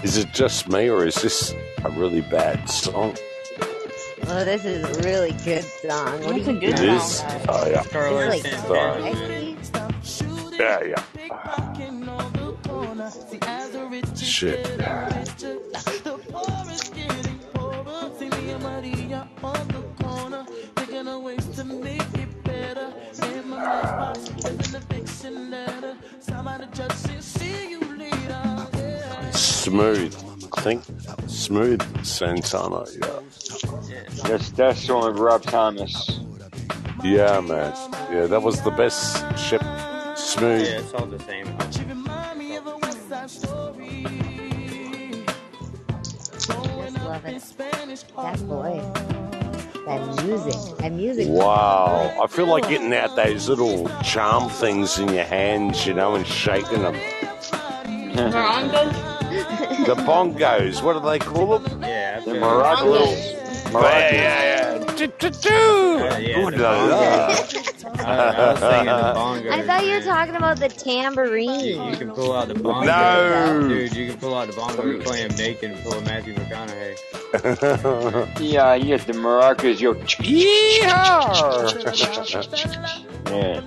[0.03, 1.55] Is it just me or is this
[1.85, 3.17] a really bad song?
[4.27, 6.23] Oh, this is a really good song.
[6.25, 7.03] What do That's a you good It think?
[7.03, 7.23] is.
[7.49, 7.85] Oh yeah.
[7.85, 9.03] Carlos It's like Santana.
[10.03, 10.57] sexy.
[10.59, 11.03] Yeah, yeah.
[14.17, 14.67] Shit.
[29.63, 30.13] Smooth.
[30.57, 30.83] I think
[31.29, 32.85] smooth Santana.
[33.01, 33.21] Yeah.
[34.25, 36.19] That's that's the one with Rob Thomas.
[37.05, 37.73] Yeah, man.
[38.11, 39.63] Yeah, that was the best ship.
[40.17, 40.67] Smooth.
[40.67, 41.47] Yeah, it's all the same.
[41.59, 41.87] Just
[47.05, 47.41] love it.
[48.17, 48.83] That voice.
[49.87, 50.79] That music.
[50.79, 51.29] That music.
[51.29, 52.19] Wow.
[52.21, 56.27] I feel like getting out those little charm things in your hands, you know, and
[56.27, 56.97] shaking them.
[59.85, 59.87] Morongas?
[59.87, 61.83] The bongos, what do they call them?
[61.83, 63.33] Yeah, The after- maracas.
[63.33, 64.13] Yeah, Maracas.
[64.13, 64.59] yeah, yeah.
[65.03, 66.97] Uh, yeah, Ooh the la la.
[66.97, 69.51] I, I was thinking the bongos.
[69.51, 71.65] I thought you were talking about the You, tambourine.
[71.91, 72.87] you can pull out the bongo.
[72.87, 73.69] No.
[73.69, 76.35] Dude, you can pull out the bongo and play him naked and pull a Matthew
[76.35, 76.97] McConaughey.
[78.41, 79.81] Yeah, you get the maracas.
[79.81, 79.95] Yo.
[83.27, 83.63] Yeah.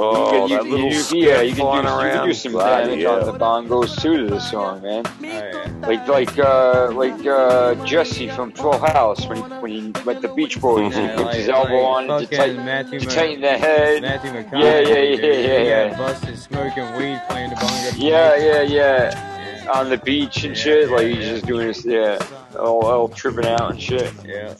[0.00, 2.34] Oh, you, that you, little you, skirt yeah, you can flying do, you can do
[2.34, 5.04] some Bloody damage on the bongos too to the song, man.
[5.06, 5.72] Oh, yeah.
[5.88, 10.60] Like like uh like uh Jesse from Full House when when he like the Beach
[10.60, 13.06] Boys, he Yeah, puts like, his elbow on like it to fucking tighten, Matthew, to
[13.06, 14.02] Mc- tighten the head.
[14.02, 14.62] Matthew McConaughey.
[14.62, 15.44] Yeah, yeah, yeah, dude.
[15.44, 15.88] yeah, He yeah.
[15.90, 17.90] got busted smoking weed playing the bongo.
[17.96, 19.24] Yeah, yeah, yeah.
[19.64, 19.70] Yeah.
[19.74, 21.30] On the beach and Yeah, shit, yeah, like he's yeah.
[21.32, 22.18] just doing this, yeah,
[22.58, 24.12] all, all tripping out and shit.
[24.24, 24.54] Yeah.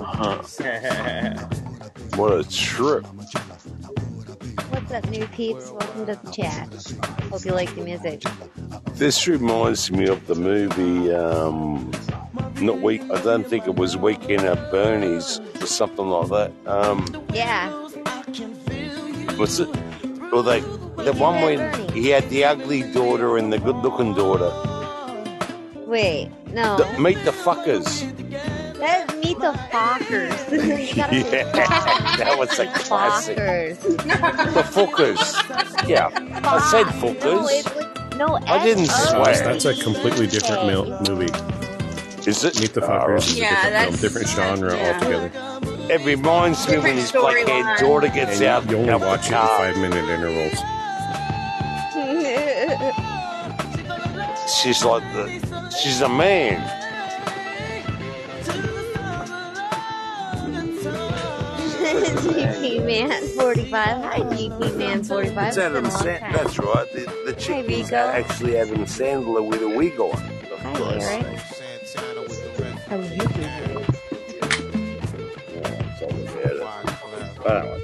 [0.00, 0.42] Uh-huh.
[2.16, 3.06] What a trip.
[4.88, 5.70] What's up, new peeps?
[5.70, 6.66] Welcome to the chat.
[7.30, 8.22] Hope you like the music.
[8.94, 11.90] This reminds me of the movie, um,
[12.62, 16.52] not week, I don't think it was Weekend at Bernie's or something like that.
[16.66, 17.04] Um,
[17.34, 17.70] Yeah.
[19.36, 19.68] what's it?
[20.32, 24.50] Well, they, the one when he had the ugly daughter and the good looking daughter.
[25.86, 26.78] Wait, no.
[26.78, 28.06] The, meet the fuckers.
[28.78, 30.48] That's Meet the Fockers.
[30.88, 33.36] You gotta say Yeah, that was a classic.
[33.38, 33.80] Fockers.
[34.54, 35.88] The fuckers.
[35.88, 36.08] Yeah,
[36.44, 37.22] I said Fockers.
[37.24, 37.58] No, fuckers.
[37.58, 39.24] it's like, no, I didn't swear.
[39.44, 41.32] That's a completely different mil- movie.
[42.28, 42.60] Is it?
[42.60, 43.18] Meet the All right.
[43.20, 43.42] Fuckers is a oh.
[43.42, 44.92] Yeah, different film, different genre yeah.
[44.94, 45.92] altogether.
[45.92, 49.00] It reminds me when Different his black-haired daughter gets And out you, you only of
[49.00, 49.48] the watch it in car.
[49.58, 50.58] five minute intervals.
[54.62, 56.58] She's like the, she's a man.
[61.48, 63.72] GP Man 45.
[64.02, 65.48] Hi, GP Man 45.
[65.48, 66.20] It's Adam It's been a long Sandler.
[66.20, 66.32] time.
[66.32, 66.92] That's right.
[66.92, 70.10] The, the Hi, chick is actually Adam Sandler with a wig on.
[70.12, 71.04] Of Hi, course.
[71.04, 71.26] Eric.
[72.88, 73.28] How are you doing?
[75.54, 76.62] Yeah, it's all about it.
[77.46, 77.82] I don't like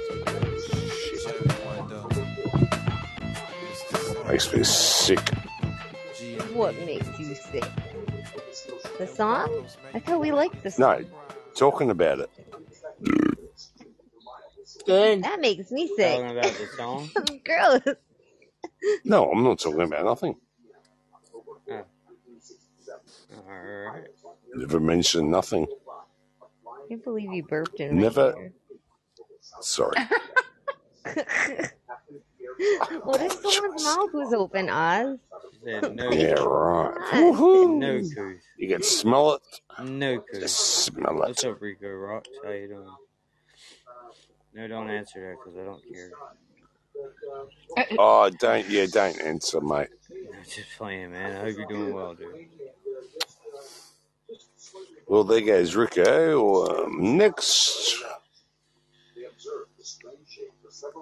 [4.17, 4.27] Shit.
[4.27, 5.29] Makes me sick.
[6.53, 7.63] What makes you sick?
[8.97, 9.65] The song?
[9.93, 11.01] I thought we liked the song.
[11.01, 11.05] No,
[11.55, 12.29] talking about it.
[14.85, 15.23] Good.
[15.23, 16.21] That makes me sick.
[16.21, 16.37] Talking sick.
[16.37, 17.09] about the song.
[17.45, 17.95] Gross.
[19.03, 20.35] No, I'm not talking about nothing.
[21.69, 21.83] Oh.
[23.49, 24.07] Alright.
[24.53, 25.67] Never mentioned nothing.
[26.67, 28.51] I can't believe you burped in Never.
[29.61, 29.95] Sorry.
[31.05, 31.71] my ear.
[33.03, 35.17] what if someone's mouth was open, Oz?
[35.65, 36.93] Said no, Yeah, right.
[37.13, 37.67] Oz.
[37.67, 38.41] no couth.
[38.57, 39.41] You can smell it.
[39.83, 40.41] No couth.
[40.41, 42.29] Just smell What's up, Rico Rocks?
[42.43, 42.87] How you doing?
[44.53, 46.11] No, don't answer that because I don't care.
[47.97, 48.69] Oh, don't.
[48.69, 49.89] Yeah, don't answer, mate.
[50.45, 51.35] Just playing, man.
[51.35, 52.47] I hope you're doing well, dude.
[55.07, 56.83] Well, there goes Rico.
[56.85, 57.95] Um, next.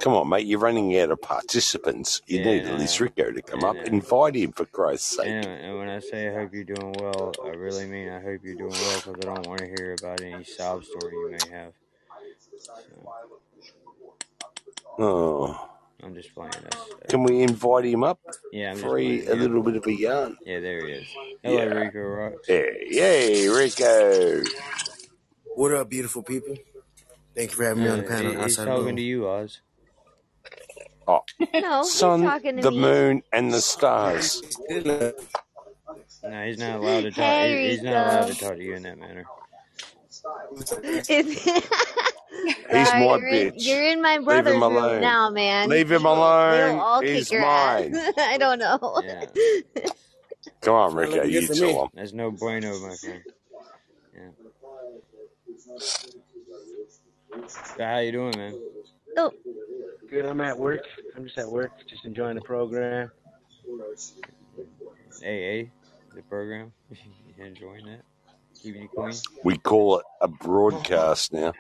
[0.02, 0.46] Come on, mate.
[0.46, 2.22] You're running out of participants.
[2.28, 3.76] You Yeah, need at least Rico to come up.
[3.76, 3.82] no.
[3.84, 5.28] Invite him, for Christ's sake.
[5.28, 8.42] And, and when I say I hope you're doing well, I really mean I hope
[8.44, 11.50] you're doing well because I don't want to hear about any sob story you may
[11.56, 11.74] have.
[12.58, 12.74] So,
[15.00, 15.70] Oh.
[16.04, 16.52] I'm just playing.
[16.64, 18.20] That's, that's, Can we invite him up
[18.52, 20.38] yeah, I'm just for a, a little bit of a yarn?
[20.46, 21.08] yeah, there he is.
[21.42, 21.64] Hello, Yeah.
[21.64, 22.48] Rico Rocks.
[22.48, 24.44] Hey, yay, Rico.
[25.56, 26.56] What up, beautiful people?
[27.36, 28.32] Thank you for having me on the Uh, panel.
[28.34, 29.62] he- he's Outside talking to you, Oz.
[31.08, 31.22] Oh,
[31.54, 32.78] No, sun, talking to the me.
[32.78, 34.42] moon, and the stars.
[34.70, 37.34] No, he's not allowed to talk.
[37.36, 39.26] Hey, he- He's not allowed to talk to you in that manner.
[42.72, 43.68] He's Sorry, my you're in, bitch.
[43.68, 45.02] you're in my brother's him room alone.
[45.02, 45.70] now, man.
[45.70, 46.80] Leave him They'll alone.
[46.80, 47.94] all He's mine.
[48.18, 49.02] I don't know.
[49.06, 49.26] Yeah,
[50.62, 51.14] Come on, Ricky.
[51.14, 51.26] Rico.
[51.28, 51.74] You good me.
[51.74, 51.90] tell him.
[51.94, 53.22] that's no bueno, my friend.
[54.14, 54.30] Yeah.
[57.78, 58.56] So how you doing, man?
[59.18, 59.32] Oh,
[60.14, 60.28] Good.
[60.28, 60.86] I'm at work.
[61.18, 63.10] I'm just at work, just enjoying the program.
[65.24, 65.66] AA,
[66.14, 66.72] the program.
[66.92, 68.02] you enjoying that?
[68.62, 69.12] Keeping you clean?
[69.44, 71.52] We call it a broadcast now.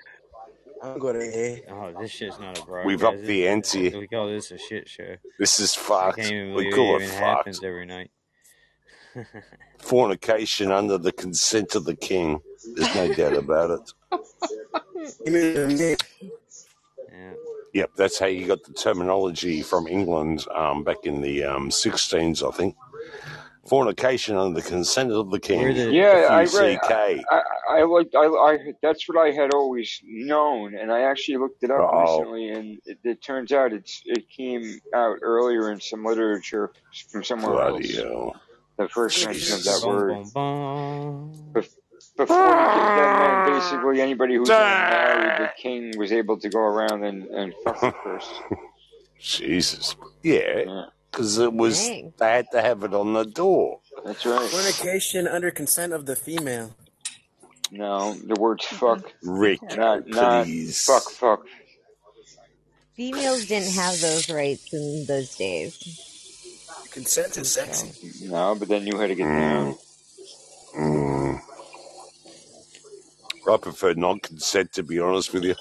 [0.83, 1.73] I'm going to AA.
[1.73, 2.85] Oh, this shit's not a broadcast.
[2.85, 3.89] We've upped This- the ante.
[3.97, 5.15] We call this a shit show.
[5.39, 6.17] This is I fucked.
[6.17, 7.23] can't even We believe call it it even fucked.
[7.37, 8.11] happens every night.
[9.79, 12.39] Fornication under the consent of the king.
[12.75, 13.93] There's no doubt about it.
[15.25, 15.97] Give me the name.
[17.11, 17.33] Yeah.
[17.73, 22.47] Yep, that's how you got the terminology from England um, back in the um, 16s,
[22.47, 22.75] I think.
[23.67, 25.61] Fornication under the consent of the king.
[25.61, 26.79] Where the Yeah, I read.
[26.83, 27.23] F-U-C-K.
[27.31, 28.09] I, I like.
[28.13, 28.57] I, I.
[28.81, 32.01] That's what I had always known, and I actually looked it up Uh-oh.
[32.01, 36.73] recently, and it, it turns out it's it came out earlier in some literature
[37.09, 37.95] from somewhere Bloody else.
[37.95, 38.35] hell.
[38.77, 39.81] The first mention of that Jesus.
[39.81, 40.33] Bum, word.
[40.33, 41.63] bum, bum.
[42.17, 43.45] Bef- Before you get that, ah.
[43.49, 44.87] man, basically anybody who was ah.
[44.89, 48.31] married, the king was able to go around and, and fuck them first.
[49.19, 49.95] Jesus.
[50.21, 52.13] Yeah, Yeah, because it was, dang.
[52.17, 53.79] they had to have it on the door.
[54.05, 54.49] that's right.
[54.49, 56.75] Fornication under consent of the female.
[57.71, 60.85] No, the word's fuck, Rick, not not please.
[60.85, 61.45] fuck fuck.
[62.95, 65.79] Females didn't have those rights in those days.
[66.91, 68.27] Consent is sexy.
[68.29, 69.73] No, but then you had to get down.
[70.77, 70.77] Mm.
[70.77, 71.12] mm.
[73.51, 75.55] I prefer non-consent, to be honest with you.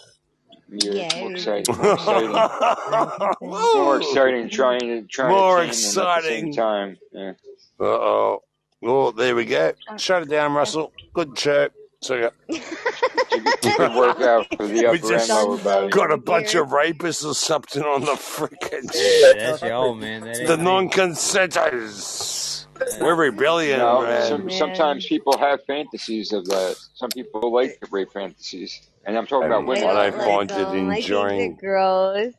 [0.68, 1.76] Yeah, Yeah, it's more exciting.
[1.76, 2.32] More exciting.
[3.42, 6.54] more exciting trying to trying More to tame them at the same exciting.
[6.54, 6.96] time.
[7.12, 7.32] Yeah.
[7.80, 8.42] Uh oh.
[8.84, 9.72] Oh, there we go.
[9.96, 10.92] Shut it down, Russell.
[11.14, 11.68] Good show.
[12.00, 12.30] So yeah.
[13.62, 17.34] Good workout for the we upper and just lower got a bunch of rapists or
[17.34, 20.22] something on the freaking Hey, that's y'all, man.
[20.22, 22.51] That the non-consenters.
[23.00, 24.28] We're rebellion, No, man.
[24.28, 26.76] some, sometimes people have fantasies of that.
[26.94, 29.84] Some people like rape fantasies, and I'm talking about And women.
[29.84, 30.90] I I don't don't find it uh, them.
[30.90, 31.54] I think they're enjoying.
[31.56, 32.34] gross.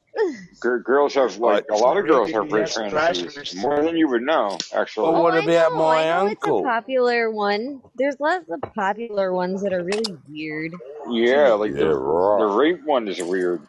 [0.62, 4.22] Gir- girls have like a lot of girls have rape fantasies, more than you would
[4.22, 5.10] know, actually.
[5.10, 5.78] Well, Oh, what I about know.
[5.80, 6.64] my I know it's a uncle?
[6.64, 7.82] popular one.
[7.96, 10.74] There's lots of popular ones that are really weird.
[11.10, 13.62] Yeah, like the the rape one is weird,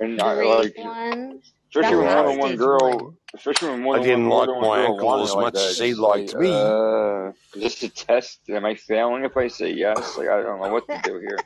[0.00, 3.38] and The I rape like one, especially the when more than one hostage girl, one.
[3.38, 6.34] especially when more I didn't like my girl uncle as much as It's he liked
[6.34, 6.52] me.
[6.52, 8.40] uh, is this a test?
[8.48, 10.16] Am I failing if I say yes?
[10.16, 11.38] Like I don't know what to do here.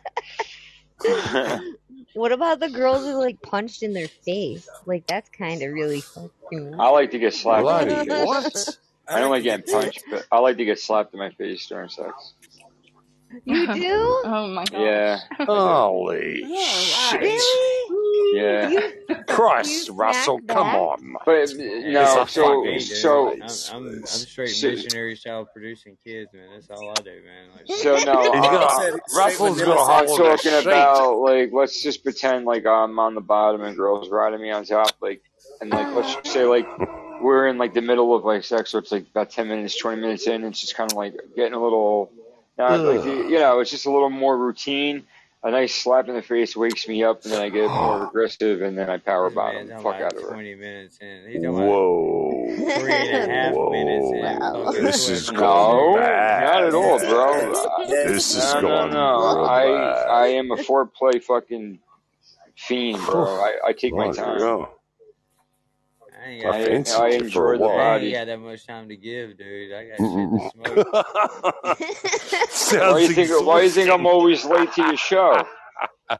[2.14, 4.66] What about the girls who like punched in their face?
[4.86, 6.80] Like that's kind of really fucking.
[6.80, 8.78] I like to get slapped Bloody what?
[9.08, 11.90] I don't like getting punched, but I like to get slapped in my face during
[11.90, 12.32] sex.
[13.44, 14.22] You do?
[14.24, 14.80] Oh my god.
[14.80, 16.58] Yeah, Holy wow.
[17.10, 17.20] shit.
[17.20, 18.38] Really?
[18.40, 18.68] yeah.
[18.70, 20.74] You you Christ, Russell, come back?
[20.76, 21.14] on.
[21.24, 23.48] But uh, It's no, so fucking Me, so I'm, I'm,
[23.98, 26.48] I'm straight so, missionary style producing kids, man.
[26.54, 27.48] That's all I do, man.
[27.54, 30.20] Like, so no, He's uh, got Said a, straight Russell's got vanilla a I'm hold
[30.20, 30.66] of a talking sheet.
[30.66, 34.64] about like let's just pretend like I'm on the bottom and girls riding me on
[34.64, 35.22] top, like
[35.60, 36.66] and like let's just say like
[37.20, 40.00] we're in like the middle of like sex, so it's like about ten minutes, twenty
[40.00, 42.10] minutes in, and it's just kind of like getting a little,
[42.58, 43.06] uh, like Ugh.
[43.06, 45.04] you know, it's just a little more routine.
[45.42, 48.62] a nice slap in the face wakes me up, and then I get more aggressive,
[48.62, 49.68] and then I power bottom.
[49.68, 50.28] Man, Fuck talking out of her.
[50.30, 51.24] 20 minutes in.
[51.26, 52.46] He's talking about Whoa.
[52.80, 54.22] three and a half minutes in.
[54.22, 54.72] Wow.
[54.72, 55.38] This is sweat.
[55.40, 56.44] going No, bad.
[56.44, 57.86] not at all, bro.
[57.88, 59.18] This is No, no, going no.
[59.18, 60.08] real I bad.
[60.08, 61.78] I am a foreplay fucking
[62.56, 63.24] fiend, bro.
[63.24, 64.66] I, I take my Right, time.
[66.30, 66.30] Yeah.
[66.30, 68.26] I ain't I got, I, fancied I you for enjoy a the I ain't got
[68.26, 69.72] that much time to give, dude.
[69.72, 70.92] I got shit to smoke.
[71.62, 75.46] Why Sounds you think Why you think I'm always late to your show?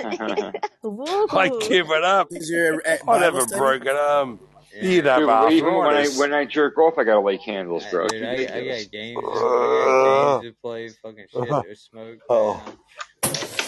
[0.00, 2.28] I give it up.
[2.30, 4.40] Is your at I'd Bible have a broken arm.
[4.74, 4.88] Yeah.
[4.88, 8.06] You'd Dude, even when I when I jerk off, I gotta light candles, bro.
[8.08, 9.18] Dude, I, I got games.
[9.18, 12.18] I got games to play, fucking shit to smoke.
[12.30, 12.62] Oh.
[12.64, 12.76] Man.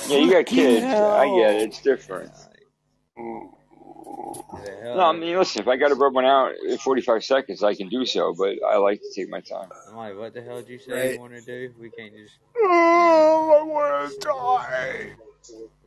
[0.08, 0.84] Yeah, you got Fucking kids.
[0.84, 1.62] I get it.
[1.62, 2.32] It's different.
[3.16, 3.59] Who the hell?
[4.82, 7.74] No, I mean, listen, if I got to rub one out in 45 seconds, I
[7.74, 9.68] can do so, but I like to take my time.
[9.88, 11.14] I'm like, what the hell did you say Right.
[11.14, 11.72] you want to do?
[11.80, 15.10] We can't just Oh, I want to die.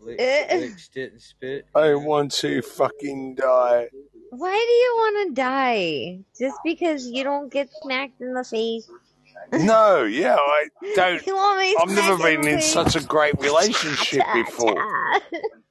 [0.02, 0.58] lick, Eh.
[0.58, 1.66] lick, spit, and spit.
[1.76, 3.90] I want to fucking die.
[4.32, 6.20] Why do you want to die?
[6.40, 8.90] Just because you don't get smacked in the face?
[9.52, 11.26] No, yeah, I don't.
[11.28, 12.72] You want me I've never smacked in been in face?
[12.72, 14.80] such a great relationship before.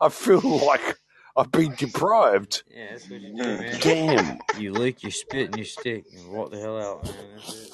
[0.01, 0.99] I feel like
[1.37, 2.65] I've been deprived.
[2.71, 3.59] Yeah, that's what you do, mm.
[3.59, 3.81] man.
[3.81, 4.39] Damn.
[4.53, 7.31] You lick, you spit, and you stick, and walk the hell out, man.
[7.35, 7.73] That's it.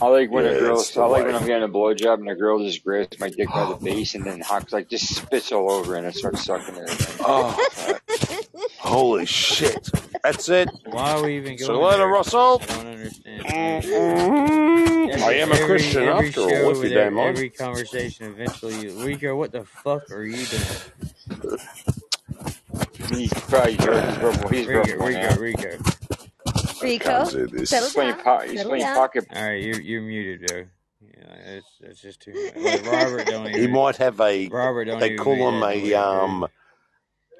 [0.00, 2.14] I like when Yeah, a girl, that's the I like when I'm getting a blowjob
[2.20, 5.14] and a girl just grabs my dick by the base and then hawks like just
[5.14, 6.94] spits all over and I start sucking it.
[7.20, 7.60] Oh,
[8.78, 9.90] holy shit.
[10.22, 10.70] That's it.
[10.84, 12.08] Why are we even going So going later, there?
[12.08, 12.62] Russell.
[12.68, 13.48] I don't understand.
[15.22, 17.38] I am a every, Christian every after show all, if you with don't every, mind.
[17.38, 20.82] every conversation, eventually, Rico, what the fuck are you doing?
[23.10, 24.10] He's probably jerking.
[24.10, 25.38] He's rubbing, he's Rico, rubbing one Rico, out.
[25.38, 25.78] Rico.
[26.82, 27.70] Rico, Can't do this.
[27.70, 28.22] settle He's playing, down.
[28.24, 28.96] po- he's Settle playing down.
[28.96, 29.26] pocket.
[29.34, 30.64] All right, you're you're muted, Joe.
[31.00, 32.56] Yeah, that's that's just too much.
[32.56, 34.48] Like, Robert don't He might have a.
[34.48, 36.46] Robert don't They even call make him a um.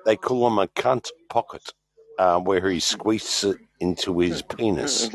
[0.07, 1.73] They call him a cunt pocket,
[2.19, 5.09] um, where he squeezes it into his penis.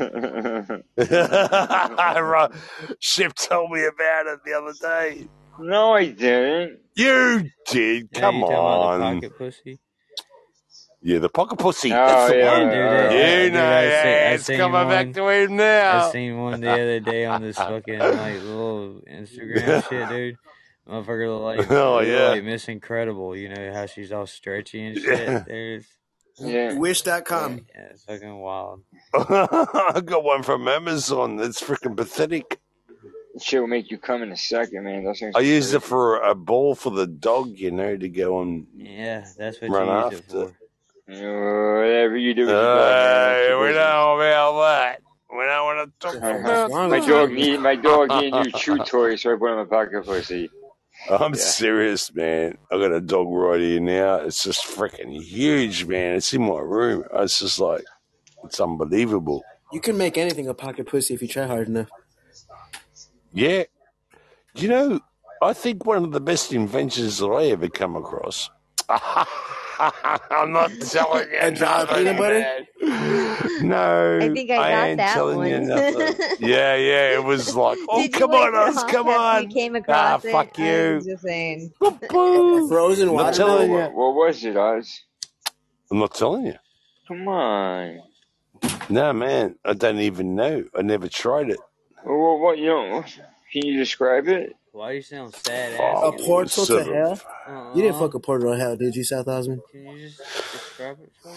[0.98, 2.50] Right.
[2.98, 5.28] Ship told me about it the other day.
[5.58, 6.80] no, I didn't.
[6.94, 8.08] You did.
[8.12, 9.14] Yeah, Come you talking about the on.
[9.14, 9.80] pocket pussy?
[11.02, 11.92] Yeah, the pocket pussy.
[11.92, 12.58] Oh, That's the yeah.
[12.58, 12.68] one.
[12.68, 15.12] Dude, I, I, You dude, know, I, see, yeah, it's seen coming back one.
[15.14, 16.06] to him now.
[16.08, 20.36] I seen one the other day on this fucking like little Instagram shit, dude.
[20.88, 22.28] Motherfucker look like Oh, yeah.
[22.30, 23.34] like Miss Incredible.
[23.36, 25.18] You know how she's all stretchy and shit.
[25.28, 25.44] Yeah.
[25.46, 25.88] Dude, it's,
[26.40, 26.74] Yeah.
[26.74, 27.66] Wish.com.
[27.74, 28.82] yeah, it's fucking wild.
[29.14, 31.38] I got one from Amazon.
[31.40, 32.58] It's freaking pathetic.
[33.40, 35.04] Shit will make you come in a second, man.
[35.04, 38.08] Those things I are used it for a ball for the dog, you know, to
[38.08, 40.56] go and Yeah, that's what run you used it after.
[41.18, 41.78] For.
[41.78, 43.50] Uh, whatever you do with your dog, man.
[43.50, 43.76] That's we business.
[43.76, 45.02] know about that.
[45.32, 47.36] We don't want to talk about wrong My dog you?
[47.36, 50.04] need my dog need a new chew toy, so I put him in my pocket
[50.04, 50.50] pussy.
[51.10, 51.40] I'm Yeah.
[51.40, 52.58] serious, man.
[52.70, 54.16] I got a dog right here now.
[54.16, 56.16] It's just freaking huge, man.
[56.16, 57.04] It's in my room.
[57.14, 57.84] It's just like,
[58.44, 59.42] it's unbelievable.
[59.72, 61.88] You can make anything a pocket pussy if you try hard enough.
[63.32, 63.62] Yeah.
[64.56, 65.00] You know,
[65.40, 68.50] I think one of the best inventions that I ever come across.
[70.30, 72.48] I'm not telling you A jar of peanut butter?
[73.60, 73.78] No,
[74.20, 75.60] I think I got ain't that telling you one.
[75.60, 76.16] nothing.
[76.38, 79.42] Yeah, yeah, it was like, oh, Did come on, us, come on.
[79.42, 80.24] You came Ah, it.
[80.30, 81.00] fuck I'm you.
[81.00, 81.72] just saying.
[82.68, 83.34] Frozen I'm not watermelon?
[83.34, 83.92] telling What, you.
[83.92, 85.00] what was it, Oz?
[85.90, 86.56] I'm not telling you.
[87.08, 88.00] Come on.
[88.88, 90.64] No, man, I don't even know.
[90.78, 91.60] I never tried it.
[92.04, 93.04] Well, what, what you know?
[93.52, 94.54] Can you describe it?
[94.72, 96.00] Why you sound sad A ass?
[96.02, 97.20] Fuck, portal to hell?
[97.46, 99.62] Uh You didn't uh fuck a portal to hell, did you, South Osmond?
[99.70, 101.34] Can you just describe it for me?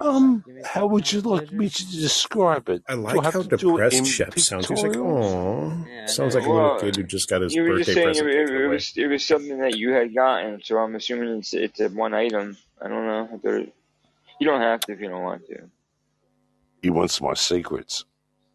[0.00, 2.82] Um, me how some would you like me to describe it?
[2.88, 4.68] I like have how to depressed in Shep sounds.
[4.68, 7.54] He's like, oh, Yeah, Sounds no, like a little Well, kid who just got his
[7.54, 10.14] you were just saying it, present it, it was it was something that you had
[10.14, 12.56] gotten, so I'm assuming it's it's a one item.
[12.80, 13.28] I don't know.
[13.32, 13.74] I it,
[14.40, 15.68] you don't have to if you don't want to.
[16.82, 18.04] He wants my secrets.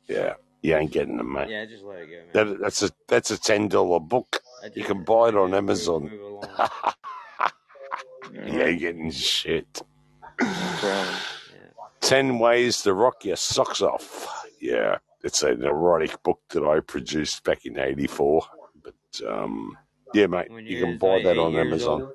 [0.07, 1.49] Yeah, you ain't getting them, mate.
[1.49, 2.49] Yeah, just let it go, man.
[2.49, 4.41] That, that's a that's a ten dollar book.
[4.73, 6.09] You can buy it on Amazon.
[8.33, 9.81] you ain't getting shit.
[10.41, 11.05] Yeah.
[12.01, 14.27] Ten ways to rock your socks off.
[14.59, 18.43] Yeah, it's an erotic book that I produced back in '84.
[18.83, 19.77] But um,
[20.13, 22.01] yeah, mate, you you can buy like that on Amazon.
[22.03, 22.11] old,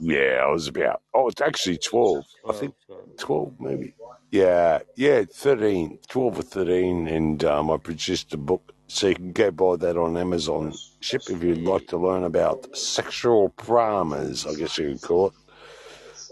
[0.00, 1.02] Yeah, I was about.
[1.14, 2.24] Oh, it's actually twelve.
[2.48, 3.54] I think 12, 12.
[3.56, 3.94] 12 maybe
[4.30, 9.32] yeah yeah 13 12 or 13 and um, i produced a book so you can
[9.32, 14.54] go buy that on amazon ship if you'd like to learn about sexual dramas i
[14.54, 15.32] guess you could call it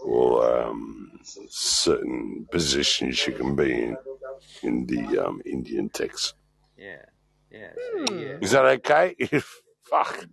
[0.02, 1.10] or um,
[1.48, 3.96] certain positions you can be in
[4.62, 6.34] in the um, indian text
[6.76, 7.02] Yeah,
[7.50, 7.70] yeah.
[8.08, 8.38] See, yeah.
[8.40, 9.16] is that okay
[9.90, 10.26] Fuck.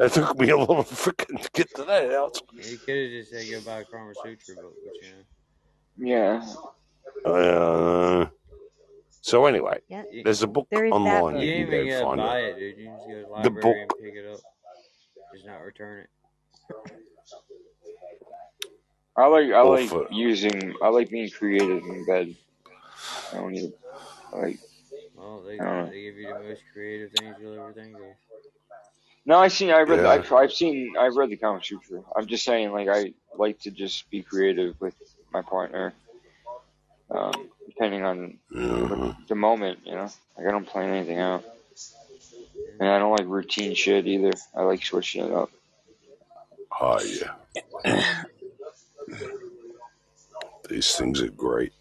[0.00, 2.40] That took me a little freaking to get to that out.
[2.54, 6.42] You could have just said go buy a Kama Sutra book, but you know.
[7.22, 7.30] Yeah.
[7.30, 8.26] Uh,
[9.20, 10.04] so anyway, Yeah.
[10.24, 11.42] there's a book There is that online book.
[11.42, 12.56] You you didn't can even go gotta find buy it.
[12.56, 12.78] it, dude.
[12.78, 13.76] You just go to the The book.
[13.76, 14.40] and pick it up.
[15.34, 16.08] Just not return it.
[19.16, 22.34] I like I Or like for- using I like being creative in bed.
[23.32, 23.70] I don't need
[24.32, 24.58] like
[25.14, 28.00] Well, they, I they give you the most creative things you'll ever think of.
[29.26, 30.10] No, I seen I read the, Yeah.
[30.10, 32.02] I've, I've seen I've read the Kama Sutra.
[32.16, 34.94] I'm just saying like I like to just be creative with
[35.32, 35.92] my partner.
[37.10, 39.26] Um, depending on Mhm.
[39.28, 40.08] the moment, you know.
[40.36, 41.44] Like I don't plan anything out.
[42.78, 44.32] And I don't like routine shit either.
[44.54, 45.50] I like switching it up.
[46.80, 48.22] Oh, yeah.
[50.68, 51.72] These things are great.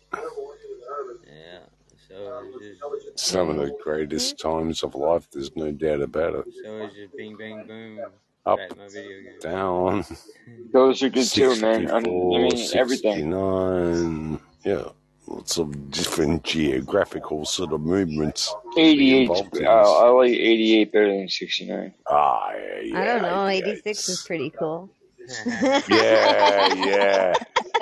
[2.19, 2.41] Yeah.
[2.81, 6.45] So it's just Some of the greatest times of life, there's no doubt about it.
[6.63, 7.99] so it's just bing bang boom.
[8.45, 9.39] Up, Back to my video game.
[9.41, 10.05] down,
[10.73, 11.91] Those are good too, man.
[11.91, 13.13] I mean, 64, everything.
[13.13, 14.39] 69.
[14.65, 14.89] Yeah.
[15.27, 18.53] Lots of different geographical sort of movements.
[18.77, 19.29] 88.
[19.29, 19.69] Uh.
[19.69, 21.93] I like 88 better than 69.
[22.07, 22.99] Ah, yeah, yeah.
[22.99, 23.47] I don't know.
[23.47, 23.69] 88.
[23.85, 24.89] 86 is pretty cool.
[25.87, 27.33] Yeah, yeah.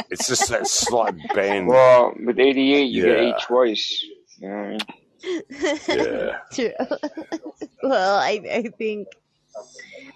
[0.09, 1.67] It's just that slight bend.
[1.67, 3.29] Well, with 88, you get Yeah.
[3.29, 4.03] eight twice.
[4.39, 4.79] You know what I mean?
[5.87, 6.37] Yeah.
[6.53, 6.73] True.
[7.83, 9.07] well, I I think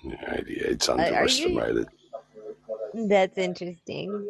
[0.03, 1.87] Yeah, 88's are you underestimated.
[2.93, 4.27] that's interesting.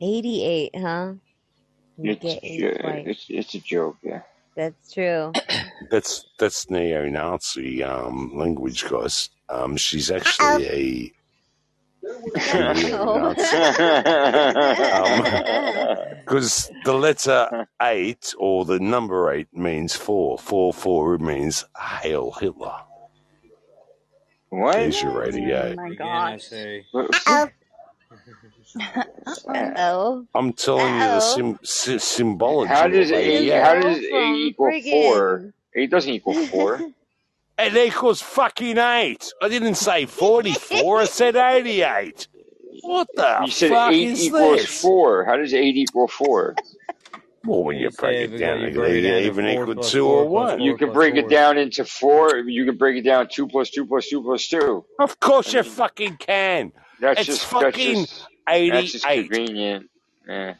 [0.00, 1.12] 88, huh?
[2.02, 2.68] It's, yeah,
[3.04, 4.22] it's, it's a joke, yeah.
[4.56, 5.32] That's true.
[5.90, 9.30] That's that's neo-Nazi um, language, guys.
[9.48, 11.12] Um, she's actually a
[12.02, 12.92] neo-Nazi.
[12.92, 13.34] Um,
[16.20, 20.38] because the letter eight or the number eight means four.
[20.38, 22.76] Four four means Hail Hitler.
[24.50, 24.72] What?
[24.74, 25.72] There's your radio.
[25.72, 26.44] Oh my Again, I gosh.
[26.44, 26.84] say.
[29.48, 30.26] Uh-oh.
[30.34, 31.34] I'm telling you the Uh-oh.
[31.36, 33.50] sim- sy- symbology How does of eight?
[33.50, 33.62] eight.
[33.62, 35.54] How does eight from equal four?
[35.74, 36.80] Eight doesn't equal four.
[37.60, 39.32] It equals fucking eight.
[39.42, 42.28] I didn't say 44, I said 88.
[42.82, 44.80] What the You said fuck eight is equals this?
[44.80, 45.24] four.
[45.24, 46.54] How does eight equal four?
[47.44, 49.46] Well, when You you break we it down, you it break it down to even
[49.46, 50.58] four equal plus two four or plus one.
[50.58, 51.30] four You can plus break it four.
[51.30, 52.36] down into four.
[52.38, 54.84] You can break it down two plus two plus two plus two.
[54.98, 56.72] Of course you fucking can.
[57.00, 59.30] That's It's just that's fucking just that's just 88.
[59.30, 59.90] convenient.
[60.28, 60.54] Yeah.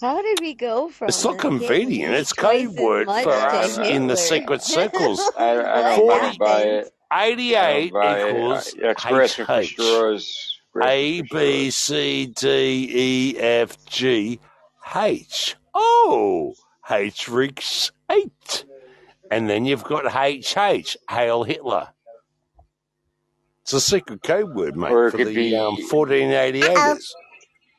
[0.00, 2.14] How did we go from It's not getting convenient.
[2.14, 5.20] It's twice code word for us in the secret circles.
[5.38, 6.92] I, I don't What I don't buy it.
[7.12, 9.66] 88 don't buy equals I- That's grasping for HH.
[9.68, 10.52] straws.
[10.82, 11.76] A, Grasping for B, straws.
[11.76, 12.90] C, D,
[13.34, 14.40] E, F, G,
[14.94, 15.56] H.
[15.74, 16.54] Oh,
[16.90, 18.64] H reeks 8.
[19.30, 21.88] And then you've got HH, Hail Hitler.
[23.62, 25.56] It's a secret code word, mate, Or it for could the be.
[25.56, 27.12] um, 1488ers.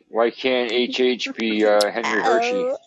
[0.10, 2.72] Why can't HH be uh, Henry Hershey?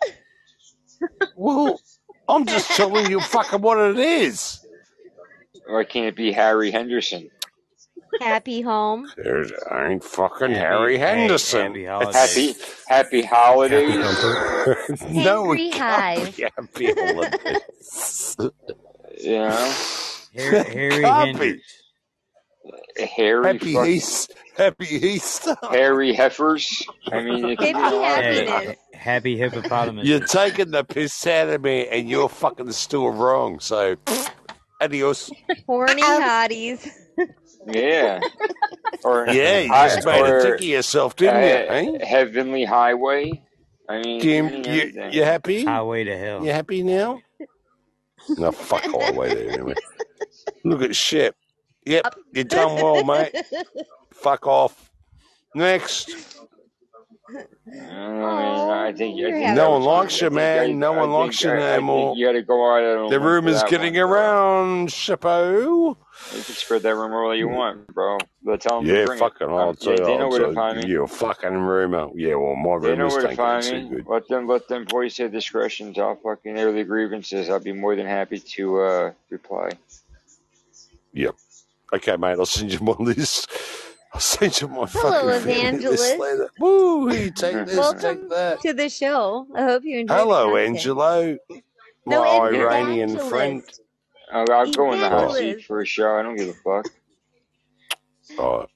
[1.34, 1.80] Well,
[2.28, 4.66] I'm just telling you fucking what it is.
[5.66, 7.30] Why can't it be Harry Henderson?
[8.20, 9.08] Happy home.
[9.16, 11.74] There's ain't fucking Happy, Harry Henderson.
[11.74, 12.56] happy Happy holidays.
[12.56, 12.56] Happy
[12.88, 13.96] Happy holidays.
[13.96, 14.78] Humper.
[15.10, 18.36] no, Henry it can't be Happy Holidays.
[19.18, 19.74] You know,
[20.34, 21.38] Harry, Harry Copy.
[21.38, 21.82] Hendricks.
[23.16, 24.34] Harry Happy fuck, Easter.
[24.60, 25.56] Happy Easter.
[25.70, 26.86] Harry heifers.
[27.10, 28.76] I mean, it could be Hippie a lot of Hey, happiness.
[28.92, 30.06] happy hippopotamus.
[30.06, 33.58] You're taking the piss out of me and you're fucking still wrong.
[33.60, 33.96] So,
[34.80, 35.30] adios.
[35.66, 36.86] Horny hotties.
[37.66, 38.20] Yeah.
[39.04, 41.92] Or Yeah, you hi, just made a or dick of yourself, didn't you?
[41.92, 42.04] uh, Eh?
[42.06, 43.42] Heavenly Highway.
[43.88, 45.12] I mean, Jim, I mean, you, everything.
[45.14, 45.64] you happy?
[45.64, 46.44] Highway to hell.
[46.44, 47.20] You happy now?
[48.36, 49.74] No, fuck all the way there anyway.
[50.64, 51.34] Look at shit.
[51.86, 53.34] Yep, you done well, mate.
[54.20, 54.90] Fuck off.
[55.54, 56.10] Next.
[57.72, 58.86] I don't know, man.
[58.86, 60.58] I think, I think No one was likes you, man.
[60.70, 62.16] I, No I one think likes you I, I no think more.
[62.16, 65.96] you got to go out on The limb is getting one, around, Chapo.
[66.36, 68.18] You can spread that rumor all you want, bro.
[68.42, 69.20] But tell them to Yeah, bring it.
[69.20, 70.88] fucking, I'll Um, tell yeah, you, they know where to find me.
[70.88, 72.08] you, a fucking rumor.
[72.14, 73.88] Yeah, well, my They know rumors where to find too me.
[73.88, 74.06] good.
[74.06, 75.98] Let them let them voice their discretions.
[75.98, 77.48] I'll fucking air the grievances.
[77.50, 79.70] I'll be more than happy to uh, reply.
[81.12, 81.34] Yep.
[81.94, 83.50] Okay, mate, I'll send you my list.
[84.14, 86.18] I'll send you my Hello, fucking Evangelist.
[86.58, 87.30] Woo, take
[87.66, 88.60] this, Welcome take that.
[88.62, 89.46] to the show.
[89.54, 90.62] I hope you enjoy Hello, the.
[90.62, 91.36] Angelo,
[92.06, 93.58] my an Iranian friend.
[93.62, 93.80] evangelist.
[94.32, 95.66] I'll, I'll go in the hot seat Evangelist.
[95.66, 96.16] for a show.
[96.16, 96.86] I don't give a fuck.
[98.38, 98.66] Oh,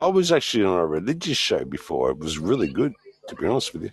[0.00, 2.10] I was actually on a religious show before.
[2.10, 2.92] It was really good,
[3.28, 3.90] to be honest with you.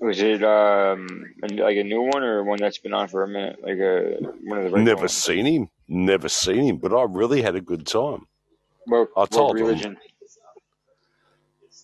[0.00, 3.56] Was it um like a new one or one that's been on for a minute?
[3.62, 5.12] Like a one of the regular Never ones?
[5.14, 5.68] seen him.
[5.88, 8.26] Never seen him, but I really had a good time.
[8.86, 9.96] What, I told him, religion?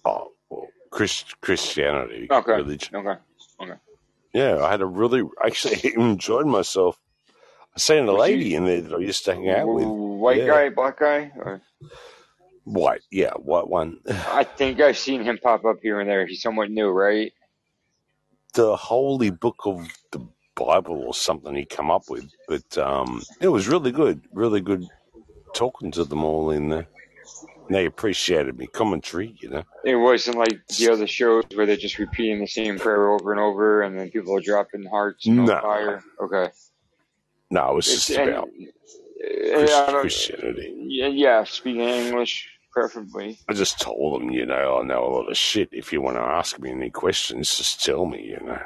[0.04, 2.52] oh, well, Christ, Christianity, Okay.
[2.52, 2.96] religion.
[2.96, 3.20] Okay.
[3.62, 3.74] Okay.
[4.32, 6.98] Yeah, I had a really, actually enjoyed myself.
[7.76, 9.84] I seen a Was lady he in there that I used to hang out with.
[9.86, 10.46] white Yeah.
[10.46, 11.32] guy, black guy?
[11.36, 11.62] Or
[12.64, 13.98] White, yeah, white one.
[14.08, 16.26] I think I've seen him pop up here and there.
[16.26, 17.32] He's somewhat new, right?
[18.54, 22.30] The Holy Book of the Bible or something he come up with.
[22.48, 24.88] But um, it was really good, really good
[25.54, 26.88] talking to them all in there.
[27.66, 29.62] And they appreciated me commentary, you know.
[29.84, 33.40] It wasn't like the other shows where they're just repeating the same prayer over and
[33.40, 36.02] over, and then people are dropping hearts No, fire.
[36.20, 36.50] Okay.
[37.50, 40.74] no, it was It's just and about uh, I Christianity.
[40.88, 43.38] yeah, yeah, speaking English preferably.
[43.48, 45.68] I just told them, you know, I know a lot of shit.
[45.72, 48.58] If you want to ask me any questions, just tell me, you know.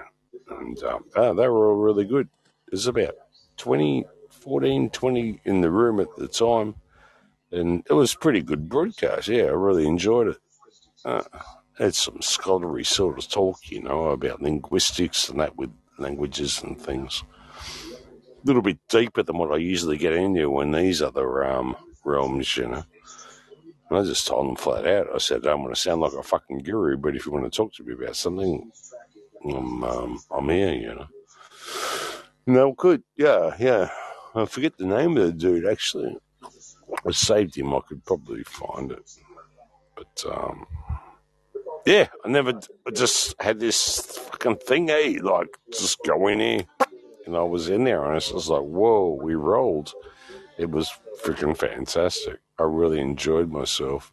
[0.50, 2.28] And um, oh, they were all really good.
[2.70, 3.14] There's about
[3.56, 4.04] 20,
[4.44, 6.74] 14, 20 in the room at the time.
[7.50, 9.28] And it was pretty good broadcast.
[9.28, 10.36] Yeah, I really enjoyed it.
[11.04, 11.22] Uh,
[11.78, 16.80] had some scholarly sort of talk, you know, about linguistics and that with languages and
[16.80, 17.22] things.
[17.90, 22.56] A little bit deeper than what I usually get into in these other um, realms,
[22.56, 22.84] you know.
[23.90, 25.08] And I just told them flat out.
[25.14, 27.44] I said, I don't want to sound like a fucking guru, but if you want
[27.44, 28.70] to talk to me about something,
[29.44, 31.06] I'm, um, I'm here, you know.
[32.46, 33.02] No, good.
[33.16, 33.90] Yeah, yeah.
[34.34, 36.16] I forget the name of the dude, actually.
[37.06, 37.74] I saved him.
[37.74, 39.10] I could probably find it.
[39.96, 40.66] But, um,
[41.86, 45.18] yeah, I never, I just had this fucking thing, eh?
[45.22, 46.66] Like, just go in here.
[47.26, 49.92] And I was in there, and I was like, whoa, we rolled.
[50.58, 50.90] It was
[51.22, 52.40] freaking fantastic.
[52.58, 54.12] I really enjoyed myself.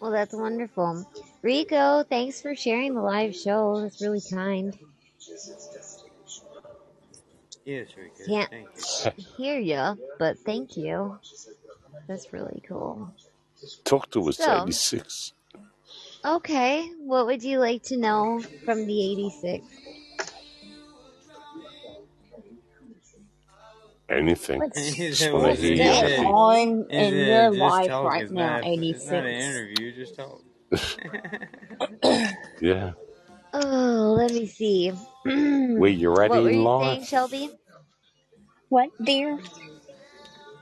[0.00, 1.06] Well, that's wonderful.
[1.42, 3.80] Rico, thanks for sharing the live show.
[3.82, 4.76] That's really kind.
[7.64, 8.24] Yes, Rico.
[8.26, 8.50] Can't
[9.36, 11.18] hear you, but thank you.
[12.08, 13.12] That's really cool.
[13.84, 15.32] Talk to us, So, 86.
[16.24, 19.64] okay, what would you like to know from the 86?
[24.08, 24.58] Anything.
[24.60, 26.16] What's, He Just said, want to what's "What hear he you.
[26.16, 28.64] going on in said, your life right now, not.
[28.66, 29.44] It's not an 86?
[29.46, 29.92] interview.
[29.92, 30.42] Just talk."
[32.60, 32.92] Yeah.
[33.52, 34.92] Oh, let me see.
[35.24, 36.98] Were you ready what were you life?
[36.98, 37.50] saying, Shelby?
[38.68, 39.38] What, dear?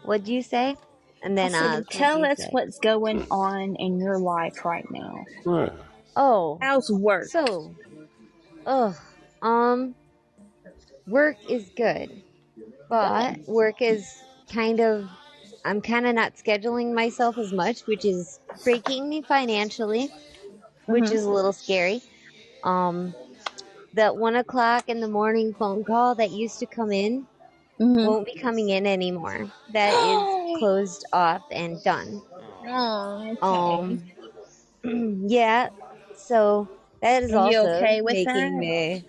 [0.04, 0.76] What'd you say?
[1.22, 2.48] And I then, said, uh, what'd tell you us say?
[2.52, 5.24] what's going on in your life right now.
[5.46, 5.68] Yeah.
[6.16, 7.28] Oh, How's work?
[7.28, 7.74] so,
[8.66, 8.94] ugh,
[9.42, 9.94] um,
[11.06, 12.22] work is good,
[12.88, 14.08] but work is
[14.52, 15.08] kind of,
[15.64, 20.08] I'm kind of not scheduling myself as much, which is breaking me financially,
[20.86, 21.14] which Mm-hmm.
[21.14, 22.00] is a little scary.
[22.64, 23.14] Um,
[23.94, 27.26] that one o'clock in the morning phone call that used to come in
[27.80, 28.06] Mm-hmm.
[28.06, 29.50] won't be coming in anymore.
[29.72, 32.22] That is closed off and done.
[32.66, 33.46] Oh, okay.
[33.46, 34.02] Um,
[35.28, 35.70] yeah.
[36.16, 36.68] So
[37.00, 38.60] that is Are you also okay with making that?
[38.60, 39.04] me.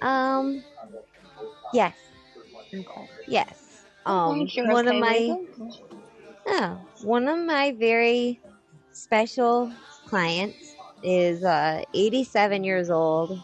[0.00, 0.64] Um.
[1.74, 1.96] Yes.
[2.74, 3.08] Okay.
[3.28, 3.84] Yes.
[4.06, 4.40] Um.
[4.40, 5.36] if you're One of my.
[6.46, 8.40] Oh, one of my very
[8.92, 9.72] special
[10.06, 10.71] clients
[11.02, 13.38] is uh 87 years old,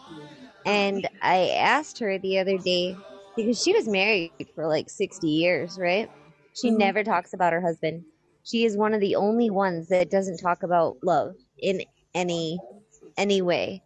[0.65, 2.97] and I asked her the other day
[3.35, 6.09] because she was married for like 60 years, right?
[6.53, 6.71] She Mhm.
[6.71, 8.05] never talks about her husband.
[8.43, 11.83] She is one of the only ones that doesn't talk about love in
[12.13, 12.63] any
[13.17, 13.83] any way.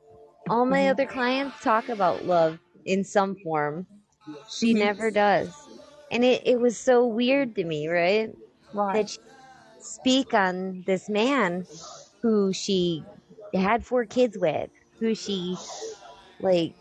[0.49, 0.89] All my Mhm.
[0.89, 3.87] other clients talk about love in some form.
[4.47, 4.73] She Mhm.
[4.73, 5.69] never does.
[6.11, 8.31] And it, it was so weird to me, right?
[8.73, 8.93] Right.
[8.93, 9.19] That she
[9.77, 11.67] speak on this man
[12.21, 13.05] who she
[13.61, 14.69] had four kids with,
[14.99, 15.57] who she
[16.39, 16.75] like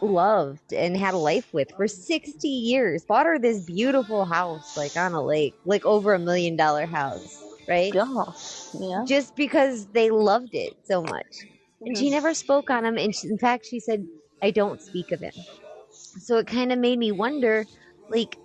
[0.00, 3.04] loved and had a life with for 60 years.
[3.04, 7.28] Bought her this beautiful house like on a lake, like over a million dollar house,
[7.68, 7.92] right?
[7.92, 8.68] Gosh.
[8.74, 9.06] Yeah.
[9.06, 11.46] Just because they loved it so much.
[11.84, 12.10] And she Mhm.
[12.10, 14.08] never spoke on him and she, in fact she said
[14.42, 15.46] I don't speak of him.
[16.18, 17.68] So it kind of made me wonder
[18.08, 18.38] like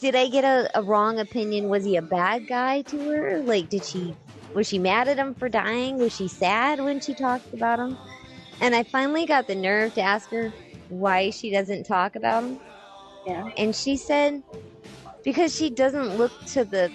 [0.00, 1.68] did I get a, a wrong opinion?
[1.68, 3.42] Was he a bad guy to her?
[3.44, 4.16] Like, did she,
[4.54, 5.98] was she mad at him for dying?
[5.98, 7.98] Was she sad when she talked about him?
[8.60, 10.52] And I finally got the nerve to ask her
[10.88, 12.60] why she doesn't talk about him.
[13.26, 13.48] Yeah.
[13.56, 14.42] And she said,
[15.24, 16.90] because she doesn't look to the,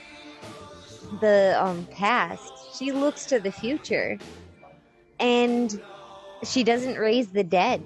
[1.22, 2.78] the, um, past.
[2.78, 4.18] She looks to the future.
[5.20, 5.80] And
[6.44, 7.82] she doesn't raise the dead.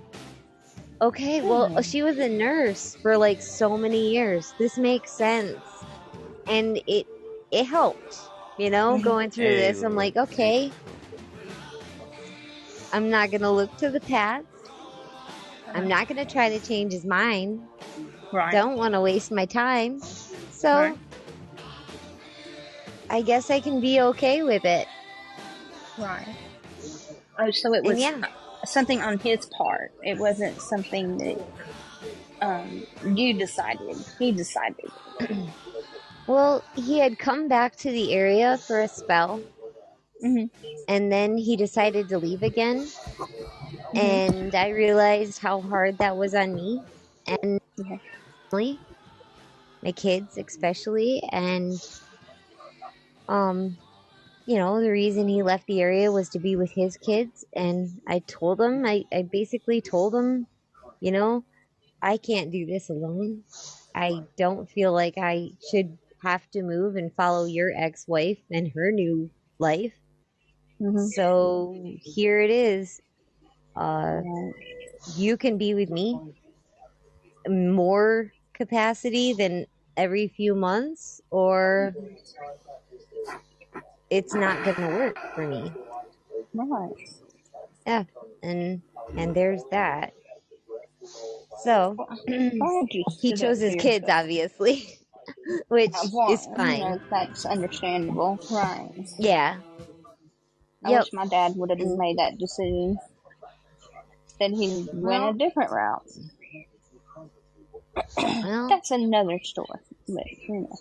[1.01, 1.81] Okay, well, Hmm.
[1.81, 4.53] she was a nurse for like so many years.
[4.59, 5.57] This makes sense.
[6.47, 7.07] And it
[7.51, 8.28] it helped,
[8.59, 9.81] you know, going through this.
[9.81, 10.71] I'm like, okay.
[12.91, 14.45] I'm not gonna look to the past.
[15.73, 17.61] I'm not gonna try to change his mind.
[18.31, 18.51] Right.
[18.51, 19.99] Don't want to waste my time.
[20.51, 20.97] So Right.
[23.09, 24.87] I guess I can be okay with it.
[25.97, 26.35] Right.
[27.39, 28.21] Oh, so it was yeah.
[28.65, 29.91] something on his part.
[30.03, 31.41] It wasn't something that
[32.41, 33.97] um, you decided.
[34.17, 34.91] He decided.
[36.29, 39.43] Well, he had come back to the area for a spell,
[40.23, 40.49] Mhm.
[40.87, 42.91] and then he decided to leave again.
[43.93, 44.19] Mm-hmm.
[44.25, 46.85] And I realized how hard that was on me
[47.27, 48.01] and Okay.
[49.83, 51.21] my kids especially.
[51.31, 51.81] And,
[53.27, 53.77] um,
[54.45, 57.45] you know, the reason he left the area was to be with his kids.
[57.55, 60.47] And I told him, I, I basically told him,
[61.01, 61.45] you know,
[62.01, 63.45] I can't do this alone.
[63.95, 68.71] I don't feel like I should have to move and follow your ex wife and
[68.73, 69.93] her new life.
[70.79, 71.13] Mhm.
[71.13, 73.01] So here it is.
[73.75, 74.21] Uh,
[75.05, 76.21] you can be with me
[77.47, 79.65] more capacity than
[79.97, 81.97] every few months, or
[84.09, 85.75] it's not going to work for me.
[86.53, 86.93] Right.
[87.85, 88.05] Yeah,
[88.43, 88.81] and
[89.17, 90.13] and there's that.
[91.55, 92.01] So
[92.57, 94.98] Why don't you he chose his kids, obviously,
[95.69, 96.81] which well, is you fine.
[96.81, 98.39] know, that's understandable.
[98.49, 98.91] Right.
[99.17, 99.57] Yeah.
[100.83, 100.99] I Yep.
[101.01, 102.97] wish my dad would have made that decision.
[104.39, 106.03] Then he went Well, a different route.
[108.17, 109.79] well, That's another story.
[110.07, 110.79] But, you know.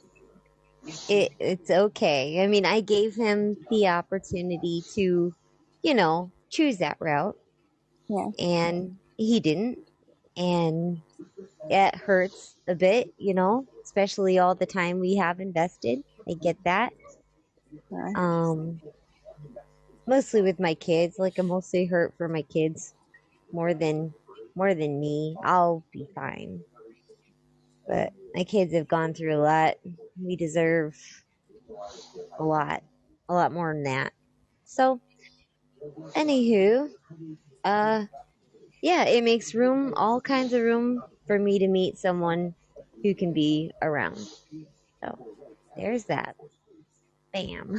[1.08, 2.42] it it's okay.
[2.42, 5.34] I mean, I gave him the opportunity to,
[5.82, 7.36] you know, choose that route,
[8.08, 8.30] Yeah.
[8.38, 9.78] and he didn't,
[10.36, 11.00] and
[11.68, 16.05] it hurts a bit, you know, especially all the time we have invested.
[16.28, 16.93] I get that.
[18.15, 18.81] Um,
[20.06, 21.19] mostly with my kids.
[21.19, 22.94] Like I'm mostly hurt for my kids
[23.52, 24.15] more than
[24.55, 25.36] more than me.
[25.43, 26.65] I'll be fine.
[27.86, 29.78] But my kids have gone through a lot.
[30.20, 31.24] We deserve
[32.39, 32.82] a lot.
[33.28, 34.12] A lot more than that.
[34.65, 35.01] So
[36.15, 36.93] anywho,
[37.65, 38.06] uh
[38.82, 42.55] yeah, it makes room all kinds of room for me to meet someone
[43.02, 44.18] who can be around.
[45.02, 45.36] So
[45.76, 46.36] there's that.
[47.32, 47.76] Bam.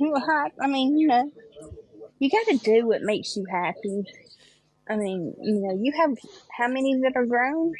[0.00, 1.30] Well, I mean, you know,
[2.18, 4.04] you got to do what makes you happy.
[4.88, 6.16] I mean, you know, you have
[6.56, 7.74] how many that are grown?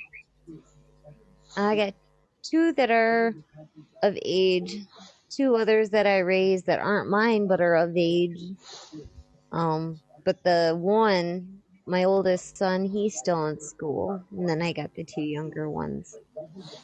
[1.56, 1.94] I got
[2.42, 3.34] two that are
[4.02, 4.76] of age,
[5.28, 8.40] two others that I raised that aren't mine but are of age.
[9.52, 11.59] Um, but the one,
[11.90, 16.16] my oldest son, he's still in school, and then I got the two younger ones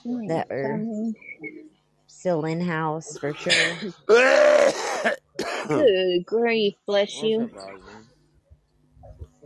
[0.02, 1.14] Hmm, that are mean,
[2.08, 3.52] still in house for sure.
[5.68, 7.50] good grief, bless you.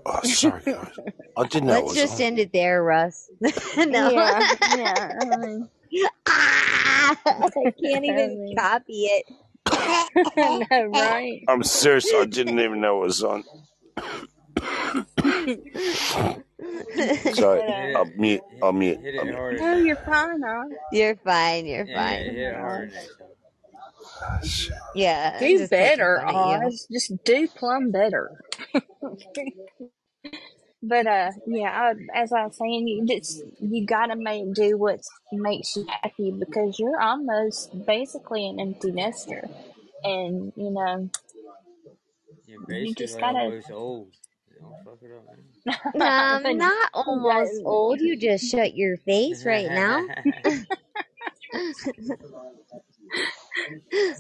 [0.07, 0.89] oh, sorry, guys.
[1.37, 2.27] I didn't know Let's was just on.
[2.27, 3.31] end it there, Russ.
[3.77, 4.11] no.
[4.11, 5.11] Yeah, yeah.
[5.21, 5.67] I
[6.27, 7.51] ah, I
[7.85, 9.27] can't even copy it.
[9.67, 11.43] I know, right?
[11.49, 12.13] I'm serious.
[12.15, 13.45] I didn't even know it was on.
[17.31, 18.15] Sorry, But, I'll it.
[18.17, 18.45] mute.
[18.63, 19.01] I'll mute.
[19.03, 19.37] hit I'll mute.
[19.37, 20.65] harder no, you're fine, huh?
[20.91, 21.67] You're fine.
[21.67, 22.25] You're Yeah, yeah, fine.
[22.33, 23.29] hit it harder next time.
[24.43, 24.77] Shit.
[24.95, 26.61] Yeah, I'm do just better, fun you.
[26.67, 26.87] Oz.
[26.93, 28.33] Just do plumb better.
[30.83, 35.01] but uh, yeah, I, as I was saying, you just you gotta make do what
[35.33, 39.49] makes you happy because you're almost basically an empty nester,
[40.05, 41.11] and you know
[42.47, 43.51] You're you just gotta.
[43.51, 44.15] almost old.
[44.61, 45.25] Don't fuck it up,
[45.95, 48.01] No, I'm not almost old.
[48.01, 50.07] You just shut your face right now.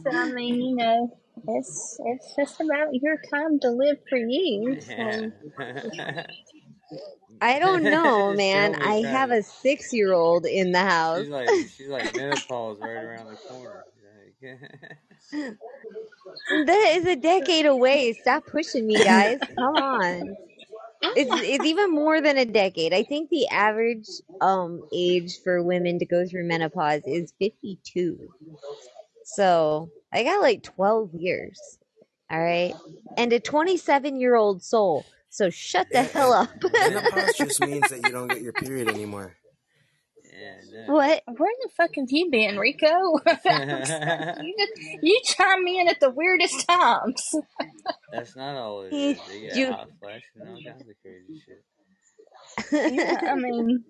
[0.02, 1.18] so I mean, you know,
[1.48, 4.80] it's it's just about your time to live for you.
[4.80, 5.30] So
[7.42, 8.74] I don't know, man.
[8.74, 9.40] Still I have trying.
[9.40, 11.20] a six year old in the house.
[11.20, 13.84] She's like she's like menopause right around the corner.
[16.50, 18.12] That is a decade away.
[18.12, 19.38] Stop pushing me, guys.
[19.56, 20.36] Come on.
[21.16, 22.92] It's it's even more than a decade.
[22.92, 24.06] I think the average
[24.40, 28.18] um age for women to go through menopause is 52.
[29.24, 31.78] So, I got like 12 years.
[32.30, 32.74] All right.
[33.16, 35.04] And a 27 year old soul.
[35.30, 36.50] So shut the hell up.
[36.62, 39.36] menopause just means that you don't get your period anymore.
[40.72, 41.22] Yeah, what?
[41.26, 42.86] where the fuck have you been, Rico?
[43.26, 44.72] you just
[45.02, 47.34] you chime in at the weirdest times.
[48.12, 49.18] That's not all it You, is.
[49.28, 51.64] They get you hot flashes and all kinds of crazy shit.
[52.72, 53.84] Yeah, I mean,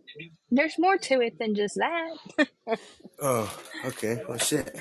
[0.51, 2.79] there's more to it than just that.
[3.23, 3.55] Oh,
[3.85, 4.23] okay.
[4.27, 4.75] Well, shit.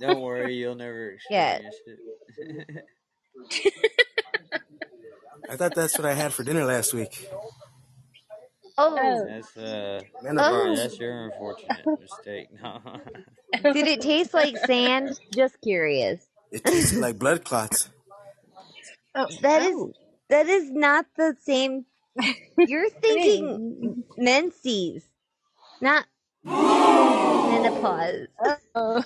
[0.00, 1.58] Don't worry, you'll never yeah.
[1.58, 2.78] experience
[3.50, 3.74] it.
[5.50, 7.28] I thought that's what I had for dinner last week.
[8.78, 10.74] Oh, That's uh, Man, oh.
[10.76, 12.48] that's your unfortunate mistake.
[12.62, 12.80] No.
[13.72, 15.18] Did it taste like sand?
[15.34, 16.26] Just curious.
[16.52, 17.90] It tasted like blood clots.
[19.14, 19.92] Oh, That is oh.
[20.30, 21.86] that is not the same.
[22.64, 25.04] You're thinking menses,
[25.80, 26.06] not
[27.48, 28.28] menopause.
[28.74, 29.02] Oh.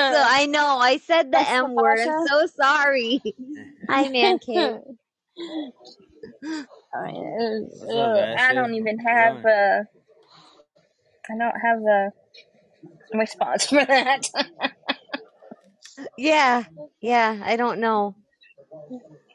[0.00, 2.00] So I know I said the That's M word.
[2.00, 2.26] I'm Masha?
[2.28, 3.22] so sorry.
[3.88, 4.80] Hi, man cave.
[6.94, 9.46] I, uh, up, I don't even have doing?
[9.46, 9.84] a.
[11.30, 12.12] I don't have a
[13.18, 14.22] response for that.
[16.16, 16.64] Yeah,
[17.00, 17.40] yeah.
[17.44, 18.16] I don't know.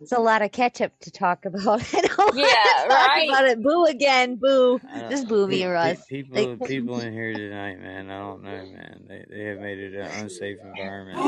[0.02, 1.81] It's a lot of ketchup to talk about.
[1.95, 3.18] I don't want Yeah, to talk right.
[3.18, 3.61] about it.
[3.64, 4.36] Boo again.
[4.38, 4.80] Boo.
[4.84, 6.06] I Just boo me, pe- pe- Russ.
[6.07, 8.10] people, Like, people in here tonight, man.
[8.10, 9.06] I don't know, man.
[9.07, 11.27] They they have made it an unsafe environment.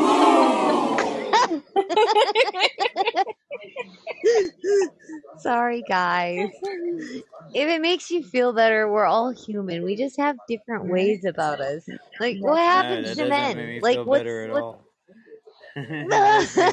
[5.39, 6.49] Sorry, guys.
[7.53, 9.83] If it makes you feel better, we're all human.
[9.83, 11.87] We just have different ways about us.
[12.19, 13.57] Like, what happens to men?
[13.57, 14.63] me Like, feel what's better at what?
[14.63, 14.85] all.
[15.75, 16.63] it, makes me,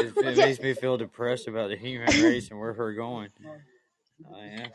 [0.00, 3.28] it, it makes me feel depressed about the human race and where we're going.
[4.24, 4.68] Oh, yeah.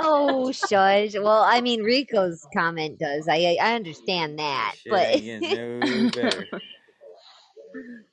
[0.00, 1.14] oh, shush.
[1.14, 3.28] Well, I mean, Rico's comment does.
[3.28, 6.48] I I understand that, Shit but ain't getting no better.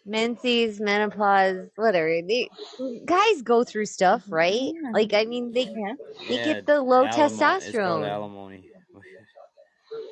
[0.05, 2.21] Menses, menopause, whatever.
[2.27, 2.49] They,
[3.05, 4.33] guys go through stuff, mm-hmm.
[4.33, 4.73] right?
[4.73, 4.91] Yeah.
[4.93, 5.93] Like, I mean, they Yeah.
[6.27, 8.07] they get the low alimo- It's testosterone.
[8.07, 8.67] alimony.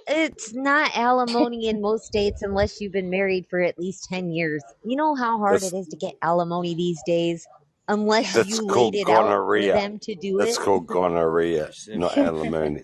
[0.08, 4.64] It's not alimony in most states unless you've been married for at least 10 years.
[4.84, 7.48] You know how hard That's it is to get alimony these days?
[7.88, 10.54] Unless that's you called laid it out for them to do That's it.
[10.54, 12.84] That's called gonorrhea, not alimony.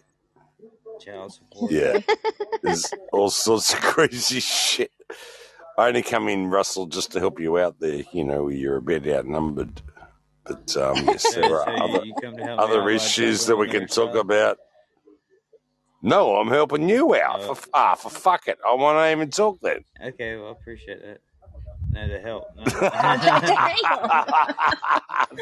[0.99, 1.71] Child support.
[1.71, 1.99] Yeah,
[2.63, 4.91] there's all sorts of crazy shit.
[5.77, 8.03] I only come in, Russell, just to help you out there.
[8.13, 9.81] You know, you're a bit outnumbered,
[10.45, 13.45] but um, yes, there are so other you come to help me out other issues
[13.47, 14.15] that we can talk side?
[14.15, 14.57] about.
[16.01, 17.41] No, I'm helping you out.
[17.41, 19.83] Oh, For ah, for fuck it, I won't even talk then.
[20.03, 20.35] okay.
[20.37, 21.19] Well, I appreciate that.
[21.95, 22.53] No, to help.
[22.57, 22.63] No.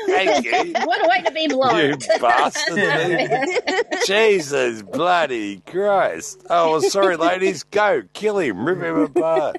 [0.06, 0.74] Thank you.
[0.86, 3.98] what a way to be You bastard.
[4.06, 6.46] Jesus bloody Christ.
[6.52, 7.64] Oh, well, sorry, ladies.
[7.64, 8.04] Go.
[8.14, 8.68] Kill him.
[8.68, 9.58] Rip him apart.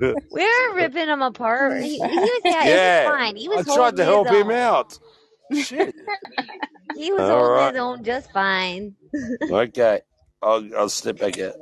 [0.00, 1.82] We're ripping him apart.
[1.82, 3.10] He, he was, yeah, it yeah.
[3.10, 3.34] was fine.
[3.36, 4.96] He I was tried to help his him out.
[5.52, 5.92] Shit.
[6.94, 7.74] He was All holding right.
[7.74, 8.94] his own just fine.
[9.50, 10.02] Okay.
[10.40, 11.54] I'll, I'll step back out.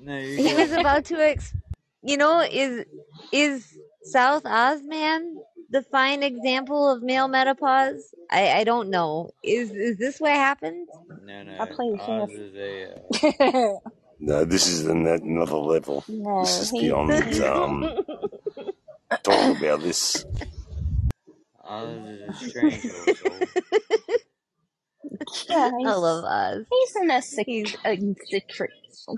[0.00, 1.54] no, He was about to, ex-
[2.02, 2.84] you know, is
[3.32, 8.14] is South Osman the fine example of male menopause?
[8.30, 9.30] I, I don't know.
[9.44, 10.88] Is is this what happens?
[11.24, 11.56] No, no.
[11.60, 13.44] I play Oz is a.
[13.44, 13.78] Uh,
[14.22, 16.04] No, this is another level.
[16.06, 16.80] no, This is he.
[16.82, 17.10] beyond
[17.42, 17.88] um,
[19.22, 20.26] talking about this.
[21.64, 23.38] Oz is a strange little soul.
[25.48, 26.66] yeah, I love Oz.
[26.70, 27.76] he's an eccentric.
[27.84, 28.70] eccentric.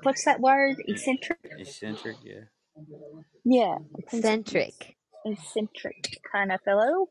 [0.04, 0.76] What's that word?
[0.86, 1.38] Eccentric.
[1.58, 2.42] Eccentric, yeah.
[3.44, 4.96] Yeah, Eccentric.
[5.26, 7.08] eccentric kind of fellow.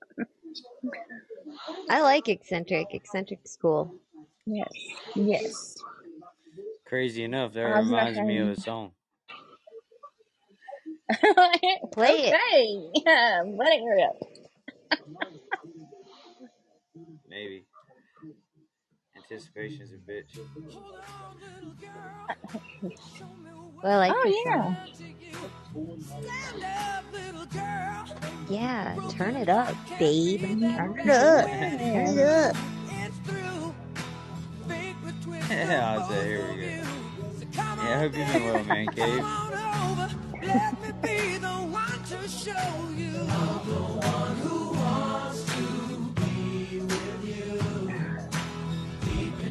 [1.90, 2.88] I like eccentric.
[2.94, 3.96] Eccentric school.
[4.46, 4.72] Yes,
[5.16, 5.76] yes.
[6.88, 8.92] Crazy enough, that Oz reminds me of a song.
[11.92, 12.34] Play it.
[12.34, 15.00] okay, yeah, let it rip.
[17.28, 17.66] Maybe.
[19.16, 20.40] Anticipation's a bitch.
[23.84, 24.64] Well, I like Oh yeah.
[24.64, 24.78] song.
[28.50, 30.42] Yeah, turn it up, babe.
[30.42, 31.46] Turn it up.
[31.48, 32.56] Turn it up.
[35.50, 36.68] yeah, I'll say, here we go.
[36.68, 36.84] Yeah,
[37.84, 39.24] I hope you're doing well, man, Cave.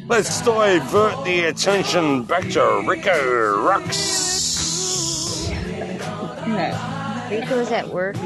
[0.07, 3.11] Let's divert the attention back to Rico
[3.67, 5.49] Rux.
[6.47, 7.27] No.
[7.29, 8.17] Rico's at work.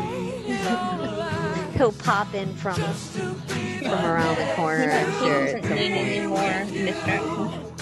[1.76, 5.44] He'll pop in from from around the corner, I'm He sure.
[5.44, 7.82] At doesn't some need any more distractions.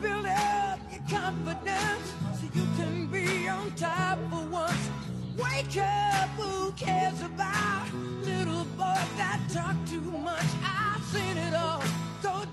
[0.00, 4.90] Build up your confidence so you can be on top for once.
[5.36, 7.92] Wake up, who cares about
[8.22, 10.46] little boys that talk too much?
[10.64, 12.05] I've seen it all go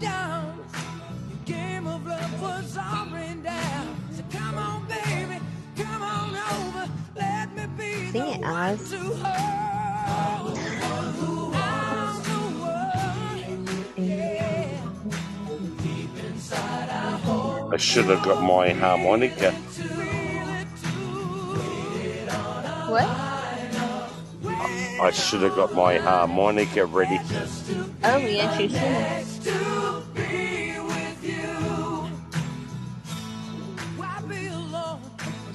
[0.03, 0.57] down.
[1.29, 3.95] Your game of love was all rain down.
[4.15, 5.39] So come on, baby,
[5.77, 6.91] come on over.
[7.15, 8.89] Let me be Sing the it, one Oz.
[8.91, 10.59] to hold.
[11.55, 12.39] I'm the
[12.71, 13.67] one,
[13.97, 14.79] yeah.
[15.83, 17.73] Deep inside, I hold.
[17.73, 19.51] I should have got my harmonica.
[22.89, 23.42] What?
[25.01, 27.19] I should have got my harmonica ready.
[28.03, 29.23] Oh, yes, you should.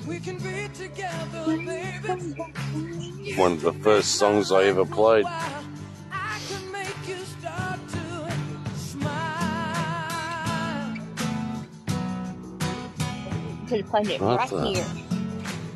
[0.06, 2.34] We can be together, baby.
[3.36, 5.26] One of the first songs I ever played.
[5.26, 8.30] I can make you start to
[8.76, 9.68] smile.
[13.68, 14.86] Could have played it right here.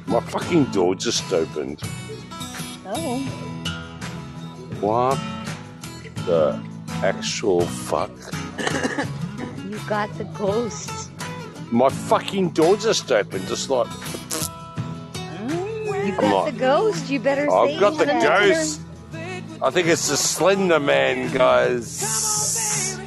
[0.06, 1.82] My fucking door just opened.
[2.86, 3.51] Oh.
[4.82, 5.16] What
[6.26, 6.60] the
[7.04, 8.10] actual fuck?
[9.70, 11.10] You got the ghost.
[11.70, 13.86] My fucking door just opened, just like
[16.04, 17.08] You got not- the ghost.
[17.08, 18.22] You better I've got the that.
[18.22, 18.80] ghost.
[19.62, 22.98] I think it's the Slender Man, guys.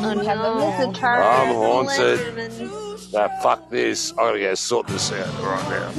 [0.00, 0.72] Oh no.
[1.04, 3.12] I'm haunted.
[3.12, 4.12] Nah, fuck this.
[4.12, 5.92] I gotta go sort this out right now.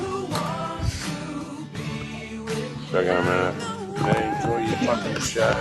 [2.92, 3.79] Back in a minute.
[4.02, 5.52] Yeah, enjoy your fucking show.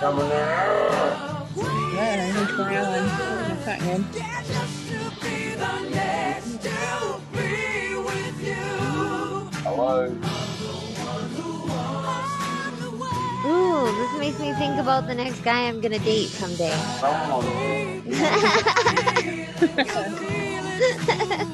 [0.00, 1.48] Coming out.
[1.94, 3.06] Yeah, he's growling.
[3.54, 4.02] That's not good.
[9.62, 9.98] Hello.
[13.46, 16.74] Ooh, this makes me think about the next guy I'm gonna date someday.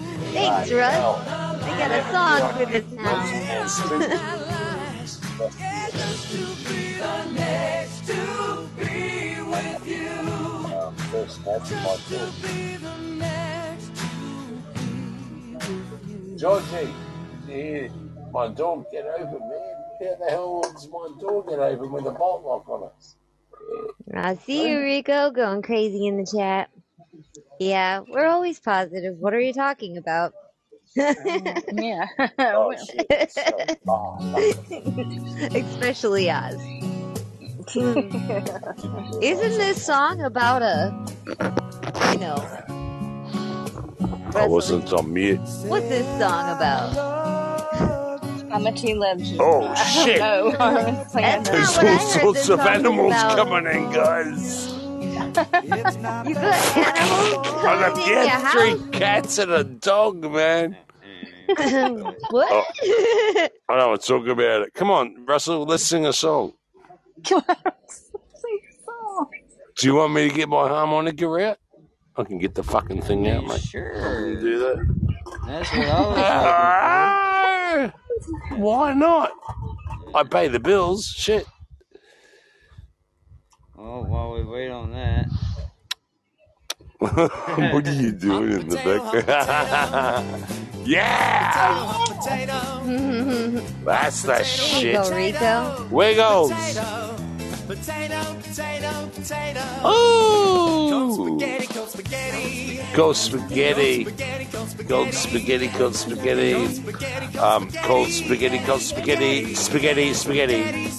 [0.32, 1.28] Thanks, Russ.
[1.62, 4.20] I got a song for this now.
[16.36, 16.94] Georgie,
[17.48, 17.88] yeah,
[18.32, 19.74] my dog get open, man.
[20.00, 24.16] How the hell does my dog get open with a bolt lock on it?
[24.16, 26.70] I see you, Rico, going crazy in the chat.
[27.60, 29.18] Yeah, we're always positive.
[29.18, 30.32] What are you talking about?
[30.96, 32.06] Mm, yeah.
[32.38, 33.30] Oh, shit.
[33.32, 33.42] So,
[35.54, 36.56] Especially Oz.
[37.76, 41.06] Isn't this song about a,
[42.12, 42.36] you know,
[44.34, 45.38] I wasn't on mute.
[45.66, 46.96] what's this song about?
[48.50, 49.38] How much he loves you.
[49.38, 50.18] Oh, I shit.
[50.18, 51.06] don't know.
[51.12, 53.36] There's all sorts of animals about.
[53.36, 54.79] coming in, guys.
[55.20, 60.76] You got animals I coming got in your yeah, three cats and a dog, man.
[61.46, 61.58] what?
[61.58, 64.72] I don't want to talk about it.
[64.74, 66.52] Come on, Russell, let's sing a song.
[67.24, 67.42] Do
[69.82, 71.58] you want me to get my harmonica out?
[72.16, 73.60] I can get the fucking thing out, mate.
[73.60, 74.40] Sure.
[74.40, 74.96] Do that.
[75.46, 77.92] That's what I was
[78.26, 79.32] hoping Why not?
[80.14, 81.06] I pay the bills.
[81.06, 81.46] Shit.
[83.80, 83.86] For.
[83.86, 85.26] Well, while we wait on that,
[86.98, 89.24] what are you doing in the back?
[90.84, 91.92] yeah!
[92.06, 92.60] potato
[93.84, 94.94] That's the shit.
[94.94, 95.88] go, Rico.
[95.90, 96.52] Wiggles.
[97.66, 99.60] Potato, potato, potato.
[99.86, 101.38] Ooh.
[101.38, 102.80] Spaghetti, cold spaghetti.
[102.94, 104.04] Cold spaghetti.
[104.88, 107.38] Cold spaghetti, cold spaghetti.
[107.38, 109.54] Um, cold spaghetti, cold spaghetti.
[109.54, 110.90] Spaghetti, spaghetti.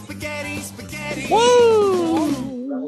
[1.29, 2.50] Woo!
[2.71, 2.79] Give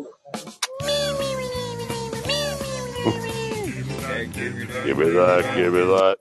[4.97, 6.17] me that, give me that.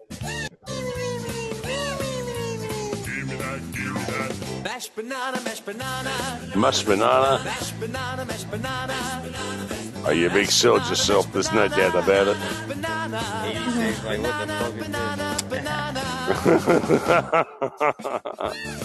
[4.65, 6.11] Mashed banana, mashed banana.
[6.57, 7.41] Mashed banana.
[7.45, 9.92] Mashed banana, mashed banana.
[10.05, 12.37] Oh, you a big sold yourself, there's no doubt about it.
[12.37, 14.89] he's like, what the fuck is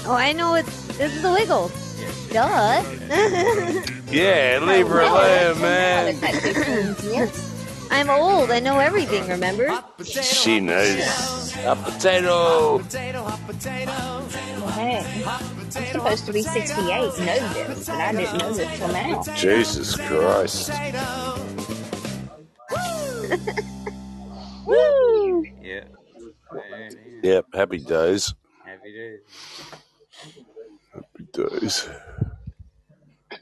[0.05, 1.71] Oh, I know it's this is the Wiggles.
[2.31, 2.83] Duh.
[4.11, 6.15] yeah, leave her oh, alone, man.
[7.89, 8.51] I'm old.
[8.51, 9.27] I know everything.
[9.27, 9.81] Remember?
[10.03, 11.55] She knows.
[11.65, 12.79] A potato.
[14.69, 19.23] Hey, I'm supposed to be 68 know this, but I didn't know this till now.
[19.35, 20.69] Jesus Christ.
[24.65, 25.45] Woo!
[25.61, 25.83] Yeah.
[27.23, 28.33] Yep, happy days.
[28.65, 29.19] Happy days.
[30.93, 31.89] Happy days.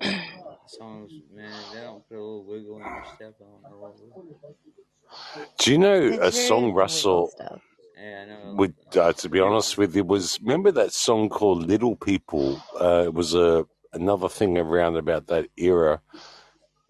[0.78, 3.36] Songs, man, they don't put a little wiggle in your step.
[3.40, 5.58] I don't know what.
[5.60, 7.32] Do you know It's a song Russell.
[7.40, 8.56] Yeah, I know.
[8.56, 12.62] with uh, to be honest with you was remember that song called Little People?
[12.80, 16.02] Uh, it was a another thing around about that era.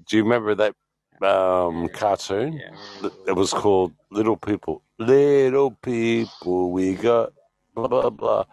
[0.07, 0.73] Do you remember that
[1.21, 2.53] um, cartoon?
[2.53, 4.81] Yeah, It was called Little People.
[4.97, 7.33] Little people, we got
[7.75, 8.45] blah blah blah.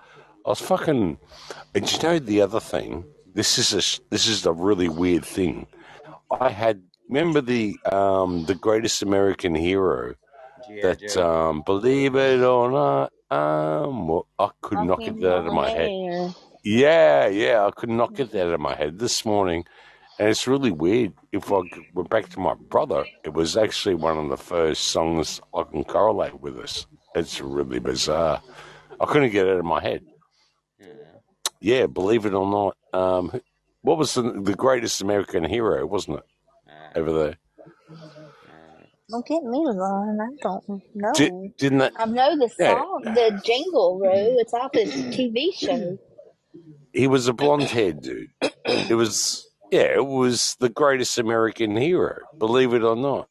[0.44, 1.18] I was fucking.
[1.74, 3.04] And you know the other thing?
[3.34, 5.66] This is a this is a really weird thing.
[6.30, 10.14] I had remember the um the greatest American hero.
[10.82, 15.52] that um, believe it or not, um, well, I could not get that out of
[15.52, 15.96] my head.
[16.64, 19.64] Yeah, yeah, I could not get that out of my head this morning,
[20.18, 21.12] and it's really weird.
[21.32, 21.62] If I
[21.94, 25.84] went back to my brother, it was actually one of the first songs I can
[25.84, 26.86] correlate with us.
[27.14, 28.40] It's really bizarre.
[29.00, 30.02] I couldn't get it out of my head.
[31.62, 33.40] Yeah, believe it or not, um,
[33.82, 36.24] what was the, the greatest American hero, wasn't it?
[36.96, 37.36] Over there,
[39.08, 40.18] Don't get me wrong.
[40.20, 41.12] I don't know.
[41.14, 41.92] Did, didn't that?
[41.96, 42.74] I know the Yeah.
[42.74, 44.36] song, the Jingle Row.
[44.38, 45.98] It's off his TV show.
[46.92, 48.30] He was a blonde haired dude.
[48.66, 53.28] It was, yeah, it was the greatest American hero, believe it or not.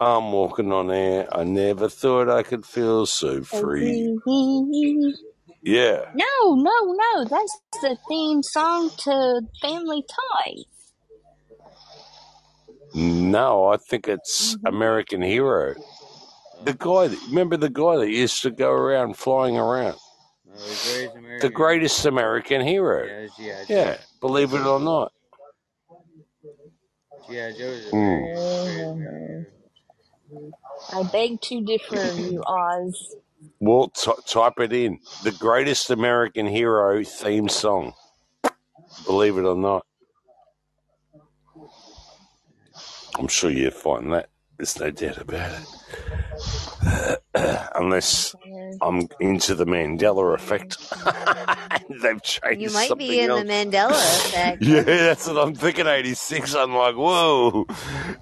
[0.00, 1.28] I'm walking on air.
[1.30, 4.18] I never thought I could feel so free.
[5.64, 6.04] No, Yeah.
[6.14, 6.92] no, no.
[6.92, 7.24] No.
[7.24, 10.64] That's the theme song to Family Ties.
[12.94, 14.66] No, I think it's mm-hmm.
[14.66, 15.74] American Hero.
[16.64, 19.96] The guy, that, remember the guy that used to go around flying around?
[20.46, 21.48] No, the greatest American.
[21.48, 23.04] The greatest American hero.
[23.04, 23.64] Yeah, it's G.I.
[23.64, 23.74] Joe.
[23.74, 25.12] Yeah, believe it or not.
[27.28, 27.52] G.I.
[27.52, 27.90] Joe is.
[27.90, 27.96] Hmm.
[27.96, 28.34] American.
[28.34, 29.46] Greatest American.
[30.92, 33.16] I beg to differ, you Oz.
[33.60, 34.98] Well, t- type it in.
[35.24, 37.94] The greatest American hero theme song.
[39.06, 39.86] Believe it or not.
[43.18, 44.28] I'm sure you'll find that.
[44.58, 47.18] There's no doubt about it.
[47.74, 48.34] Unless
[48.80, 50.78] I'm into the Mandela effect.
[52.02, 53.42] They've changed You might be in else.
[53.42, 53.90] the Mandela
[54.26, 54.62] effect.
[54.62, 55.86] Yeah, that's what I'm thinking.
[55.86, 56.54] 86.
[56.54, 57.66] I'm like, whoa,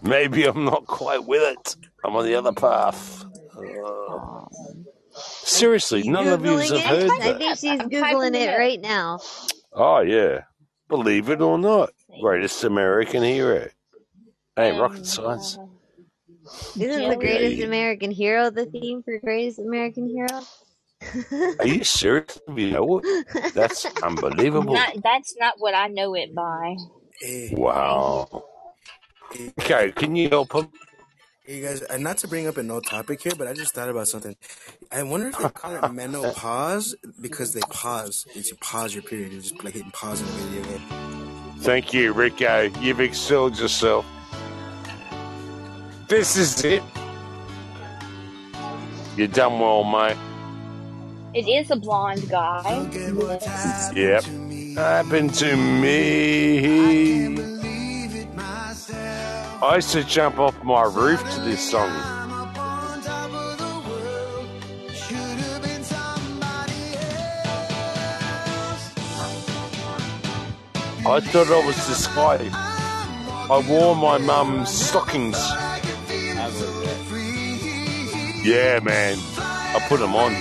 [0.02, 1.76] maybe I'm not quite with it.
[2.05, 3.24] I'm on the other path.
[3.56, 4.44] Uh,
[5.44, 7.10] seriously, none of you Googling have heard it?
[7.10, 7.38] I that.
[7.38, 9.18] think she's I'm typing googling it it right now.
[9.72, 10.42] Oh yeah,
[10.88, 11.90] believe it or not,
[12.20, 13.68] greatest American hero.
[14.56, 15.58] Hey, rocket science.
[16.78, 20.42] Isn't the greatest American hero the theme for greatest American hero?
[21.58, 22.38] Are you serious?
[22.54, 23.54] You know it?
[23.54, 24.74] That's unbelievable.
[24.74, 26.76] Not, that's not what I know it by.
[27.22, 28.44] Eh, wow.
[29.34, 29.50] Eh, eh.
[29.60, 30.68] Okay, can you help him?
[31.51, 33.89] Hey guys, and not to bring up a no topic here, but I just thought
[33.89, 34.36] about something.
[34.93, 38.24] I wonder if they call it menopause because they pause.
[38.36, 39.32] It's you pause your period.
[39.32, 40.81] You just like hitting pause in a video game.
[41.59, 42.70] Thank you, Rico.
[42.81, 44.06] You've excelled yourself.
[46.06, 46.85] This is it.
[49.16, 50.16] You're done well, mate.
[51.35, 52.89] It is a blonde guy.
[53.97, 54.22] Yep.
[54.77, 57.49] Happened to me.
[59.62, 61.91] I used to jump off my roof to this song.
[71.07, 72.49] I thought I was this guy.
[72.55, 75.37] I wore my mum's stockings.
[78.43, 79.19] Yeah, man.
[79.37, 80.32] I put them on.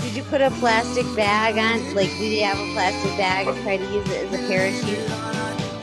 [0.00, 1.94] Did you put a plastic bag on?
[1.94, 5.33] Like, did you have a plastic bag and try to use it as a parachute?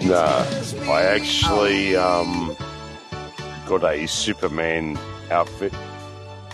[0.03, 0.45] Nah,
[0.91, 2.56] I actually um,
[3.68, 4.98] got a Superman
[5.30, 5.73] outfit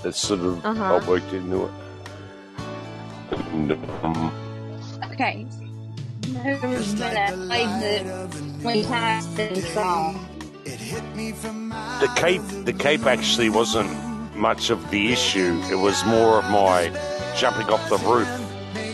[0.04, 1.00] that sort of Uh-huh.
[1.02, 1.72] I worked into it.
[3.54, 3.72] And,
[4.04, 4.32] um,
[5.12, 5.46] Okay.
[6.44, 10.28] Who's gonna play the Twin Times theme
[12.00, 13.90] the cape, the cape actually wasn't
[14.36, 15.60] much of the issue.
[15.72, 16.92] It was more of my
[17.36, 18.28] jumping off the roof.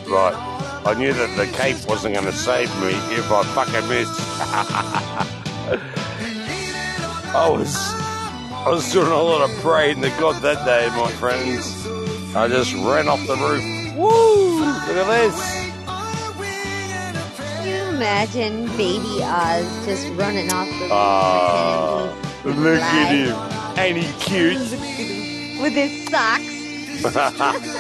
[0.07, 0.35] Right,
[0.85, 4.19] I knew that the cape wasn't going to save me if I fucking missed.
[7.35, 7.73] I was,
[8.51, 11.87] I was doing a lot of praying to God that day, my friends.
[12.35, 13.63] I just ran off the roof.
[13.95, 14.59] Woo!
[14.59, 15.35] Look at this.
[17.37, 23.37] Can you imagine baby Oz just running off the roof Ah, look at him.
[23.79, 24.57] Ain't he cute?
[25.61, 26.51] with his socks?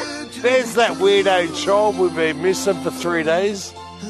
[0.43, 3.71] There's that weirdo child we've been missing for three days.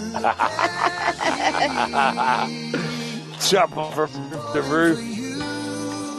[3.47, 4.97] Jump off from the roof.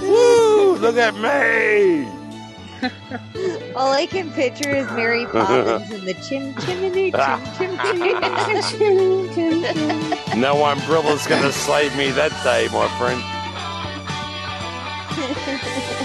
[0.02, 0.76] Woo!
[0.76, 2.06] Look at me!
[3.74, 10.40] All I can picture is Mary Poppins and the chim chimney chim chim chim.
[10.40, 13.20] No umbrella's gonna save me that day, my friend.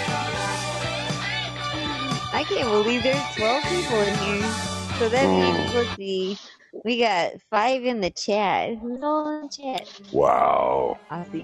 [2.31, 4.51] I can't believe there's 12 people in here.
[4.99, 6.37] So that means, let's see,
[6.85, 8.77] we got five in the chat.
[8.77, 9.87] Who's all in the chat?
[10.11, 10.99] Wow.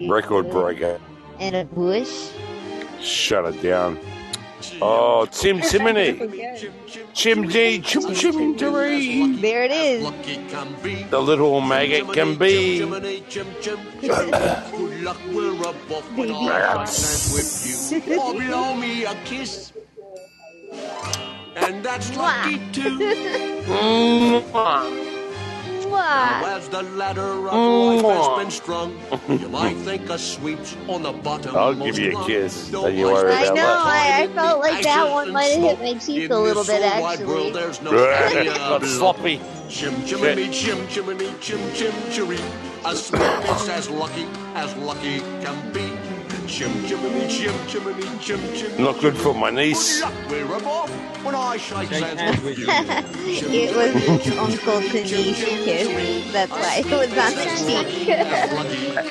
[0.08, 1.00] Record breaker.
[1.40, 2.32] And a bush.
[3.02, 4.00] Shut it down.
[4.82, 6.18] Oh, Tim Timony.
[7.14, 9.36] Chimney, chim chim chimney.
[9.38, 10.04] There it is.
[11.10, 12.80] The little maggot can be.
[12.80, 12.90] Good
[15.04, 18.20] luck, we're above when I dance with you.
[18.20, 19.72] Or blow me a kiss.
[21.56, 22.98] And that's lucky too.
[23.66, 25.06] Mwah.
[25.96, 29.00] Now as the ladder of life has been strung,
[29.30, 31.56] you might think a sweep's on the bottom.
[31.56, 32.70] I'll give you a kiss.
[32.70, 33.62] Don't you worry I about know.
[33.62, 33.86] that.
[33.86, 37.52] I, I felt like that one might have hit my cheek a little bit, actually.
[37.52, 39.40] There's no Got sloppy.
[39.70, 42.40] Chim chimney, chim chimney, chim chim chiree.
[42.86, 46.15] A sweep is as lucky as lucky can be.
[46.48, 48.84] Chim chimney, chim chimney, chim chim.
[48.84, 50.04] Not good for my niece.
[50.30, 50.90] We're above
[51.26, 52.68] when I shake hands with you.
[52.70, 56.32] it was Uncle Denise kiss.
[56.32, 58.08] That's why it was on the cheek.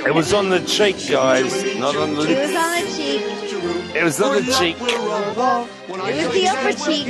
[0.06, 2.60] It was on the cheek, guys, not on the it was lip.
[2.62, 3.22] on the cheek.
[3.96, 4.76] It was on the cheek.
[4.80, 4.98] It
[6.08, 7.06] was the upper cheek.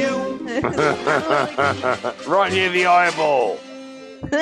[2.26, 3.58] right near the eyeball.
[4.24, 4.32] Like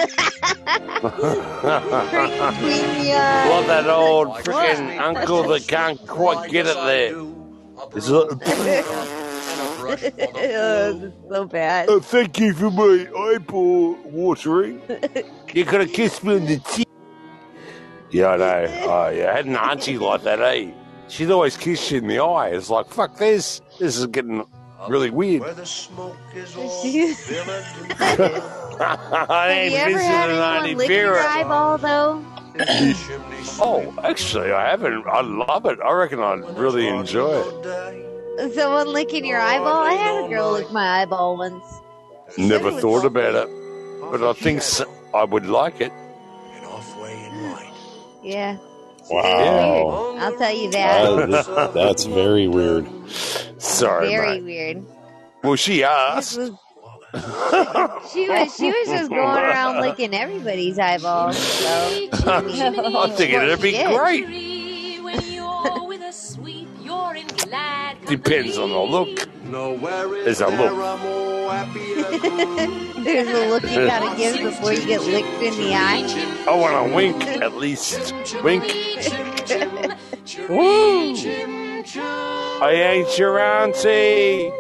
[3.67, 7.17] that old freaking uncle that can't quite get it there.
[7.97, 8.13] It's is
[11.29, 11.89] so bad.
[11.89, 14.81] oh, thank you for my eyeball watering.
[15.53, 16.89] You could have kissed me in the cheek.
[18.11, 18.67] Yeah, I know.
[18.85, 19.31] Oh, yeah.
[19.31, 20.71] I had an auntie like that, eh?
[21.09, 22.49] She'd always kiss you in the eye.
[22.49, 23.61] It's like, fuck this.
[23.79, 24.45] This is getting
[24.89, 25.43] really weird.
[25.43, 27.15] Where the smoke is all I
[28.79, 31.27] Have ain't you ever visiting had an anyone auntie lick your Vera.
[31.29, 32.25] eyeball, though?
[33.61, 35.07] Oh, actually, I haven't.
[35.07, 35.79] I love it.
[35.81, 38.55] I reckon I'd really enjoy it.
[38.55, 39.83] Someone licking your eyeball?
[39.83, 41.65] I had a girl lick my eyeball once.
[42.39, 43.49] Never thought about it,
[44.11, 44.83] but I think s
[45.15, 45.93] I would like it.
[48.23, 48.57] Yeah.
[49.11, 50.17] Wow.
[50.19, 51.49] I'll tell you that.
[51.49, 52.87] Uh, that's very weird.
[53.59, 54.45] Sorry, Very mate.
[54.45, 54.85] weird.
[55.43, 56.39] Well, she asked.
[56.39, 56.51] Was-
[58.13, 61.37] She was she was just going around licking everybody's eyeballs.
[61.37, 61.69] So
[62.27, 63.93] I think it'd be Yeah.
[63.95, 64.27] great.
[68.07, 69.29] Depends on the look.
[70.25, 70.73] There's a look.
[73.03, 76.45] There's a look you gotta give before you get licked in the eye.
[76.49, 78.15] I want a wink at least.
[78.43, 78.65] Wink.
[80.49, 81.15] Woo!
[82.65, 84.53] I ain't your auntie.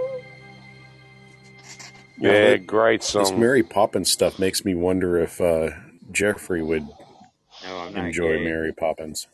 [2.18, 3.24] Yeah, great song.
[3.24, 3.32] This.
[3.32, 5.70] Mary Poppins stuff makes me wonder if uh,
[6.12, 6.86] Jeffrey would
[7.64, 8.44] No, enjoy gay.
[8.44, 9.26] Mary Poppins.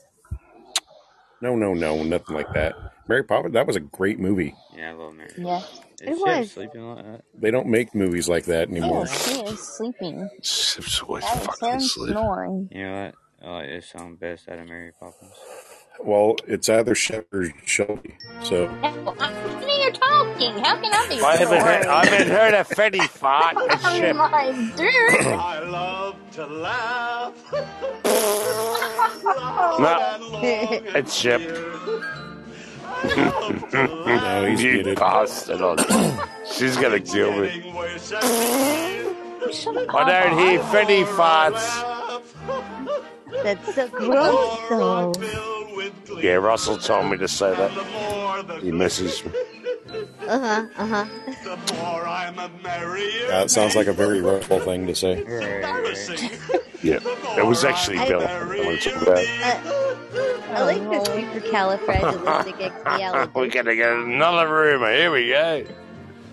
[1.40, 2.74] No, no, no, nothing like that.
[3.06, 4.54] Mary Poppins, that was a great movie.
[4.76, 5.30] Yeah, I love Mary.
[5.36, 5.62] Yeah.
[6.00, 6.52] Is It was.
[6.52, 7.22] sleeping like that?
[7.34, 9.06] They don't make movies like that Oh, anymore.
[9.06, 10.28] she is sleeping.
[10.42, 12.14] Chip's always That fucking him sleeping.
[12.14, 12.68] snoring.
[12.72, 13.14] You know what?
[13.48, 15.32] I like this song best out of Mary Poppins.
[16.00, 18.16] Well, it's either Shep or Shelby.
[18.42, 20.52] So Honey, you're talking.
[20.58, 21.86] How can I be I haven't heard.
[21.86, 23.56] I haven't heard a Fetty fart.
[23.58, 25.26] It's Oh my dude.
[25.26, 27.34] I love to laugh.
[29.78, 30.18] No,
[30.94, 31.40] it's Chip.
[33.72, 34.98] No, he's you muted.
[34.98, 35.60] bastard.
[35.60, 35.76] Oh,
[36.52, 37.62] she's gonna kill me.
[39.52, 41.64] Shut I don't hear Fetty farts.
[43.42, 45.12] That's so gross though.
[46.20, 47.70] Yeah, Russell told me to say that.
[48.62, 49.32] He messaged me.
[50.26, 50.66] Uh huh.
[50.76, 51.06] Uh huh.
[51.44, 53.26] The more I'm a merrier.
[53.28, 55.24] That sounds like a very Russell thing to say.
[56.82, 56.98] Yeah,
[57.36, 58.20] it was actually Bill.
[58.20, 59.18] I want to talk about.
[59.18, 63.30] I like the supercalifragilisticexpialidocious.
[63.34, 64.92] We're gonna get another rumor.
[64.94, 65.64] Here we go.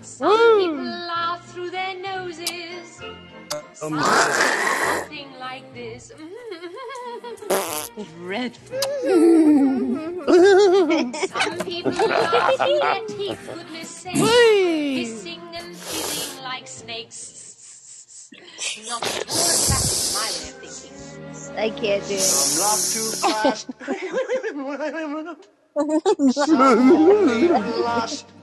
[0.02, 0.30] Some
[0.60, 3.00] people laugh through their noses.
[3.02, 6.12] Um, Something like this.
[8.18, 8.80] Dreadful.
[11.28, 14.16] Some people laugh through their teeth, goodness sake.
[14.16, 17.52] Hissing and fizzing like snakes.
[18.88, 20.96] Not at all attractive to my way of thinking.
[21.56, 22.36] I can't do it.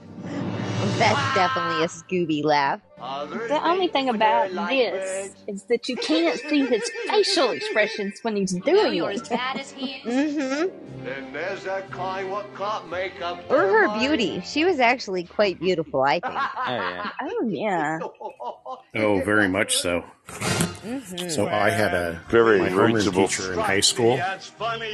[0.98, 2.82] That's definitely a Scooby laugh.
[2.98, 8.54] The only thing about this is that you can't see his facial expressions when he's
[8.54, 9.22] doing You're it.
[9.22, 10.36] as bad as he is.
[10.38, 11.04] Mm-hmm.
[11.06, 14.00] Then there's that kind what can't make up Or her mind.
[14.00, 14.42] beauty.
[14.46, 16.34] She was actually quite beautiful, I think.
[17.26, 18.00] Oh yeah.
[18.02, 19.02] Oh yeah.
[19.02, 20.04] Oh, very much so.
[20.30, 21.30] Mm-hmm.
[21.30, 23.28] So I had a Very my homeroom reachable.
[23.28, 24.20] teacher in high school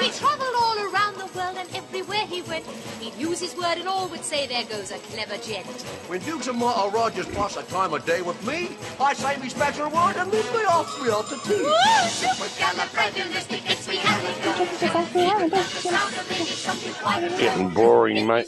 [0.00, 2.64] He traveled all around the world and everywhere he went,
[3.00, 5.66] he'd use his word and all would say, There goes a clever gent.
[6.08, 9.50] When Dukes and Martha Rogers pass a time of day with me, I say me
[9.50, 11.64] special word and leave me off me off the tea.
[17.38, 18.46] Getting boring, mate.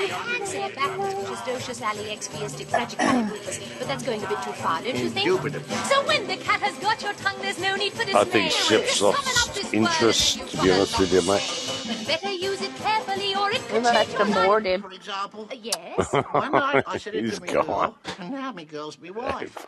[0.00, 4.52] Say it backwards, which is docious, alley, expiastic, fragicalibus, but that's going a bit too
[4.52, 5.26] far, don't you think?
[5.28, 5.76] Indubitably.
[5.76, 8.20] So when the cat has got your tongue, there's no need for dismay.
[8.20, 12.06] I think Ship's lost interest, to be honest with you, mate.
[12.06, 14.44] Better use it carefully or it could Well, change that's your life.
[14.44, 14.80] aborted.
[14.82, 16.12] For example, Uh, Yes.
[16.32, 17.66] one night I said it He's to me gone.
[17.66, 19.66] girl, and now me girl's me wife.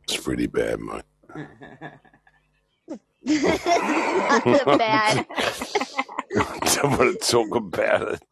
[0.03, 1.03] It's pretty bad, mate.
[3.26, 5.26] Not so bad.
[6.76, 8.23] don't want to talk about it.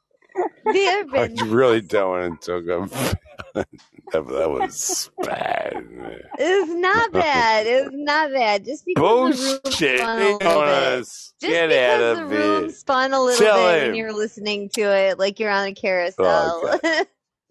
[0.66, 3.16] The I really don't want to talk about
[3.56, 3.68] it.
[4.12, 5.90] That, that was bad.
[5.92, 6.20] man.
[6.38, 7.66] It's not bad.
[7.68, 8.66] It's not bad.
[8.66, 10.00] Just because the room Bullshit.
[10.00, 11.00] spun a little bit.
[11.00, 12.76] Just get because the room it.
[12.76, 13.88] spun a little Tell bit him.
[13.90, 16.80] and you're listening to it like you're on a carousel.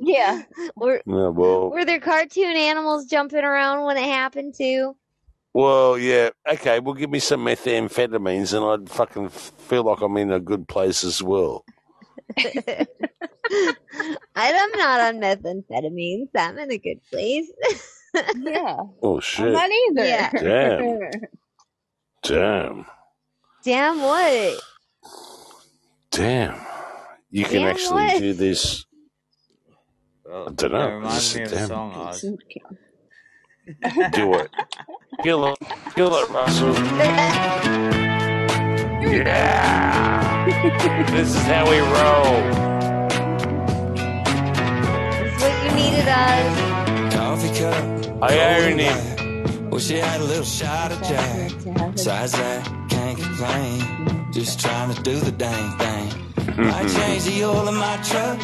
[0.01, 0.43] Yeah.
[0.75, 4.97] were, Yeah, well, were there cartoon animals jumping around when it happened too?
[5.55, 6.31] well, yeah.
[6.51, 10.67] Okay, well, give me some methamphetamines, and I'd fucking feel like I'm in a good
[10.67, 11.65] place as well.
[14.37, 16.29] I'm not on methamphetamines.
[16.37, 17.51] I'm in a good place.
[18.37, 18.77] Yeah.
[19.03, 19.53] Oh I'm shit!
[19.53, 20.05] not either.
[20.07, 20.31] Yeah.
[20.39, 21.11] Damn.
[22.23, 22.87] Damn,
[23.65, 24.61] Damn what?
[26.11, 26.61] damn.
[27.31, 28.19] You can Damn actually what?
[28.19, 28.85] do this.
[30.25, 30.79] Well, I don't know.
[30.79, 31.69] That reminds Just me of a damn.
[31.69, 32.31] song, Oz.
[34.13, 34.51] Do it.
[35.23, 35.59] Kill it.
[35.95, 36.75] Kill it, Russell.
[39.03, 40.47] Yeah.
[41.11, 42.37] this is how we roll.
[45.25, 47.15] It's what you needed us.
[47.15, 48.23] Coffee cup.
[48.23, 49.71] I own it.
[49.71, 51.53] Wish you had a little shot of Jack.
[51.93, 54.33] Besides that, can't complain.
[54.33, 56.25] Just trying to do the dang thing.
[56.37, 56.97] I mm-hmm.
[56.97, 58.39] changed the oil in my truck.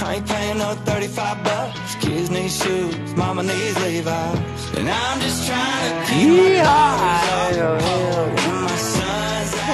[0.00, 1.94] I ain't paying no 35 bucks.
[1.96, 4.76] Kids need shoes, mama needs Levi's.
[4.76, 8.38] And I'm just trying to keep my daughters off the pole.
[8.46, 8.76] And my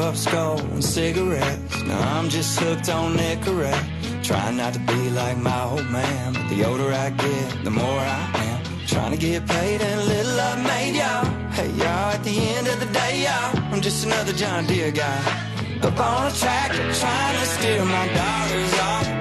[0.00, 1.82] I up skull and cigarettes.
[1.82, 4.24] Now I'm just hooked on Nicorette.
[4.24, 8.00] Trying not to be like my old man, but the older I get, the more
[8.00, 8.86] I am.
[8.86, 11.24] Trying to get paid and little I've made, y'all.
[11.50, 15.20] Hey, y'all, at the end of the day, y'all, I'm just another John Deere guy.
[15.82, 19.19] Up on a tractor trying to steer my daughters off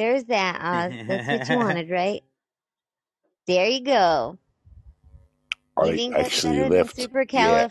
[0.00, 0.96] there's that, Oz.
[1.08, 2.22] That's what you wanted, right?
[3.46, 4.38] There you go.
[5.82, 6.96] You I think actually better left.
[6.96, 7.10] than
[7.42, 7.68] Yeah,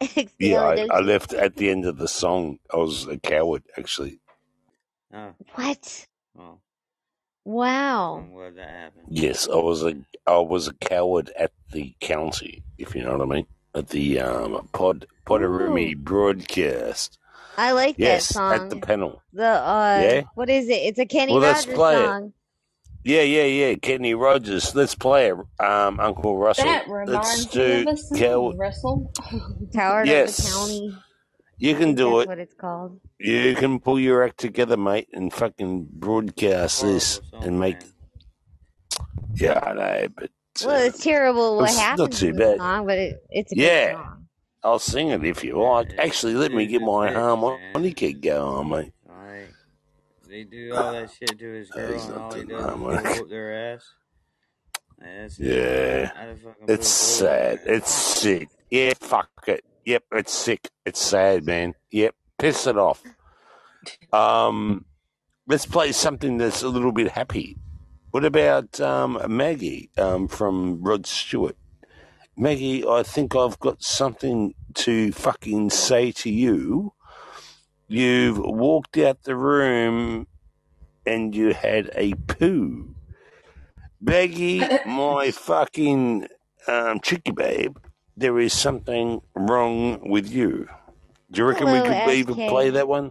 [0.38, 0.62] yeah.
[0.62, 2.58] I, I left at the end of the song.
[2.72, 4.20] I was a coward, actually.
[5.14, 6.06] Oh, What?
[6.34, 6.60] well,
[7.44, 8.18] Wow.
[8.18, 9.06] I'm that happened.
[9.10, 9.94] Yes, I was a
[10.26, 13.46] I was a coward at the county, if you know what I mean.
[13.74, 17.18] At the um pod Podarumi broadcast.
[17.58, 18.80] I like that Yes, at the song.
[18.80, 19.22] panel.
[19.32, 20.22] The uh, Yeah.
[20.36, 20.74] what is it?
[20.74, 22.32] It's a Kenny Well, let's Rogers play it.
[23.04, 23.74] Yeah, yeah, yeah.
[23.76, 24.74] Kenny Rogers.
[24.74, 25.36] Let's play it.
[25.64, 26.66] Um, Uncle Russell.
[26.66, 28.58] That Let's reminds me of do a song, coward.
[28.58, 29.12] Russell.
[29.74, 30.98] Coward of the Yes, County.
[31.58, 32.28] you can do that's it.
[32.28, 33.00] what it's called.
[33.18, 37.80] You can pull your act together, mate, and fucking broadcast this song, and make.
[37.80, 37.92] man.
[39.34, 40.30] Yeah, I know, but
[40.64, 42.58] Well, uh, it's terrible what it's not happens too in bad.
[42.58, 44.17] song, but it, it's a good Yeah, song.
[44.62, 45.94] I'll sing it if you like.
[45.98, 48.92] Actually, let me get my harmonica going, mate.
[49.06, 49.54] Like,
[50.28, 53.74] they do all that shit to his girl, and all he does is whoop their
[53.74, 53.94] ass.
[54.98, 55.38] That's.
[55.38, 57.60] Yeah, I'd have fucking put it's a bullet in sad.
[57.66, 58.48] It's sick.
[58.70, 59.64] Yeah, fuck it.
[59.84, 60.70] Yep, it's sick.
[60.84, 61.74] It's sad, man.
[61.90, 63.02] Yep, piss it off.
[64.12, 64.84] Um,
[65.46, 67.56] let's play something that's a little bit happy.
[68.10, 71.56] What about um, Maggie um, from Rod Stewart?
[72.40, 76.92] Maggie, I think I've got something to fucking say to you.
[77.88, 80.28] You've walked out the room
[81.04, 82.94] and you had a poo.
[84.00, 86.28] Maggie, my fucking
[86.68, 87.76] um, chicky babe,
[88.16, 90.68] there is something wrong with you.
[91.32, 93.10] Do you reckon we Hello, could even play that one?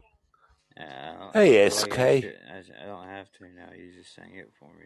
[0.78, 2.00] Yeah, I don't, Hey, feel like I, SK.
[2.00, 3.74] I, I don't have to now.
[3.76, 4.86] You just sang it for me.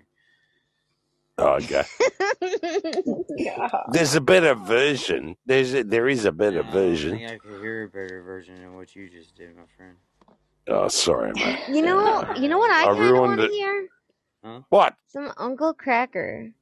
[1.42, 1.84] Okay.
[3.92, 5.36] There's a better version.
[5.46, 7.12] There's a, there is a better No, I version.
[7.18, 9.96] think I could hear a better version than what you just did, my friend.
[10.68, 11.60] Oh, sorry, mate.
[11.70, 13.52] You know, you know what I I kind of ruined want to it.
[13.52, 13.88] hear?
[14.44, 14.60] Huh?
[14.70, 14.96] What?
[15.08, 16.54] Some Uncle Kracker.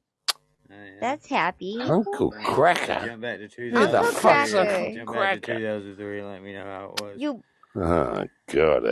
[0.70, 0.90] Oh, yeah.
[1.00, 1.78] That's happy.
[1.80, 3.04] Uncle Kracker?
[3.06, 4.20] jump back to Who the Uncle 2003.
[4.22, 4.94] fuck's Kracker.
[4.94, 5.56] Uncle Jump back to Kracker?
[5.58, 7.20] 2003 and let me know how it was.
[7.20, 7.42] You
[7.76, 8.84] Oh, God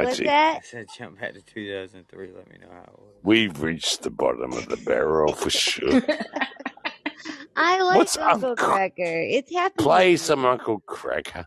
[0.00, 0.26] what's almighty.
[0.26, 0.60] I that?
[0.62, 2.32] said jump back to 2003.
[2.36, 3.14] Let me know how it was.
[3.22, 6.00] We've reached the bottom of the barrel for sure.
[7.56, 8.56] I like What's Uncle Uncle?
[8.56, 9.32] Kracker.
[9.32, 11.46] It's happy Play some Uncle Kracker.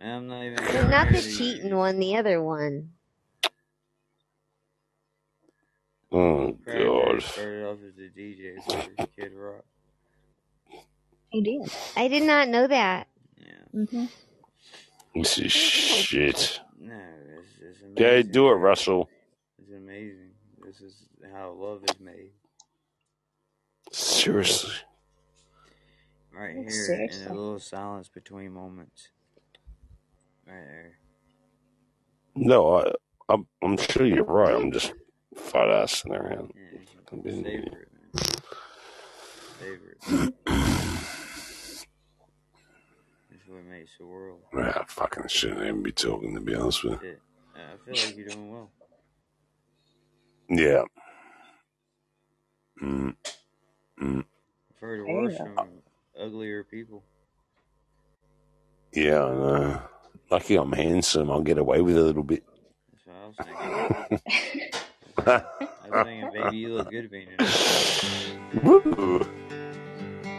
[0.00, 2.90] I'm not even But not the cheating one, the other one.
[6.12, 7.24] Oh, Kracker God.
[7.32, 9.64] started off as a DJ for Kid Rock.
[11.30, 11.70] He did.
[11.96, 13.08] I did not know that.
[13.38, 13.84] Yeah.
[13.86, 14.04] hmm
[15.14, 16.60] This is shit.
[16.78, 16.94] No,
[17.38, 18.54] it's, it's Go amazing, do it.
[18.54, 19.08] Russell.
[19.58, 20.30] It's amazing.
[20.64, 22.30] This is how love is made.
[23.90, 24.72] Seriously.
[26.32, 29.08] Right here in a little silence between moments.
[30.46, 30.98] Right there.
[32.36, 32.92] No, I,
[33.28, 34.54] I'm, I'm sure you're right.
[34.54, 34.92] I'm just
[35.34, 36.52] fat assing around.
[36.54, 36.78] Yeah,
[37.12, 37.74] I'm being an savor idiot.
[37.74, 38.22] it, man.
[39.58, 40.34] Savor it.
[43.80, 44.40] Makes the world.
[44.54, 47.20] I fucking shouldn't even be talking, to be honest with Shit.
[47.56, 48.70] Uh, I feel like you're doing well.
[50.50, 50.82] Yeah.
[52.82, 53.14] Mm.
[54.02, 54.24] Mm.
[54.24, 55.44] I've heard There you worse go.
[55.44, 55.68] from
[56.20, 57.02] uglier people.
[58.92, 59.82] Yeah, I know.
[60.30, 61.30] Lucky I'm handsome.
[61.30, 62.44] I'll get away with it a little bit.
[62.92, 63.36] That's what I was
[64.46, 64.70] thinking.
[65.26, 68.62] I was thinking, baby, you look good being in it.
[68.62, 69.26] Woo.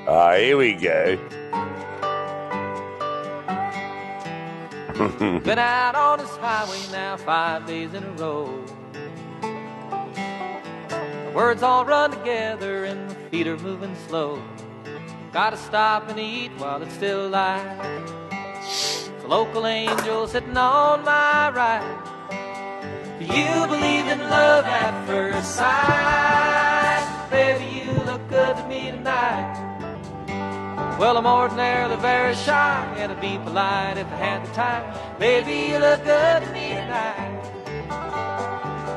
[0.07, 1.70] Ah, here we go.
[5.19, 8.64] Been out on this highway now five days in a row.
[11.26, 14.40] The words all run together and the feet are moving slow.
[15.34, 17.80] Gotta stop and eat while it's still light.
[19.22, 21.98] The local angel sitting on my right.
[23.18, 27.28] Do you believe in love at first sight?
[27.32, 29.51] Baby, you look good to me tonight.
[31.02, 34.86] Well, I'm ordinarily very shy, and I'd be polite if I had the time.
[35.18, 37.41] Baby, you look good to me tonight.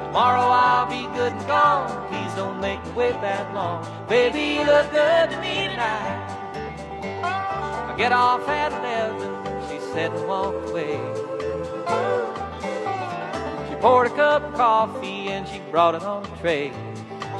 [0.08, 2.06] Tomorrow I'll be good and gone.
[2.08, 3.88] Please don't make me wait that long.
[4.06, 6.28] Baby, you look good to me tonight.
[7.24, 11.00] I get off at 11, she said and walked away.
[13.70, 16.70] She poured a cup of coffee and she brought it on a tray.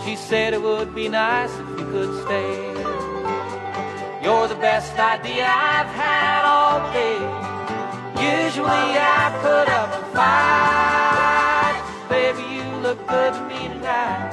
[0.06, 2.93] She said it would be nice if you could stay.
[4.24, 7.20] You're the best idea I've had all day.
[8.46, 11.82] Usually I put up a fight.
[12.08, 14.32] Baby, you look good to me tonight.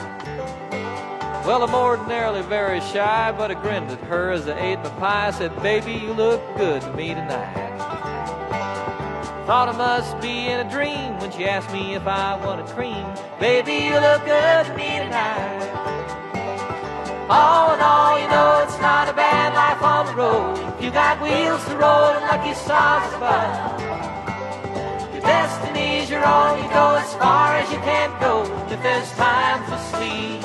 [1.45, 5.27] Well, I'm ordinarily very shy, but I grinned at her as I ate my pie.
[5.27, 7.77] I said, Baby, you look good to me tonight.
[9.45, 13.05] Thought I must be in a dream when she asked me if I wanted cream.
[13.41, 15.90] Baby, you look good to me tonight.
[17.31, 20.83] All in all, you know it's not a bad life on the road.
[20.83, 23.79] You got wheels to roll and lucky stars above.
[25.13, 28.43] Your destiny's your own, you go as far as you can go.
[28.67, 30.41] If there's time for sleep,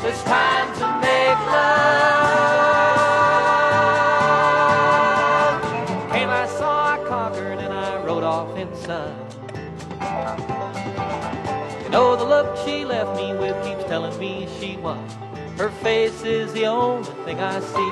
[0.00, 2.57] there's time to make love.
[12.98, 14.98] Left me with keeps telling me she won.
[15.56, 17.90] Her face is the only thing I see.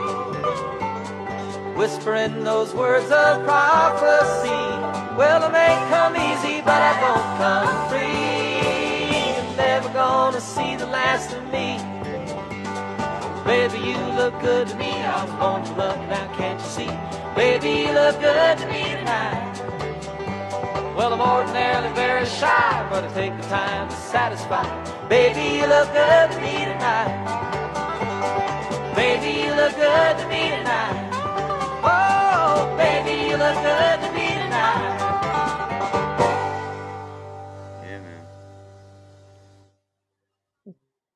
[1.79, 4.63] Whispering those words of prophecy.
[5.17, 9.37] Well, it may come easy, but I won't come free.
[9.37, 11.79] You're never gonna see the last of me.
[13.45, 14.91] Baby, you look good to me.
[14.91, 16.93] I was to love now can't you see?
[17.37, 19.66] Baby, you look good to me tonight.
[20.97, 24.65] Well, I'm ordinarily very shy, but I take the time to satisfy.
[25.09, 27.13] Baby, you look good to me tonight.
[28.97, 31.11] Baby, you look good to me tonight.
[31.85, 34.99] Oh, baby, you look good to me tonight.
[37.85, 38.25] Yeah, man.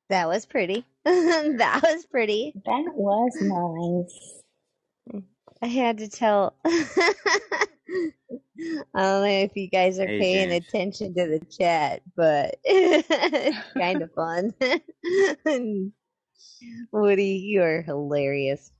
[0.09, 0.85] That was pretty.
[1.05, 2.53] that was pretty.
[2.65, 5.23] That was nice.
[5.63, 6.53] I had to tell.
[8.95, 10.65] I don't know if you guys are Hey, paying James.
[10.67, 14.53] attention to the chat, but it's kind of fun.
[16.91, 18.71] Woody, you're hilarious.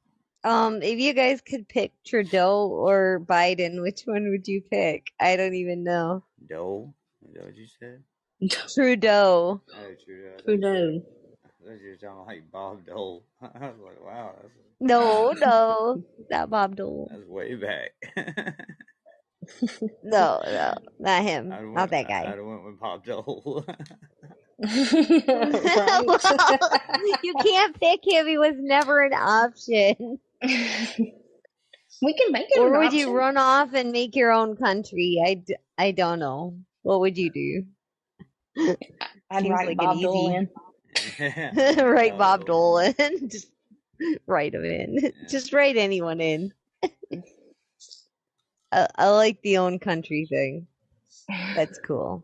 [0.43, 5.07] Um, if you guys could pick Trudeau or Biden, which one would you pick?
[5.19, 6.23] I don't even know.
[6.49, 6.93] Dole?
[7.27, 8.03] Is that what you said?
[8.73, 9.61] Trudeau.
[9.75, 10.37] Oh, Trudeau.
[10.43, 11.01] Trudeau.
[11.45, 13.23] I thought you were talking like Bob Dole.
[13.41, 17.07] I was like, wow, that's, No, no, not Bob Dole.
[17.11, 17.91] that's way back.
[20.03, 21.51] No, no, not him.
[21.51, 22.31] I'd Not went, that guy.
[22.31, 23.65] I'd went with Bob Dole.
[24.59, 26.19] well,
[27.23, 28.27] you can't pick him.
[28.27, 30.19] He was never an option.
[32.03, 35.21] We can make it Or an would you run off and make your own country?
[35.25, 36.57] I, d- I don't know.
[36.83, 37.63] What would you do?
[39.29, 40.47] I'd Seems write like Bob an Dole
[40.95, 41.15] easy.
[41.19, 41.81] yeah.
[41.83, 42.91] write Bob Bob Dole.
[42.93, 43.17] Dole.
[43.27, 43.47] Just
[44.27, 44.97] write him in.
[45.01, 45.09] Yeah.
[45.29, 46.53] Just write anyone in.
[48.71, 50.67] I, I like the own country thing.
[51.55, 52.23] That's cool.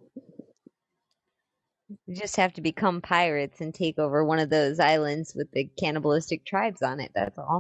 [2.06, 5.70] You just have to become pirates and take over one of those islands with the
[5.80, 7.12] cannibalistic tribes on it.
[7.16, 7.60] That's all.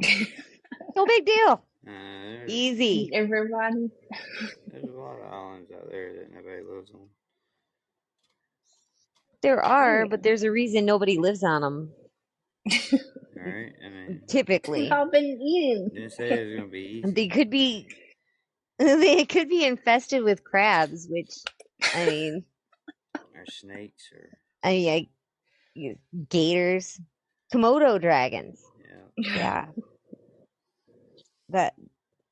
[0.96, 1.64] no big deal.
[1.88, 3.10] Uh, Easy.
[3.14, 3.90] Everybody.
[4.68, 7.08] there's a lot of islands out there that nobody lives on.
[9.42, 11.92] There are, but there's a reason nobody lives on them.
[13.40, 13.72] Alright?
[13.86, 15.90] I mean, Typically, I've been eating.
[15.94, 17.12] didn't say it was going to be easy.
[17.12, 17.88] they could be
[18.80, 21.34] they could be infested with crabs, which
[21.94, 22.46] I mean,
[23.36, 24.30] Or snakes or,
[24.64, 25.08] I mean, I,
[25.74, 25.98] you-
[26.30, 27.00] gators,
[27.54, 28.62] Komodo dragons.
[28.80, 29.34] yeah.
[29.36, 29.66] Yeah,
[31.50, 31.74] that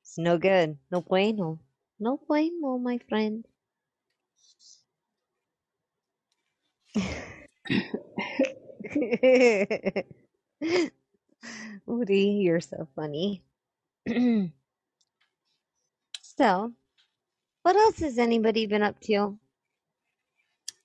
[0.02, 0.78] It's no good.
[0.90, 1.58] No bueno.
[1.98, 3.44] No bueno, my friend.
[11.86, 13.42] Woody, you're so funny.
[16.38, 16.72] so,
[17.62, 19.38] what else has anybody been up to?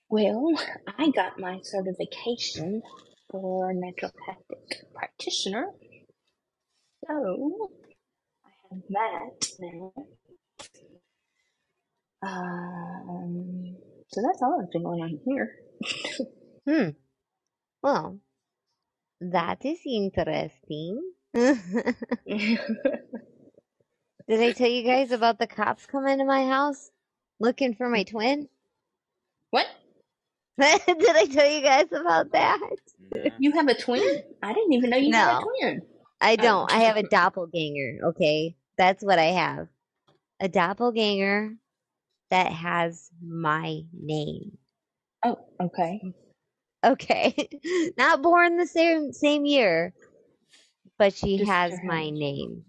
[0.09, 0.53] Well,
[0.99, 2.81] I got my certification
[3.31, 5.67] for naturopathic practitioner.
[7.07, 7.69] So,
[8.45, 9.93] I have that now.
[12.23, 13.77] Um,
[14.09, 15.55] so that's all that's been going on here.
[16.67, 16.89] Hmm.
[17.83, 18.19] Well,
[19.21, 21.01] that is interesting.
[24.31, 26.89] Did I tell you guys about the cops coming to my house
[27.41, 28.47] looking for my twin?
[29.49, 29.67] What?
[30.57, 32.77] Did I tell you guys about that?
[33.39, 34.23] You have a twin?
[34.41, 35.51] I didn't even know you had a No.
[35.59, 35.81] twin.
[36.21, 36.41] I Oh.
[36.43, 36.71] don't.
[36.71, 38.55] I have a doppelganger, okay?
[38.77, 39.67] That's what I have.
[40.39, 41.57] A doppelganger
[42.29, 44.57] that has my name.
[45.25, 46.01] Oh, okay.
[46.85, 47.49] Okay.
[47.97, 49.93] Not born the same same year,
[50.97, 52.63] but she Just has my name.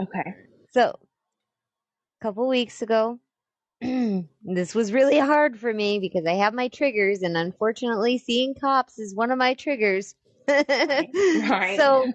[0.00, 0.34] Okay.
[0.72, 0.98] So,
[2.20, 3.18] a couple weeks ago,
[3.80, 8.98] this was really hard for me because I have my triggers, and unfortunately, seeing cops
[8.98, 10.14] is one of my triggers.
[10.48, 11.08] Right.
[11.78, 12.12] So,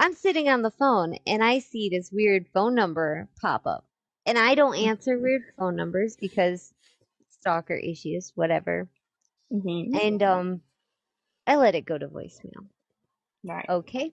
[0.00, 3.84] I'm sitting on the phone and I see this weird phone number pop up.
[4.24, 6.72] And I don't answer weird phone numbers because
[7.28, 8.88] stalker issues, whatever.
[9.52, 9.94] Mm-hmm.
[9.94, 10.60] And um
[11.46, 12.66] I let it go to voicemail.
[13.44, 13.66] Right.
[13.68, 14.10] Okay.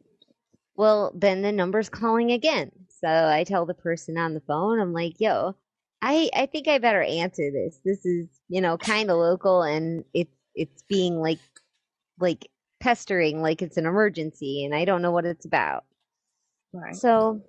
[0.77, 2.71] Well, then the number's calling again.
[3.01, 5.55] So I tell the person on the phone, I'm like, yo,
[6.01, 7.79] I I think I better answer this.
[7.83, 11.39] This is, you know, kind of local and it's it's being like
[12.19, 12.49] like
[12.79, 15.85] pestering like it's an emergency and I don't know what it's about.
[16.73, 16.95] Right.
[16.95, 17.41] So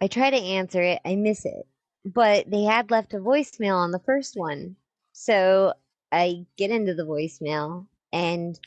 [0.00, 1.66] I try to answer it, I miss it.
[2.04, 4.76] But they had left a voicemail on the first one.
[5.12, 5.74] So
[6.12, 8.58] I get into the voicemail and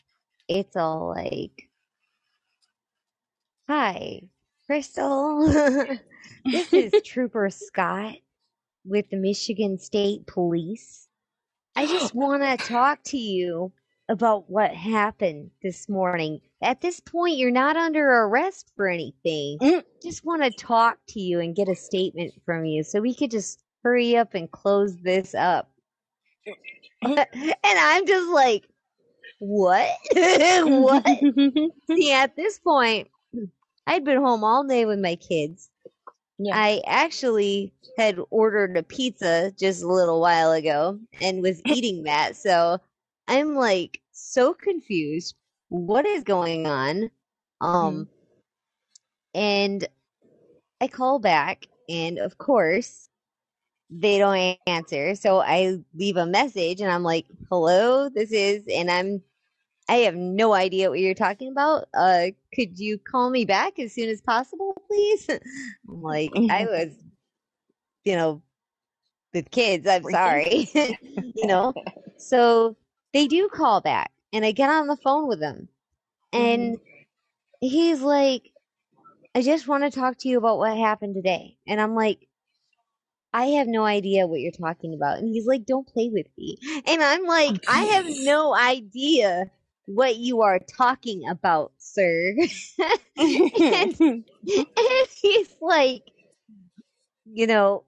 [0.48, 1.67] it's all like
[3.70, 4.22] Hi,
[4.66, 5.46] Crystal.
[6.46, 8.16] this is Trooper Scott
[8.86, 11.10] with the Michigan State Police.
[11.76, 13.74] I just want to talk to you
[14.08, 16.40] about what happened this morning.
[16.64, 19.58] At this point, you're not under arrest for anything.
[19.60, 19.84] Mm.
[20.02, 23.32] Just want to talk to you and get a statement from you so we could
[23.32, 25.70] just hurry up and close this up.
[27.04, 27.26] Mm.
[27.34, 28.64] and I'm just like,
[29.40, 29.90] what?
[30.14, 31.06] what?
[31.92, 33.10] See, at this point,
[33.88, 35.70] I'd been home all day with my kids.
[36.54, 42.36] I actually had ordered a pizza just a little while ago and was eating that.
[42.36, 42.80] So
[43.28, 45.36] I'm like so confused.
[45.70, 47.10] What is going on?
[47.62, 48.08] Um,
[49.34, 49.88] and
[50.82, 53.10] I call back, and of course,
[53.90, 55.16] they don't answer.
[55.16, 59.24] So I leave a message, and I'm like, "Hello, this is," and I'm,
[59.90, 61.88] I have no idea what you're talking about.
[61.94, 65.28] Uh, could you call me back as soon as possible, please?
[65.90, 66.94] I'm like, I was,
[68.04, 68.42] you know,
[69.34, 69.88] with kids.
[69.88, 71.74] I'm sorry, you know.
[72.18, 72.76] So
[73.14, 75.70] they do call back, and I get on the phone with them,
[76.34, 76.78] and
[77.62, 78.52] he's like,
[79.36, 81.58] I just want to talk to you about what happened today.
[81.68, 82.28] And I'm like,
[83.34, 85.20] I have no idea what you're talking about.
[85.20, 86.58] And he's like, don't play with me.
[86.88, 89.52] And I'm like, I have no idea
[89.88, 92.36] what you are talking about, sir.
[93.18, 93.52] and,
[94.00, 94.26] and
[95.22, 96.04] he's like,
[97.26, 97.86] you know,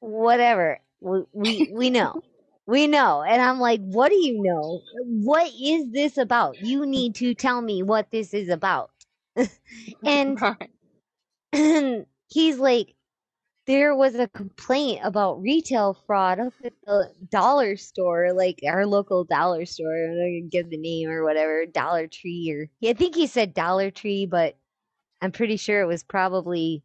[0.00, 0.78] whatever.
[1.00, 2.22] We, we, we know.
[2.66, 3.22] We know.
[3.22, 4.82] And I'm like, what do you know?
[5.04, 6.60] What is this about?
[6.60, 8.90] You need to tell me what this is about.
[10.04, 10.38] and
[12.28, 12.94] he's like,
[13.68, 19.24] there was a complaint about retail fraud up at the dollar store, like our local
[19.24, 19.94] dollar store.
[19.94, 23.28] I'm not gonna give the name or whatever, Dollar Tree or yeah, I think he
[23.28, 24.56] said Dollar Tree, but
[25.22, 26.82] I'm pretty sure it was probably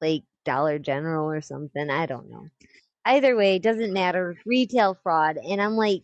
[0.00, 1.90] like Dollar General or something.
[1.90, 2.48] I don't know.
[3.04, 4.36] Either way, it doesn't matter.
[4.46, 6.02] Retail fraud, and I'm like,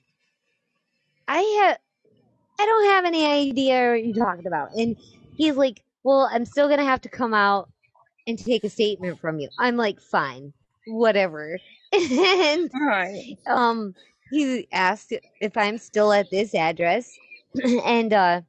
[1.28, 1.78] I have,
[2.60, 4.70] I don't have any idea what you're talking about.
[4.75, 4.97] And
[5.36, 7.70] he's like, well, I'm still gonna have to come out
[8.26, 9.49] and take a statement from you.
[9.59, 10.52] I'm like, fine,
[10.86, 11.59] whatever.
[11.92, 12.70] and
[13.47, 13.94] um,
[14.31, 17.10] he asked if I'm still at this address,
[17.84, 18.41] and uh,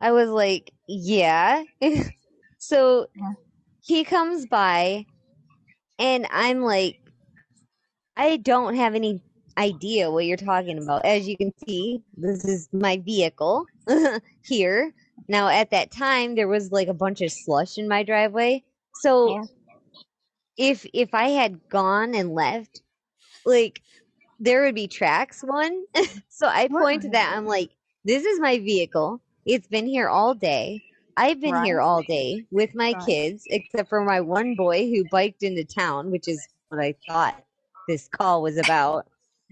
[0.00, 1.64] I was like, yeah.
[2.58, 3.06] so
[3.82, 5.06] he comes by,
[5.98, 7.00] and I'm like,
[8.16, 9.20] I don't have any
[9.58, 11.04] idea what you're talking about.
[11.04, 13.66] As you can see, this is my vehicle
[14.42, 14.92] here.
[15.28, 18.64] Now at that time there was like a bunch of slush in my driveway.
[18.94, 19.44] So Yeah.
[20.56, 22.82] if if I had gone and left,
[23.44, 23.82] like
[24.40, 25.84] there would be tracks one.
[26.28, 27.34] so I point to that.
[27.36, 27.70] I'm like,
[28.04, 29.20] this is my vehicle.
[29.46, 30.82] It's been here all day.
[31.16, 33.06] I've been here all day with my Right.
[33.06, 37.42] kids, except for my one boy who biked into town, which is what I thought
[37.88, 39.08] this call was about.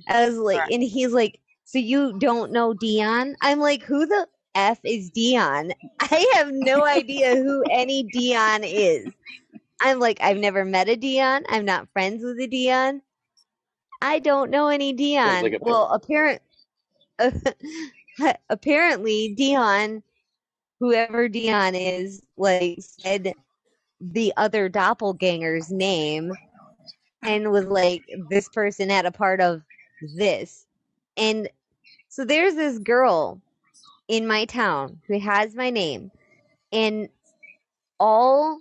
[0.09, 0.70] I was like, Right.
[0.70, 3.36] and he's like, so you don't know Dion?
[3.41, 5.73] I'm like, who the F is Dion?
[6.00, 9.07] I have no idea who any Dion is.
[9.81, 11.44] I'm like, I've never met a Dion.
[11.49, 13.02] I'm not friends with a Dion.
[14.00, 15.42] I don't know any Dion.
[15.42, 16.42] like well, apparent,
[18.50, 20.02] apparently Dion,
[20.81, 23.33] whoever Dion is, like said
[24.00, 26.33] the other doppelganger's name
[27.23, 29.62] and was like, this person had a part of
[30.16, 30.66] this.
[31.16, 31.49] And
[32.08, 33.41] so there's this girl
[34.08, 36.10] in my town who has my name
[36.73, 37.08] and
[38.00, 38.60] all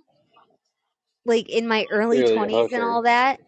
[1.26, 2.24] like in my early Really?
[2.24, 2.74] 20s Okay.
[2.74, 3.40] and all that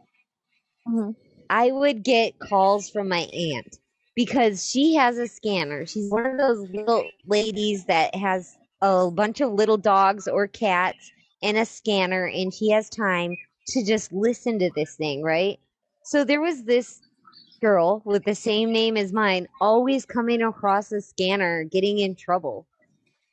[0.89, 1.11] Mm-hmm.
[1.51, 3.79] I would get calls from my aunt
[4.15, 5.87] because she has a scanner.
[5.87, 11.11] She's one of those little ladies that has a bunch of little dogs or cats
[11.43, 13.37] and a scanner, and she has time
[13.69, 15.59] to just listen to this thing, right?
[16.05, 17.01] So there was this
[17.61, 22.67] girl with the same name as mine always coming across the scanner getting in trouble.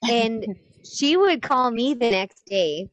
[0.09, 2.89] And she would call me the next day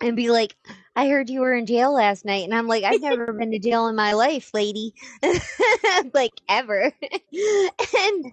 [0.00, 0.56] and be like,
[0.94, 2.44] I heard you were in jail last night.
[2.44, 4.94] And I'm like, I've never been to jail in my life, lady.
[6.14, 6.92] like, ever.
[7.02, 8.32] and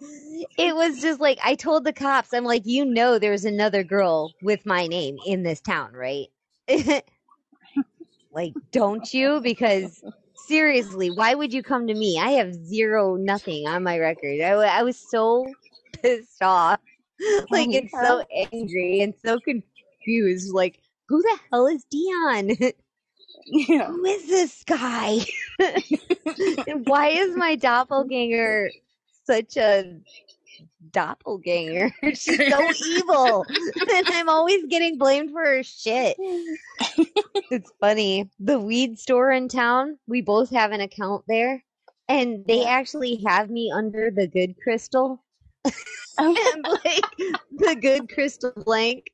[0.58, 4.32] it was just like, I told the cops, I'm like, you know, there's another girl
[4.42, 6.28] with my name in this town, right?
[8.34, 9.42] like, don't you?
[9.42, 10.04] Because
[10.48, 12.20] seriously, why would you come to me?
[12.20, 14.42] I have zero, nothing on my record.
[14.42, 15.46] I, I was so
[16.02, 16.80] pissed off.
[17.22, 20.54] Oh like, it's so angry and so confused.
[20.54, 22.52] Like, who the hell is Dion?
[23.46, 23.88] Yeah.
[23.88, 25.20] Who is this guy?
[26.86, 28.70] why is my doppelganger
[29.26, 30.00] such a
[30.92, 31.92] doppelganger?
[32.14, 33.46] She's so evil.
[33.94, 36.16] and I'm always getting blamed for her shit.
[36.20, 38.30] it's funny.
[38.40, 41.64] The weed store in town, we both have an account there.
[42.10, 45.24] And they actually have me under the good crystal.
[46.20, 46.54] Oh.
[46.54, 47.06] and like
[47.52, 49.08] the good crystal blank.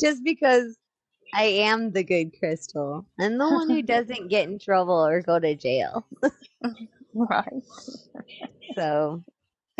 [0.00, 0.76] Just because
[1.34, 3.06] I am the good crystal.
[3.20, 6.06] I'm the one who doesn't get in trouble or go to jail.
[7.14, 7.62] Right.
[8.74, 9.22] So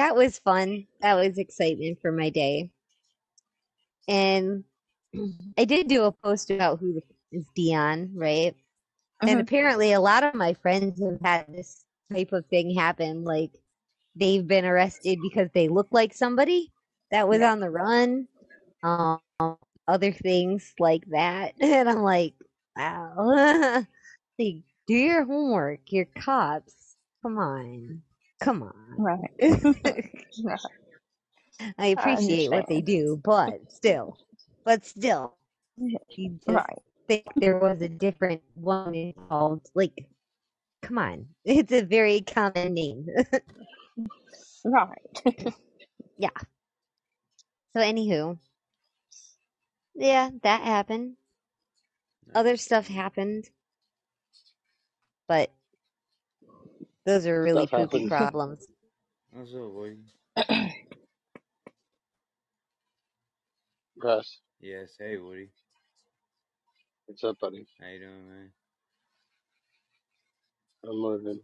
[0.01, 0.87] that was fun.
[1.03, 2.71] That was excitement for my day.
[4.09, 4.65] And
[5.59, 7.01] I did do a post about who
[7.33, 8.55] is Dion, right?
[9.27, 9.41] And Mhm.
[9.41, 13.25] apparently, a lot of my friends have had this type of thing happen.
[13.25, 13.53] Like
[14.17, 16.73] they've been arrested because they look like somebody
[17.11, 18.29] that was on the run.
[18.83, 19.21] Um,
[19.89, 21.55] other things like that.
[21.61, 22.35] And I'm like,
[22.77, 23.85] wow.
[24.39, 24.57] like,
[24.87, 25.81] do your homework.
[25.91, 26.97] You're cops.
[27.23, 28.03] Come on.
[28.41, 29.05] Come on.
[29.05, 29.31] Right.
[30.43, 30.61] right.
[31.79, 34.19] I appreciate what they do, but still,
[34.65, 35.37] but still,
[36.17, 36.83] you just Right.
[37.09, 39.71] think there was a different one involved.
[39.75, 40.07] Like,
[40.83, 43.07] come on, it's a very common name.
[44.65, 45.23] Right.
[46.19, 46.31] yeah.
[47.75, 48.39] So, anywho,
[49.95, 51.17] yeah, that happened.
[52.35, 53.51] Other stuff happened,
[55.29, 55.51] but
[57.07, 58.13] those are really Stuff poopy happened.
[58.19, 58.67] problems.
[59.33, 59.99] What's up, Woody?
[64.03, 65.51] Russ, Yes, hey, Woody.
[67.07, 67.67] what's up, buddy?
[67.81, 68.51] How you doing, man?
[70.85, 71.41] I'm living.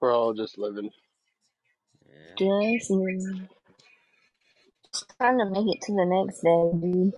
[0.00, 0.90] We're all just living.
[2.08, 2.38] Yeah.
[2.38, 3.48] Just mm,
[5.20, 7.14] trying to make it to the next day, dude.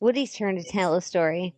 [0.00, 1.54] Woody's turn to tell a story.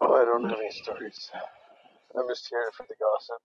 [0.00, 1.30] Oh, I don't have any stories.
[2.16, 3.42] I'm just here for the gossip.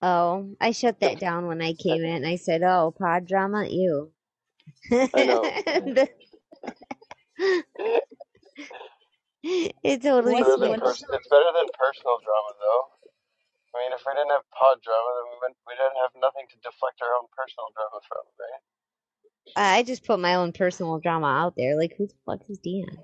[0.00, 2.24] Oh, I shut that down when I came in.
[2.24, 4.12] I said, "Oh, pod drama, ew."
[4.92, 6.06] I know.
[9.40, 12.82] It totally It's better, than pers- it's better than personal drama, though.
[13.72, 16.44] I mean, if we didn't have pod drama, then we wouldn't, we didn't have nothing
[16.50, 18.62] to deflect our own personal drama from, right?
[19.56, 21.76] I just put my own personal drama out there.
[21.76, 22.98] Like, who the fuck is Dion?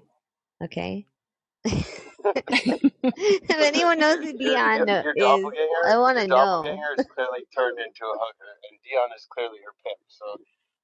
[0.62, 1.06] Okay.
[1.64, 6.36] if anyone knows who Dion your, kno- your is, I want to know.
[6.36, 9.98] doppelganger is clearly turned into a hooker, and Dion is clearly her pimp.
[10.08, 10.24] So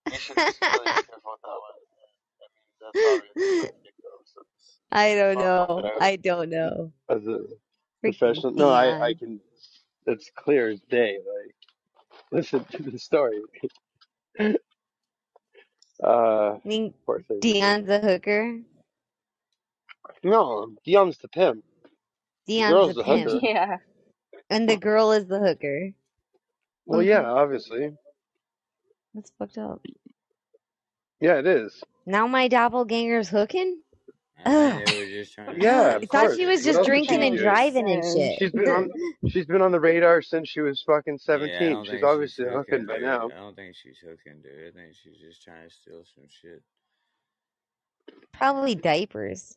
[0.06, 1.74] you should just really be careful with that one.
[4.92, 5.82] I don't know.
[5.84, 5.90] Yeah.
[6.00, 6.92] I don't know.
[7.08, 7.38] As a
[8.02, 9.40] Freaking professional, no, I I can.
[10.06, 11.18] It's clear as day.
[11.18, 11.54] Like,
[12.32, 13.40] listen to the story.
[16.02, 17.40] Uh, I think poor thing.
[17.40, 18.60] Dion's a hooker.
[20.22, 21.64] No, Dion's the pimp.
[22.46, 23.30] The Dion's girl's a the pimp.
[23.30, 23.46] hooker.
[23.46, 23.76] Yeah.
[24.48, 25.92] And the girl is the hooker.
[26.86, 27.92] Well, yeah, obviously.
[29.14, 29.84] That's fucked up.
[31.20, 31.82] Yeah, it is.
[32.06, 33.80] Now my doppelganger's hooking?
[34.46, 34.72] I Ugh.
[34.76, 35.62] think they were just trying to.
[35.62, 36.36] Yeah, I of thought course.
[36.36, 38.38] she was just else would she drinking and driving and shit.
[38.38, 38.90] She's been on.
[39.28, 41.72] She's been on the radar since she was fucking seventeen.
[41.72, 43.26] don't she's obviously she's hooking hooking, by now.
[43.26, 44.68] I don't think she's hooking, dude.
[44.68, 46.62] I think she's just trying to steal some shit.
[48.32, 49.56] Probably diapers.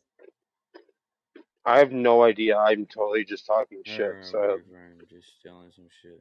[1.64, 2.58] I have no idea.
[2.58, 4.00] I'm totally just talking shit.
[4.00, 6.20] and her So boyfriend just stealing some shit.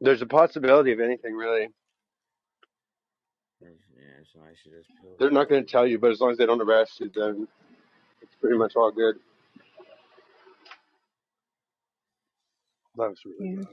[0.00, 1.68] there's a possibility of anything really.
[3.62, 4.88] Or, Yeah, somebody should just.
[5.20, 7.46] They're not going to tell you, but as long as they don't arrest you, then
[8.22, 9.16] it's pretty much all good.
[12.96, 13.64] That was really Yeah.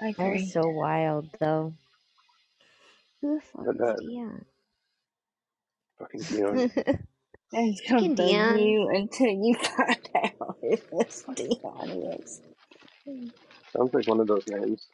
[0.00, 0.32] I That agree.
[0.32, 1.74] was so wild, though.
[3.22, 3.96] Who the fuck Not is bad.
[3.98, 4.44] Dion?
[5.98, 6.62] Fucking Dion.
[7.54, 8.56] I Fucking don't believe Dion.
[8.56, 11.90] you until you find out who this Dion
[12.20, 12.42] is.
[13.76, 14.88] Sounds like one of those names.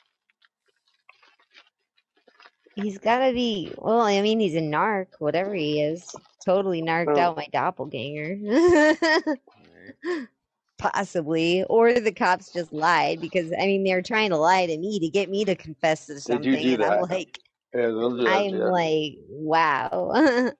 [2.74, 3.72] He's gotta be.
[3.76, 6.16] Well, I mean, he's a narc, whatever he is.
[6.44, 7.20] Totally narked Oh.
[7.20, 8.38] out my doppelganger.
[10.78, 11.62] Possibly.
[11.64, 15.08] Or the cops just lied because, I mean, they're trying to lie to me to
[15.08, 16.52] get me to confess to They something.
[16.52, 17.38] do do and I'm like,
[17.74, 18.26] Yeah, do that.
[18.28, 18.64] I'm Yeah.
[18.64, 20.12] like, wow.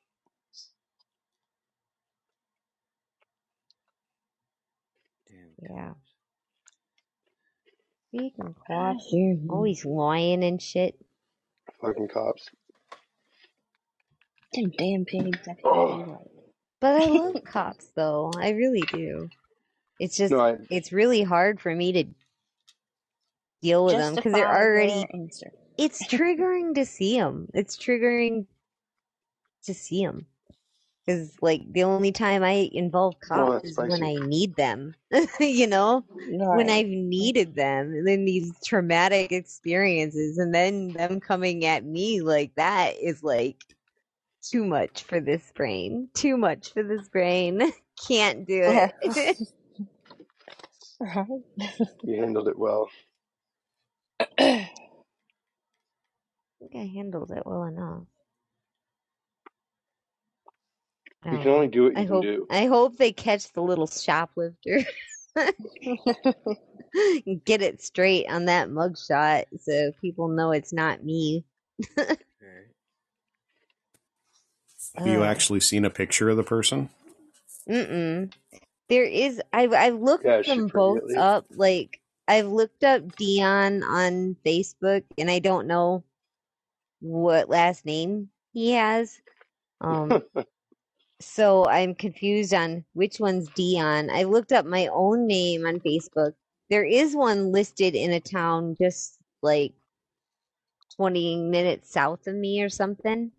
[5.63, 5.93] yeah.
[8.15, 9.11] Freaking cops.
[9.15, 9.51] Mm-hmm.
[9.51, 11.00] Always lying and shit.
[11.81, 12.49] Fucking cops.
[14.53, 15.39] Them damn pigs.
[15.49, 16.19] I Oh.
[16.81, 18.33] But I love cops though.
[18.37, 19.29] I really do.
[19.99, 22.05] It's just No, I- it's really hard for me to
[23.63, 25.07] deal with them because they're already
[25.77, 27.49] it's triggering to see them.
[27.55, 28.47] It's triggering
[29.65, 30.27] to see them.
[31.07, 34.03] Because like the only time I involve Oh, cops that's is when.
[34.03, 34.95] I need them.
[35.41, 36.05] you know,
[36.51, 42.21] when I've needed them, and then these traumatic experiences, and then them coming at me
[42.23, 43.57] like that is like
[44.43, 46.09] too much for this brain.
[46.15, 47.73] Too much for this brain.
[48.09, 49.37] Can't do it.
[51.01, 51.29] right.
[52.03, 52.91] You handled it well.
[54.39, 54.69] I
[56.59, 58.05] think I handled it well enough.
[61.07, 62.47] I You can only do what you I can hope do.
[62.51, 64.81] I hope they catch the little shoplifter.
[67.45, 71.45] Get it straight on that mugshot so people know it's not me.
[74.97, 76.91] Have you actually seen a picture of the person?
[77.69, 78.33] Mm-mm.
[78.89, 81.19] There is I've I've looked Yeah, them both at least?
[81.19, 81.47] up.
[81.51, 86.03] Like I've looked up Dion on Facebook and I don't know
[87.01, 89.19] what last name he has.
[89.81, 90.23] Um
[91.21, 94.11] so I'm confused on which one's Dion.
[94.11, 96.33] I looked up my own name on Facebook.
[96.71, 99.75] There is one listed in a town just like
[100.97, 103.33] 20 minutes south of me or something.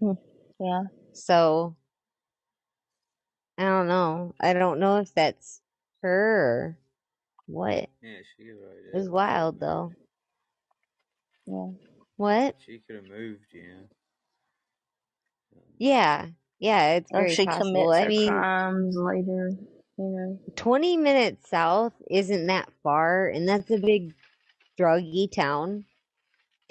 [0.00, 0.12] Hmm,
[0.60, 0.82] yeah.
[1.12, 1.76] So
[3.56, 4.34] I don't know.
[4.40, 5.60] I don't know if that's
[6.02, 6.78] her or
[7.46, 7.88] what.
[8.02, 8.94] Yeah, she could have.
[8.94, 9.92] It was wild though.
[11.46, 11.70] Yeah.
[12.16, 12.56] What?
[12.64, 13.84] She could have moved, yeah.
[15.78, 16.26] Yeah.
[16.58, 17.92] Yeah, it's very she possible.
[17.92, 19.50] I mean, crimes later.
[19.96, 20.38] You know.
[20.54, 24.14] 20 minutes south isn't that far, and that's a big
[24.78, 25.84] druggy town.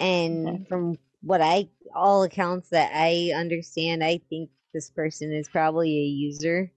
[0.00, 5.90] And from what I, all accounts that I understand, I think this person is probably
[5.90, 6.70] a user.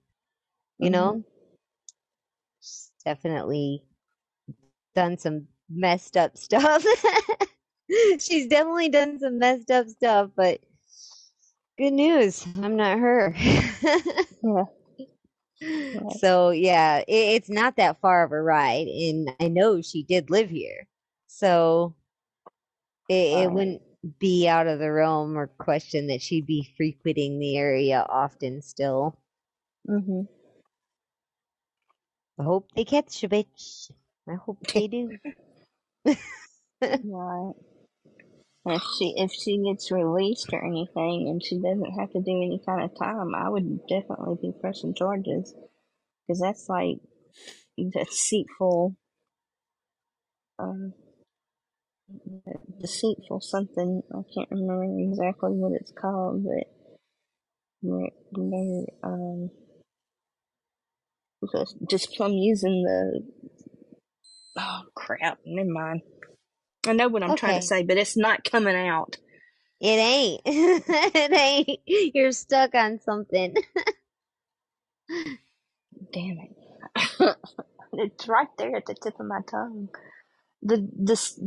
[0.80, 0.94] You mm-hmm.
[0.94, 1.24] know,
[2.62, 3.84] She's definitely
[4.96, 6.86] done some messed up stuff.
[8.20, 10.60] She's definitely done some messed up stuff, but
[11.82, 13.36] good news, I'm not her.
[14.44, 14.64] yeah.
[16.20, 20.30] So yeah, it, it's not that far of a ride, and I know she did
[20.32, 20.88] live here,
[21.28, 21.96] so
[23.10, 23.82] it, it wouldn't
[24.20, 28.62] be out of the realm or question that she'd be frequenting the area often.
[28.64, 29.18] Still,
[29.90, 30.28] Mhm.
[32.40, 33.92] I hope they catch a bitch.
[34.30, 35.18] I hope they do.
[37.04, 37.54] Right.
[38.66, 42.62] If she if she gets released or anything, and she doesn't have to do any
[42.64, 45.56] kind of time, I would definitely be pressing charges
[46.28, 46.98] because that's like
[47.78, 48.96] deceitful.
[50.60, 50.94] Um,
[52.80, 54.04] deceitful something.
[54.14, 56.68] I can't remember exactly what it's called, but
[57.82, 59.50] they're um
[61.52, 63.22] just, just plumb using the
[64.58, 65.40] oh crap.
[65.48, 66.02] Never mind.
[66.88, 69.18] I know what I'm trying to say, but it's not coming out.
[69.82, 70.42] It ain't.
[70.46, 71.80] it ain't.
[72.16, 73.56] You're stuck on something.
[76.14, 76.56] Damn it.
[77.94, 79.90] it's right there at the tip of my tongue.
[80.64, 81.40] The this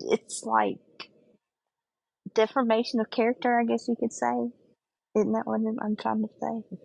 [0.00, 0.78] it's like
[2.34, 4.50] deformation of character, I guess you could say.
[5.16, 6.76] Isn't that what I'm trying to say?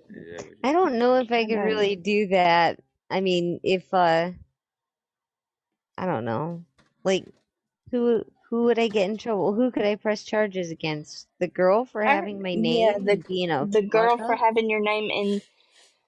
[0.63, 2.79] I don't know if I could really do that.
[3.09, 4.31] I mean, if uh
[5.97, 6.63] I don't know.
[7.03, 7.25] Like
[7.95, 9.53] who who would I get in trouble?
[9.53, 11.27] Who could I press charges against?
[11.39, 14.27] The girl for having my name yeah, the and being a the girl markup?
[14.27, 15.41] for having your name in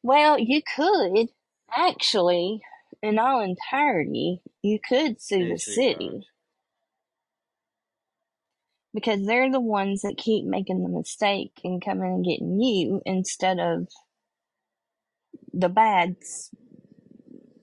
[0.03, 1.30] well, you could
[1.75, 2.61] actually
[3.01, 6.27] in all entirety, you could sue the city.
[8.93, 13.59] Because they're the ones that keep making the mistake and coming and getting you instead
[13.59, 13.88] of
[15.53, 16.51] the bads.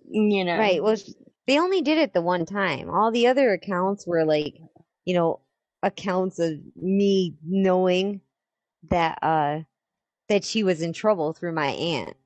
[0.08, 0.58] You know.
[0.58, 0.82] Right.
[0.82, 1.10] Well, sh-
[1.46, 2.88] they only did it the one time.
[2.90, 4.54] All the other accounts were like,
[5.04, 5.40] you know,
[5.82, 8.20] accounts of me knowing
[8.90, 9.60] that uh
[10.28, 12.16] that she was in trouble through my aunt.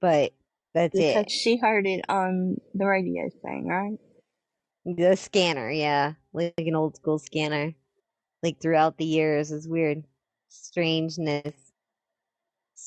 [0.00, 0.32] But
[0.74, 1.30] that's because it.
[1.30, 3.98] she heard it on the radio thing, right?
[4.84, 7.74] The scanner, yeah, like an old school scanner.
[8.42, 10.02] Like throughout the years is weird.
[10.48, 11.54] Strangeness.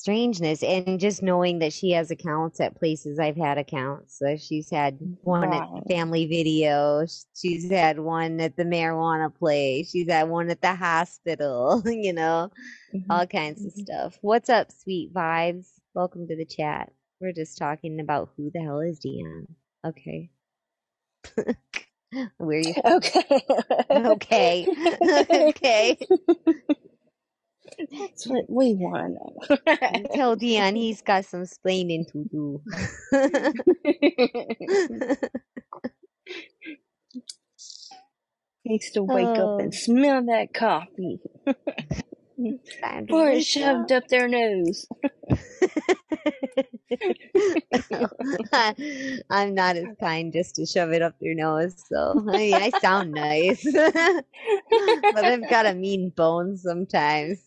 [0.06, 4.16] Strangeness and just knowing that she has accounts at places I've had accounts.
[4.16, 5.82] So she's had one at Right.
[5.90, 7.04] family video.
[7.34, 9.90] She's had one at the marijuana place.
[9.90, 12.52] She's had one at the hospital, you know,
[12.94, 13.10] mm-hmm.
[13.10, 13.80] all kinds of mm-hmm.
[13.80, 14.16] stuff.
[14.20, 15.72] What's up, sweet vibes?
[15.92, 16.92] Welcome to the chat.
[17.20, 19.48] We're just talking about who the hell is Dion.
[19.84, 20.30] Okay.
[22.38, 23.42] Where you Okay.
[23.90, 24.68] Okay.
[25.48, 25.98] okay.
[27.78, 30.08] That's what we want to know.
[30.14, 32.62] Tell Dion he's got some splaining to do.
[38.64, 39.58] Needs to wake up Oh.
[39.60, 41.20] and smell that coffee.
[43.10, 44.86] Or shoved up their nose.
[49.30, 52.70] I'm not as kind just to shove it up their nose, so I mean I
[52.80, 53.64] sound nice.
[53.72, 57.40] but I've got a mean bone sometimes.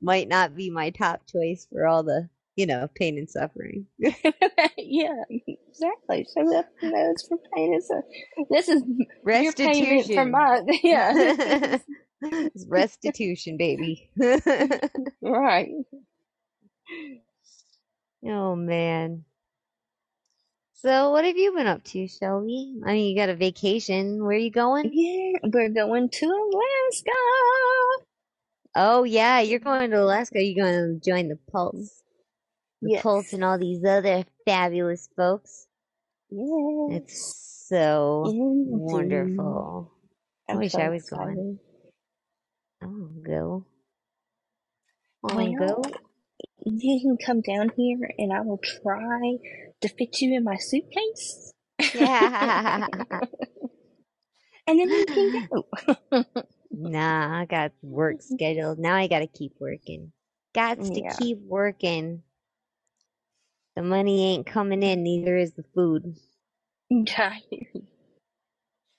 [0.00, 3.86] Might not be my top choice for all the, you know, pain and suffering.
[3.98, 6.26] yeah, exactly.
[6.34, 7.74] Shove it up your nose for pain.
[7.74, 8.46] and suffering.
[8.50, 8.82] This is
[9.26, 10.30] your payment for Restitution.
[10.30, 11.78] my yeah.
[12.22, 14.10] It's restitution, baby.
[15.22, 15.70] right.
[18.26, 19.24] Oh man.
[20.74, 22.76] So what have you been up to, Shelby?
[22.86, 24.20] I mean, you got a vacation.
[24.24, 24.92] Where are you going?
[24.92, 27.12] Yeah, we're going to Alaska.
[28.76, 30.42] Oh yeah, you're going to Alaska.
[30.42, 32.02] You're going to join the Pulse.
[32.82, 33.02] The Yes.
[33.02, 35.66] Pulse and all these other fabulous folks.
[36.30, 37.02] Yes.
[37.02, 38.68] It's so Indeed.
[38.68, 39.92] wonderful.
[40.48, 41.34] I I'm wish so I was excited.
[41.34, 41.58] going.
[42.82, 43.66] I'll go.
[45.28, 45.82] I'll Well, go.
[46.64, 49.38] you can come down here and I will try
[49.82, 51.52] to fit you in my suitcase.
[51.92, 52.88] Yeah.
[54.66, 55.66] and then you can go.
[56.70, 58.34] Nah, I got work mm-hmm.
[58.34, 58.78] scheduled.
[58.78, 60.12] Now I gotta keep working.
[60.54, 61.16] Got to Yeah.
[61.18, 62.22] keep working.
[63.76, 66.16] The money ain't coming in, neither is the food.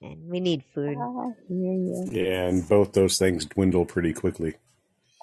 [0.01, 0.99] And we need food.
[0.99, 2.05] Ah, yeah, yeah.
[2.05, 4.55] Yeah, and both those things dwindle pretty quickly.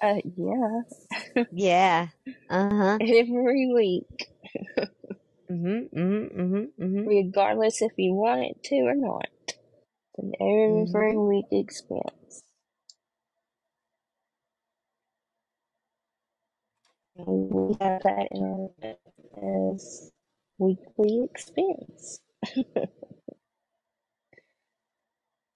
[0.03, 0.81] Uh, yeah.
[1.51, 2.07] Yeah.
[2.49, 2.99] Uh huh.
[2.99, 4.29] Every week,
[5.51, 5.89] Mhm.
[5.93, 6.33] Mhm.
[6.35, 6.71] Mhm.
[6.79, 7.05] Mhm.
[7.05, 9.29] regardless if you want it to or not.
[9.47, 11.17] It's an every Mhm.
[11.17, 12.43] week expense.
[17.17, 18.43] And we have that in
[19.43, 20.11] our as
[20.59, 22.21] weekly expense.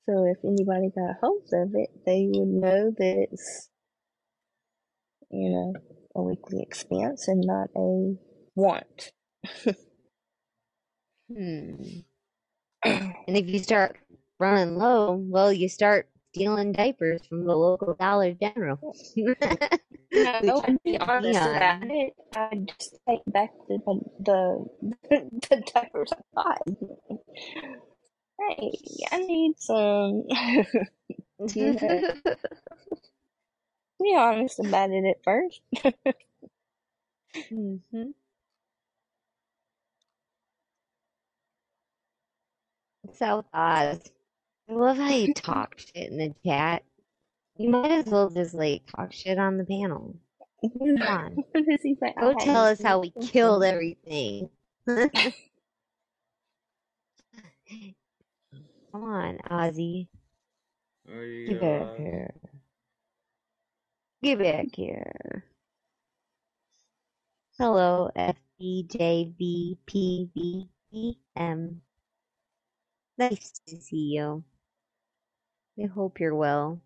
[0.09, 3.69] So if anybody got hold of it, they would know that it's,
[5.31, 5.73] you know,
[6.15, 8.15] a weekly expense and not a
[8.55, 9.11] want.
[11.33, 11.75] Hmm.
[13.27, 13.97] And if you start
[14.39, 18.79] running low, well, you start stealing diapers from the local Dollar General.
[20.13, 21.55] No, Which I'd be honest Dion.
[21.55, 22.13] about it.
[22.35, 23.79] I'd just take back the
[24.19, 24.65] the
[25.49, 26.67] the diapers I bought.
[28.49, 28.71] Hey,
[29.11, 30.23] I need some.
[34.01, 35.61] be honest about it at first.
[37.51, 38.11] mm-hmm.
[43.13, 44.11] So, Oz.
[44.69, 46.83] I love how you talk shit in the chat.
[47.57, 50.15] You might as well just like talk shit on the panel.
[50.61, 51.35] Come on.
[51.51, 52.13] What does he say?
[52.19, 54.49] Go tell us how we killed everything.
[58.93, 60.09] Come on, Ozzy.
[61.09, 61.61] Oh, what do you Get got?
[61.61, 62.35] back here.
[64.23, 65.45] Get back here.
[67.59, 69.77] Hello, FBJVPVM.
[73.17, 74.43] Nice to see you.
[75.81, 76.81] I hope you're well.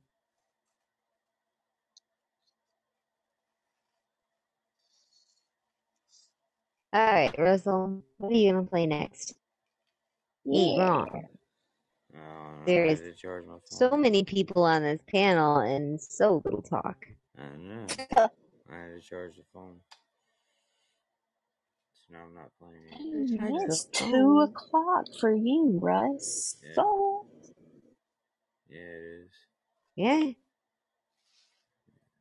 [6.95, 9.35] Alright, Russell, what are you gonna play next?
[10.53, 10.77] Ain't Yeah.
[10.77, 11.36] wrong.
[12.17, 12.63] Oh, I don't know.
[12.63, 13.61] I There's had to charge my phone.
[13.63, 17.05] so many people on this panel and so little talk.
[17.37, 17.85] I know.
[18.69, 19.77] I had to charge the phone.
[21.93, 23.63] So now I'm not playing it.
[23.69, 26.57] It's two o'clock for you, Russ.
[26.63, 26.73] Yeah.
[26.75, 27.25] So
[28.69, 29.31] Yeah, it is.
[29.95, 30.31] Yeah,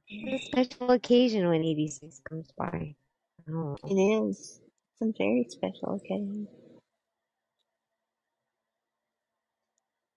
[0.09, 2.95] it's a special occasion when 86 comes by.
[3.51, 4.61] Oh, it is.
[5.01, 6.49] It's a very special occasion.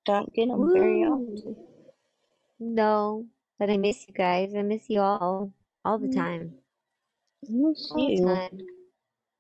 [0.10, 1.06] Don't get them very woo!
[1.06, 1.58] often.
[2.60, 3.28] No,
[3.60, 4.56] but I miss you guys.
[4.56, 5.54] I miss you all,
[5.86, 6.56] all the Mm, time,
[7.50, 8.22] Miss all the you.
[8.22, 8.66] time.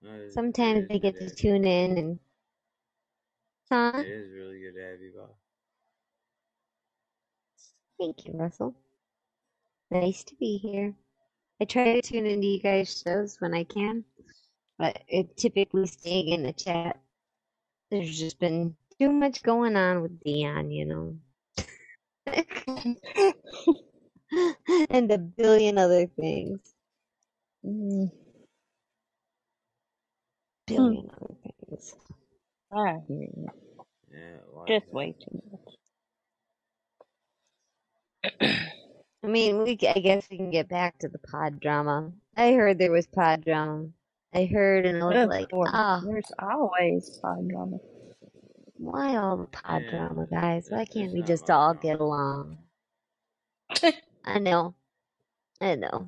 [0.01, 1.37] No, it is, it Sometimes is I good get to to have you.
[1.37, 2.19] tune in and,
[3.71, 4.03] huh?
[4.03, 5.35] It is really good to have you back.
[7.99, 8.75] Thank you, Russell.
[9.91, 10.95] Nice to be here.
[11.61, 14.05] I try to tune into you guys' shows when I can,
[14.77, 16.99] but it typically staying in the chat.
[17.91, 21.17] There's just been too much going on with Dion, you know,
[24.89, 26.59] and a billion other things.
[27.65, 28.11] Mm,
[30.75, 30.77] hmm.
[30.77, 31.95] Billion other things.
[32.73, 33.47] I hear you.
[34.11, 34.93] Yeah, like Just that.
[34.93, 35.75] way too much.
[39.23, 42.11] I mean, we, I guess we can get back to the pod drama.
[42.37, 43.87] I heard there was pod drama.
[44.33, 47.77] I heard and I was Of like, course, ah, there's always pod drama.
[48.79, 50.67] Why all the pod Yeah, drama, guys?
[50.69, 51.81] Why can't we just all drama.
[51.81, 52.59] get along?
[54.25, 54.75] I know.
[55.61, 56.07] I know.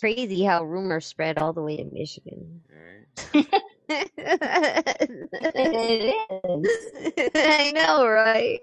[0.00, 2.62] Crazy how rumors spread all the way to Michigan.
[2.72, 3.08] Alright.
[5.54, 7.30] It is.
[7.36, 8.60] I know, right?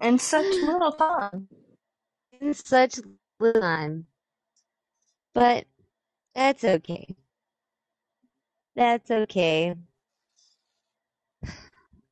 [0.00, 1.48] In such little time.
[2.40, 3.00] In such
[3.40, 4.06] little time.
[5.34, 5.66] But
[6.34, 7.16] that's okay.
[8.76, 9.74] That's okay.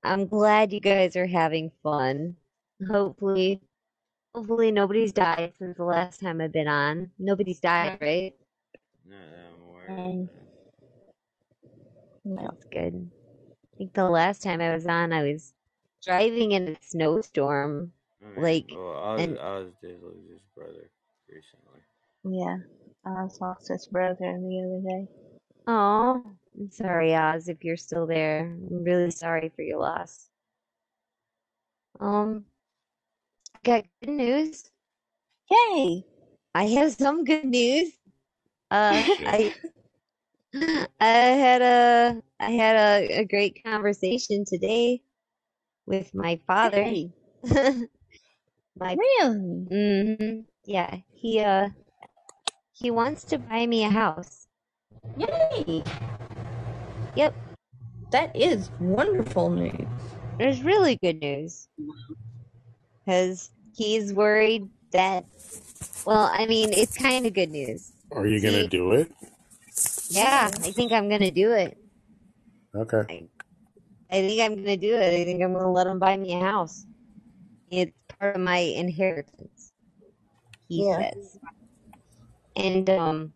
[0.03, 2.37] I'm glad you guys are having fun.
[2.89, 3.61] Hopefully,
[4.35, 7.11] hopefully nobody's died since the last time I've been on.
[7.19, 8.35] Nobody's died, right?
[9.07, 9.91] Not that I'm aware.
[9.91, 10.29] Um,
[12.25, 12.35] no.
[12.35, 12.49] no.
[12.51, 13.11] That's good.
[13.75, 15.53] I think the last time I was on, I was
[16.03, 20.91] driving in a snowstorm, I mean, like, well, Oz, and Oz did lose his brother
[21.29, 21.81] recently.
[22.25, 22.57] Yeah.
[23.07, 25.09] I lost his brother the other day.
[25.67, 26.25] oh,
[26.59, 28.47] I'm sorry, Oz, if you're still there.
[28.47, 30.29] I'm really sorry for your loss.
[32.01, 32.45] Um,
[33.65, 34.71] got good news.
[35.51, 36.05] Yay!
[36.55, 37.93] I have some good news.
[38.71, 39.53] Uh, I
[41.01, 45.03] I had a I had a, a great conversation today
[45.87, 46.85] with my father.
[48.77, 49.67] My Really?
[49.71, 51.69] hmm yeah, he uh
[52.73, 54.47] he wants to buy me a house.
[55.19, 55.83] Yay!
[57.17, 57.35] Yep,
[58.11, 59.73] That is wonderful news.
[60.39, 61.69] there's really good news
[63.05, 65.25] because he's worried that.
[66.05, 67.93] Well, I mean, it's kind of good news.
[68.13, 69.11] Are you gonna do it?
[70.11, 71.77] yeah, I think I'm gonna do it.
[72.75, 73.03] Okay.
[73.09, 73.23] I,
[74.11, 75.15] I think I'm gonna do it.
[75.21, 76.87] I think I'm gonna let him buy me a house.
[77.71, 79.73] It's part of my inheritance,
[80.69, 81.11] he Yeah.
[81.11, 81.39] says.
[82.57, 83.33] And um,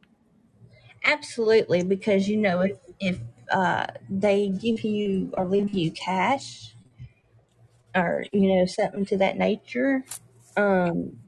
[1.05, 3.19] Absolutely, because you know if if
[3.51, 6.75] uh, they give you or leave you cash
[7.97, 10.05] or you know something to that nature,
[10.57, 11.19] um,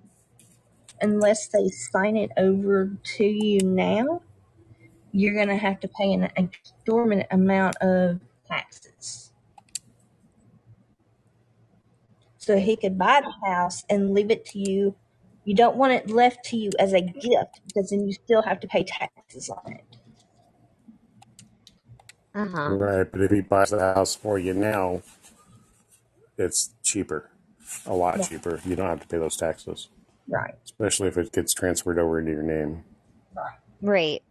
[1.01, 4.23] unless they sign it over to you now,
[5.13, 9.33] you're gonna have to pay an exorbitant amount of taxes.
[12.39, 14.97] So he could buy the house and leave it to you.
[15.45, 18.61] You don't want it left to you as a gift because then you still have
[18.61, 19.90] to pay taxes on it.
[22.35, 22.77] Uh huh.
[22.77, 25.03] Right, but if he buys the house for you now,
[26.39, 27.31] it's cheaper,
[27.87, 28.27] a lot Yeah.
[28.27, 28.61] cheaper.
[28.65, 29.89] You don't have to pay those taxes,
[30.29, 30.55] Right.
[30.65, 32.85] especially if it gets transferred over into your name.
[33.83, 34.23] Right.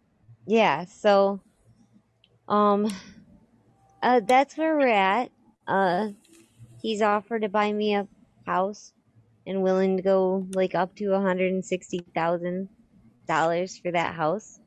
[0.46, 0.86] Yeah.
[0.86, 1.40] So,
[2.48, 2.88] um,
[4.02, 5.30] uh, that's where we're at.
[5.66, 6.08] uh,
[6.82, 8.08] he's offered to buy me a
[8.46, 8.94] house
[9.46, 12.70] and willing to go like up to a hundred and sixty thousand
[13.28, 14.59] dollars for that house.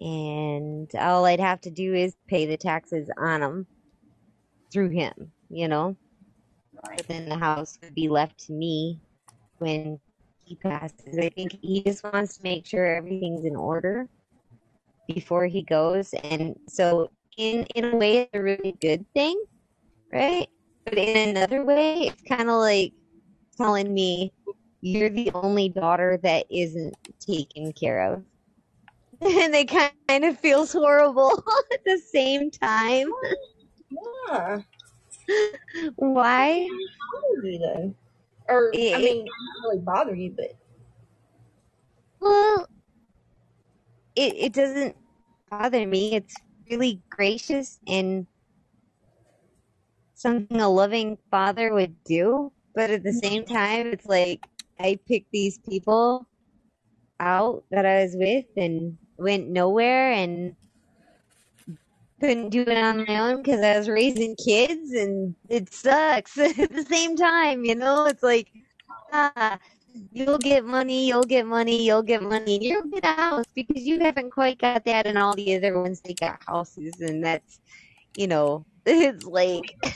[0.00, 3.66] And all I'd have to do is pay the taxes on them
[4.72, 5.96] through him, you know.
[6.82, 9.00] But then the house would be left to me
[9.58, 9.98] when
[10.44, 11.18] he passes.
[11.18, 14.08] I think he just wants to make sure everything's in order
[15.08, 16.14] before he goes.
[16.22, 19.42] And so, in in a way, it's a really good thing,
[20.12, 20.48] right?
[20.84, 22.92] But in another way, it's kind of like
[23.56, 24.32] telling me
[24.80, 28.22] you're the only daughter that isn't taken care of.
[29.22, 33.08] And it kind of feels horrible at the same time.
[33.90, 34.62] Yeah.
[35.96, 36.68] Why?
[37.12, 37.94] Bother you?
[38.48, 40.56] Or I It- mean, not really bother you, but
[42.20, 42.68] Well,
[44.16, 44.96] it it doesn't
[45.50, 46.14] bother me.
[46.14, 46.34] It's
[46.70, 48.26] really gracious and
[50.14, 52.52] something a loving father would do.
[52.74, 53.18] But at the mm-hmm.
[53.26, 54.46] same time, it's like
[54.78, 56.26] I picked these people
[57.20, 60.54] out that I was with and went nowhere and
[62.20, 66.56] couldn't do it on my own because I was raising kids and it sucks at
[66.56, 68.06] the same time, you know?
[68.06, 68.48] It's like,
[69.12, 69.58] ah,
[70.12, 73.82] you'll get money, you'll get money, you'll get money, and you'll get a house because
[73.84, 77.60] you haven't quite got that and all the other ones they got houses and that's
[78.16, 79.94] you know, it's like like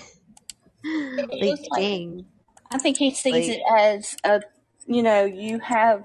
[1.33, 2.25] it's like- dang.
[2.71, 4.41] I think he sees Like- it as a,
[4.87, 6.05] you know, you have,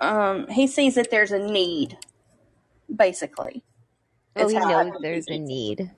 [0.00, 1.96] um, he sees that there's a need,
[2.96, 3.64] basically.
[4.36, 5.90] Oh, Is he how I knows there's a need.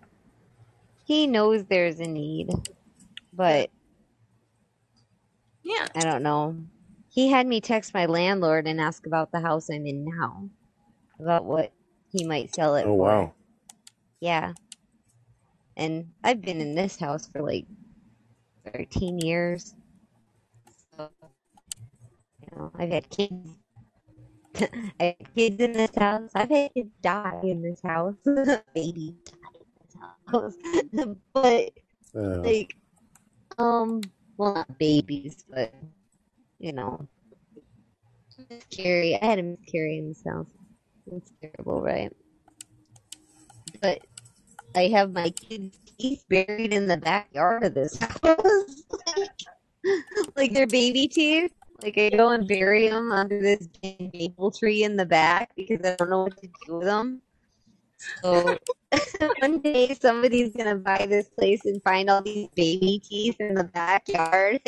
[1.07, 2.51] He knows there's a need.
[3.33, 3.71] But
[5.63, 5.89] Yeah.
[5.95, 6.57] I don't know.
[7.11, 10.51] He had me text my landlord and ask about the house I'm in now.
[11.21, 11.73] About what
[12.13, 13.21] he might sell it Oh for.
[13.21, 13.35] wow.
[14.21, 14.55] Yeah.
[15.77, 17.67] And I've been in this house for like
[18.73, 19.75] 13 years.
[20.97, 21.11] So,
[22.41, 23.57] you know, I've had kids.
[25.01, 26.31] I had kids in this house.
[26.35, 28.15] I've had kids die in this house.
[28.75, 31.17] Babies die in this house.
[31.35, 31.71] but,
[32.17, 32.77] Uh, like,
[33.59, 34.01] um,
[34.37, 35.75] well, not babies, but,
[36.59, 37.09] you know,
[38.51, 39.19] miscarry.
[39.21, 40.47] I had a miscarry in this house.
[41.11, 42.13] It's terrible, right?
[43.81, 44.01] But
[44.75, 48.85] I have my kids' teeth buried in the backyard of this house.
[50.37, 51.53] like their baby teeth.
[51.85, 53.69] Like I go and bury them under this
[54.15, 57.21] maple tree in the back because I don't know what to do with them.
[58.23, 58.57] So
[59.41, 63.65] one day somebody's gonna buy this place and find all these baby teeth in the
[63.65, 64.61] backyard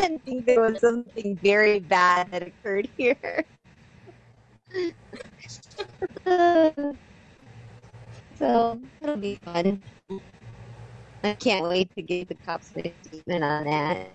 [0.00, 3.46] and think there was something very bad that occurred here.
[8.36, 9.82] so it'll be fun.
[11.24, 14.12] I can't wait to get the cops statement on that.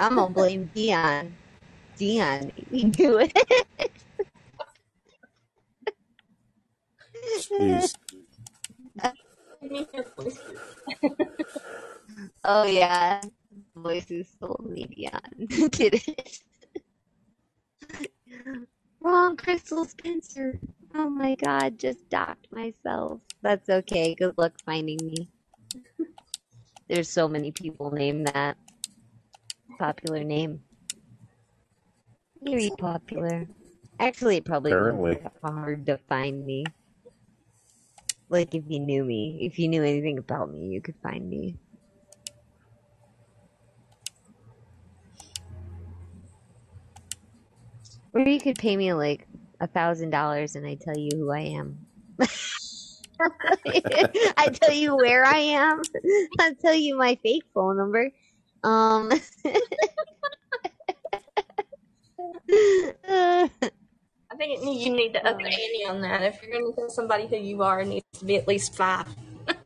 [0.00, 1.36] I'm gonna blame Dion.
[1.96, 3.32] Dion, you do it.
[7.50, 7.94] jeez.
[12.44, 13.22] oh yeah,
[13.76, 16.40] voices told me Dion did it.
[19.00, 20.58] Wrong, Crystal Spencer.
[20.94, 23.20] Oh my God, just doxxed myself.
[23.42, 24.14] That's okay.
[24.14, 25.30] Good luck finding me.
[26.88, 28.58] There's so many people named that.
[29.78, 30.63] Popular name.
[32.44, 33.48] Very popular.
[33.98, 36.64] Actually, it probably wouldn't that hard to find me.
[38.28, 41.56] Like if you knew me, if you knew anything about me, you could find me.
[48.12, 49.26] Or you could pay me like
[49.60, 51.78] a thousand dollars and I tell you who I am.
[54.36, 55.82] I tell you where I am.
[56.40, 58.10] I tell you my fake phone number.
[58.62, 59.10] Um
[64.34, 66.22] I think it, you need to up the ante on that.
[66.22, 68.76] If you're going to tell somebody who you are, it needs to be at least
[68.76, 69.06] five.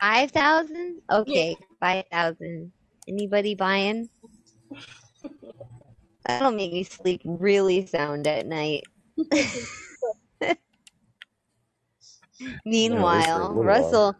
[0.00, 1.02] Five thousand?
[1.10, 2.70] Okay, five thousand.
[3.08, 4.08] Anybody buying?
[6.24, 8.84] That'll make me sleep really sound at night.
[12.64, 14.16] Meanwhile, little Russell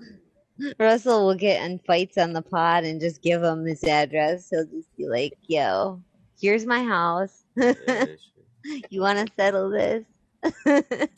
[0.81, 4.49] Russell will get in fights on the pod and just give him his address.
[4.51, 6.03] He'll just be like, "Yo,
[6.41, 7.45] here's my house.
[7.57, 10.05] you want to settle this?"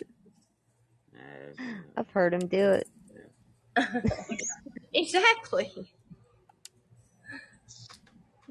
[1.97, 2.89] I've heard him do it.
[4.93, 5.73] exactly.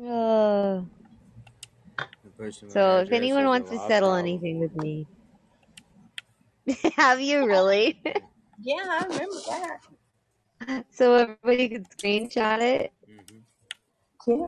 [0.01, 0.87] Oh.
[2.69, 5.05] So if anyone wants to settle anything with me,
[6.95, 8.01] have you really?
[8.61, 10.85] Yeah, I remember that.
[10.89, 12.93] so everybody could screenshot it.
[14.25, 14.45] Yeah.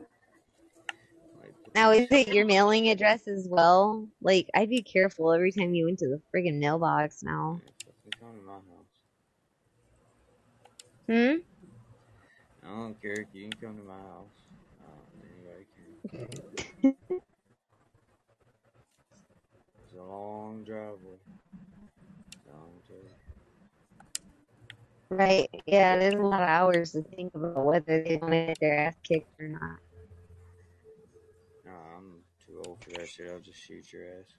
[1.74, 4.08] Now, is it your mailing address as well?
[4.22, 7.62] Like, I'd be careful every time you went to the friggin' mailbox now.
[8.06, 8.62] It's on in my house.
[11.08, 11.38] Hmm?
[12.64, 13.14] I don't care.
[13.14, 14.28] if You can come to my house.
[15.24, 15.66] Anybody
[16.82, 16.96] can.
[19.84, 21.20] It's a long driveway.
[22.48, 23.16] Long drive.
[25.10, 25.50] Right.
[25.66, 28.78] Yeah, there's a lot of hours to think about whether they want to get their
[28.78, 29.80] ass kicked or not.
[32.88, 33.30] No, I'm too old for that shit.
[33.32, 34.36] I'll just shoot your ass.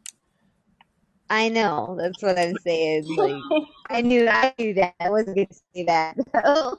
[1.30, 1.96] I know.
[2.00, 3.16] That's what I'm saying.
[3.16, 3.46] Like,
[3.90, 4.94] I knew, I knew that.
[5.00, 6.16] I wasn't going to say that.
[6.34, 6.78] though.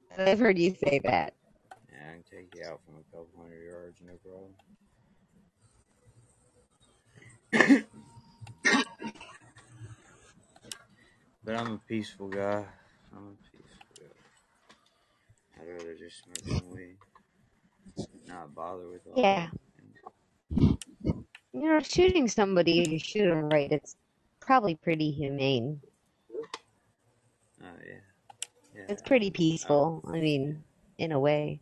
[0.18, 1.34] I've heard you say that.
[1.92, 4.54] Yeah, I can take you out from a couple hundred yards, no problem.
[11.44, 12.64] but I'm a peaceful guy.
[13.16, 14.28] I'm a peaceful guy.
[15.62, 16.98] I'd rather just smoke some weed,
[18.26, 19.48] not bother with all Yeah.
[21.52, 23.96] You know, shooting somebody, you shoot them right, it's
[24.38, 25.80] probably pretty humane.
[27.60, 27.94] Oh yeah,
[28.74, 28.82] yeah.
[28.88, 30.02] It's pretty peaceful.
[30.06, 30.62] I mean,
[30.98, 31.60] in a way.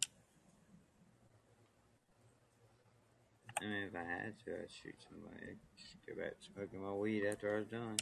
[3.60, 5.42] I mean, if I had to, I'd shoot somebody.
[5.42, 7.96] I'd just go back to smoking my weed after I was done.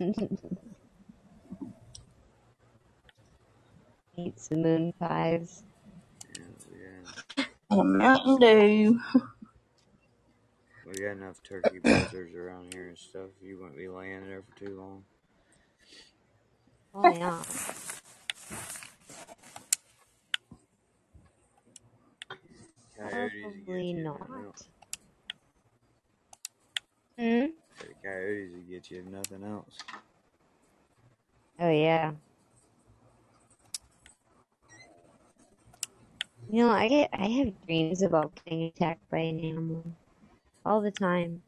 [4.16, 5.62] Eat some moon pies.
[6.36, 6.44] Yeah,
[7.70, 9.00] And a Mountain Dew.
[10.88, 13.30] we got, enough turkey buzzards around here and stuff.
[13.42, 15.04] You wouldn't be laying there for too long.
[16.94, 17.42] Oh yeah.
[22.98, 24.62] Coyotes would get Probably not.
[27.18, 27.46] Hmm?
[27.78, 29.78] The coyotes would get you if nothing else.
[31.60, 32.12] Oh yeah.
[36.50, 39.84] You know, I get I have dreams about getting attacked by an animal
[40.68, 41.42] all the time.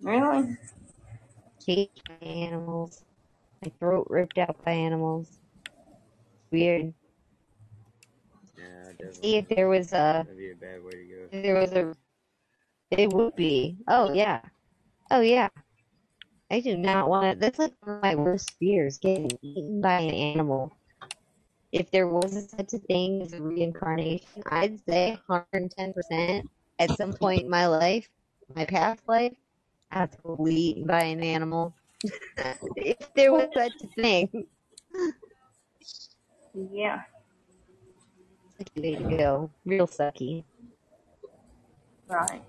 [0.00, 0.56] Really?
[1.66, 3.04] Caged by animals.
[3.62, 5.38] My throat ripped out by animals.
[6.50, 6.94] Weird.
[8.58, 8.64] Yeah,
[9.12, 9.36] See definitely.
[9.36, 11.24] if there was a That'd be a bad way to go.
[11.30, 11.94] if there was a
[12.90, 13.78] it would be.
[13.88, 14.40] Oh yeah.
[15.10, 15.48] Oh yeah.
[16.50, 20.00] I do not want to that's like one of my worst fears, getting eaten by
[20.00, 20.72] an animal.
[21.72, 26.46] If there was such a thing as a reincarnation, I'd say 110%
[26.78, 28.08] at some point in my life,
[28.54, 29.34] my past life,
[29.90, 31.74] absolutely eaten by an animal.
[32.76, 34.46] if there was such a thing.
[36.54, 37.02] Yeah.
[38.58, 39.50] Sucky way to go.
[39.64, 40.44] Real sucky.
[42.08, 42.42] Right.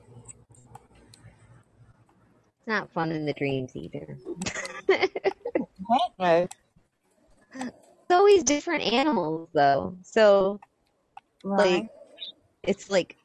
[2.57, 4.17] It's not fun in the dreams either.
[6.19, 6.47] No.
[7.55, 7.71] It's
[8.09, 9.97] always different animals though.
[10.01, 10.59] So
[11.43, 11.83] Right.
[11.83, 11.89] like
[12.63, 13.17] it's like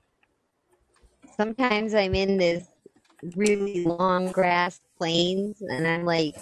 [1.39, 2.67] sometimes I'm in this
[3.36, 6.36] really long grass plains and I'm like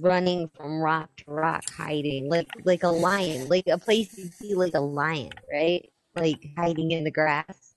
[0.00, 4.54] running from rock to rock hiding like like a lion, like a place you'd see
[4.54, 5.90] like a lion, right?
[6.14, 7.74] Like hiding in the grass.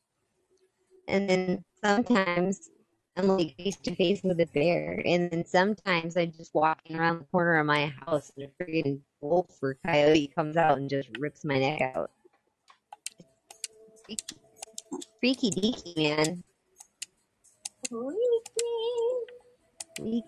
[1.08, 2.70] And then sometimes
[3.16, 5.02] I'm like face to face with a bear.
[5.06, 9.00] And then sometimes I'm just walking around the corner of my house and a freaking
[9.22, 12.12] wolf or coyote comes out and just rips my neck out.
[15.20, 16.44] Freaky, deaky, man.
[19.98, 20.24] Freaky.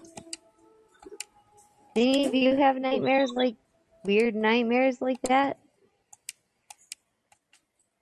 [1.95, 3.55] Any of you have nightmares like
[4.05, 5.57] weird nightmares like that?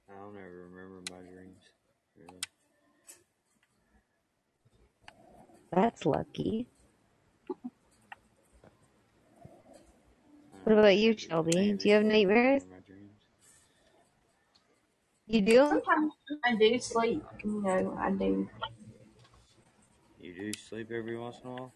[0.10, 1.64] I don't ever remember my dreams.
[2.18, 2.40] Really.
[5.72, 6.68] That's lucky.
[10.64, 11.74] What about you, Shelby?
[11.74, 12.64] Do you have nightmares?
[15.30, 15.36] My dreams.
[15.36, 15.68] You do?
[15.70, 16.14] Sometimes
[16.46, 17.24] I do sleep.
[17.44, 18.50] You know, I do.
[20.20, 21.74] You do sleep every once in a while?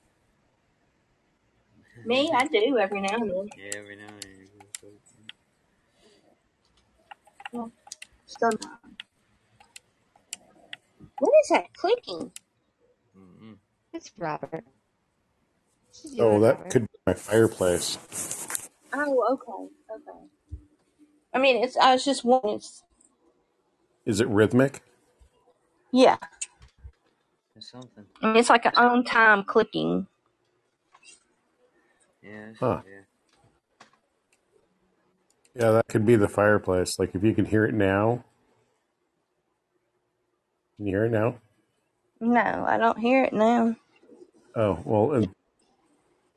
[2.06, 3.50] Me, I do every now and then.
[3.58, 4.48] Yeah, every now and then you
[4.82, 5.32] go to sleep.
[7.54, 7.72] Well,
[8.26, 8.66] sometimes.
[11.02, 12.32] Um, what is that clicking?
[13.18, 13.58] Mm-mm.
[13.94, 14.64] It's Robert.
[15.94, 16.70] She's Oh, that Robert.
[16.70, 17.98] could be my fireplace.
[18.94, 20.20] Oh, okay, okay.
[21.34, 21.78] I mean, it's.
[21.78, 22.56] I was just wondering.
[22.58, 22.84] It's,
[24.06, 24.82] Is it rhythmic?
[25.92, 26.18] yeah,
[27.56, 28.06] It's something.
[28.22, 30.08] I mean, it's like an on time clicking.
[32.24, 32.82] Yeah, Huh.
[32.86, 33.02] yeah.
[35.54, 36.98] Yeah, that could be the fireplace.
[36.98, 38.24] Like if you can hear it now.
[40.78, 41.38] Can you hear it now?
[42.20, 43.76] No, I don't hear it now.
[44.56, 45.26] Oh, well,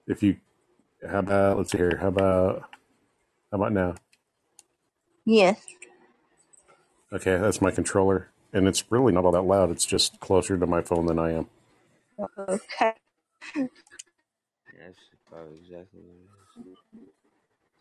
[0.07, 0.36] if you
[1.09, 1.97] How about let's see here.
[2.01, 2.62] How about
[3.52, 3.94] how about now?
[5.25, 5.65] Yes.
[7.15, 9.70] Okay, that's my controller, and it's really not all that loud.
[9.70, 11.49] It's just closer to my phone than I am.
[12.39, 12.93] Okay.
[14.75, 14.99] Yeah, that's
[15.31, 16.17] probably exactly what
[16.67, 16.78] it is.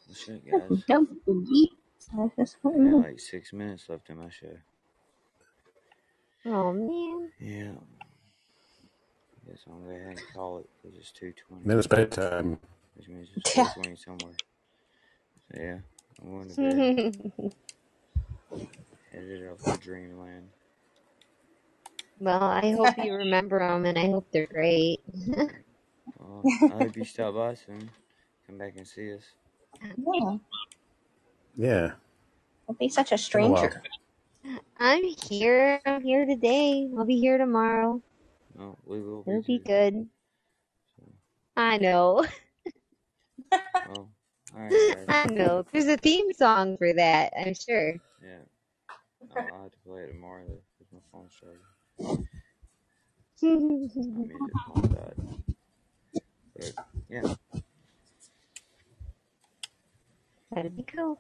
[0.08, 0.84] Well, shit, guys.
[0.88, 1.70] Don't believe.
[2.18, 4.58] I just I don't got like six minutes left in my show.
[6.45, 7.32] Oh man.
[7.40, 7.72] Yeah.
[9.32, 11.66] I guess I'm gonna go ahead and call it because it's two twenty.
[11.66, 12.60] Then it's bedtime.
[12.95, 14.34] Which means it's 2.20 somewhere.
[15.52, 15.78] So yeah,
[16.22, 17.53] I'm going to bed.
[19.14, 20.50] Headed off to dreamland.
[22.19, 25.01] well, I hope you remember them, and I hope they're great.
[26.19, 27.92] Well, I hope you stop by soon.
[28.48, 29.24] Come back and see us.
[29.98, 30.38] Yeah.
[31.58, 31.92] Yeah.
[32.67, 33.83] Don't be such a It's been stranger.
[34.80, 35.82] I'm here.
[35.85, 36.90] I'm here today.
[36.98, 38.01] I'll be here tomorrow.
[38.58, 39.64] No, we will It'll be too.
[39.66, 40.08] good.
[41.58, 42.25] I know.
[43.85, 44.09] Well,
[44.56, 45.66] alright I know.
[45.72, 47.33] There's a theme song for that.
[47.38, 47.95] I'm sure.
[48.24, 48.43] Yeah.
[49.36, 51.60] I'll, I'll have to play it tomorrow though, because my phone's charging.
[54.16, 55.16] My music phone died.
[56.56, 56.74] But
[57.10, 57.24] yeah.
[60.52, 61.18] That'd be cool.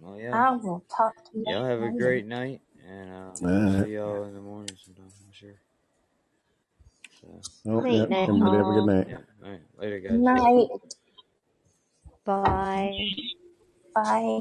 [0.00, 0.32] Well yeah.
[0.32, 4.24] I will talk to you Y'all have a great night and uh I'll see y'all
[4.24, 5.54] in the morning sometime, I'm sure.
[7.20, 7.28] So
[7.66, 8.06] Oh, Night, yeah.
[8.06, 9.06] night, Everybody have a good night.
[9.10, 9.18] yeah.
[9.44, 10.20] Alright, later guys.
[10.20, 10.68] Night.
[12.24, 12.92] Bye.
[13.94, 14.40] Bye.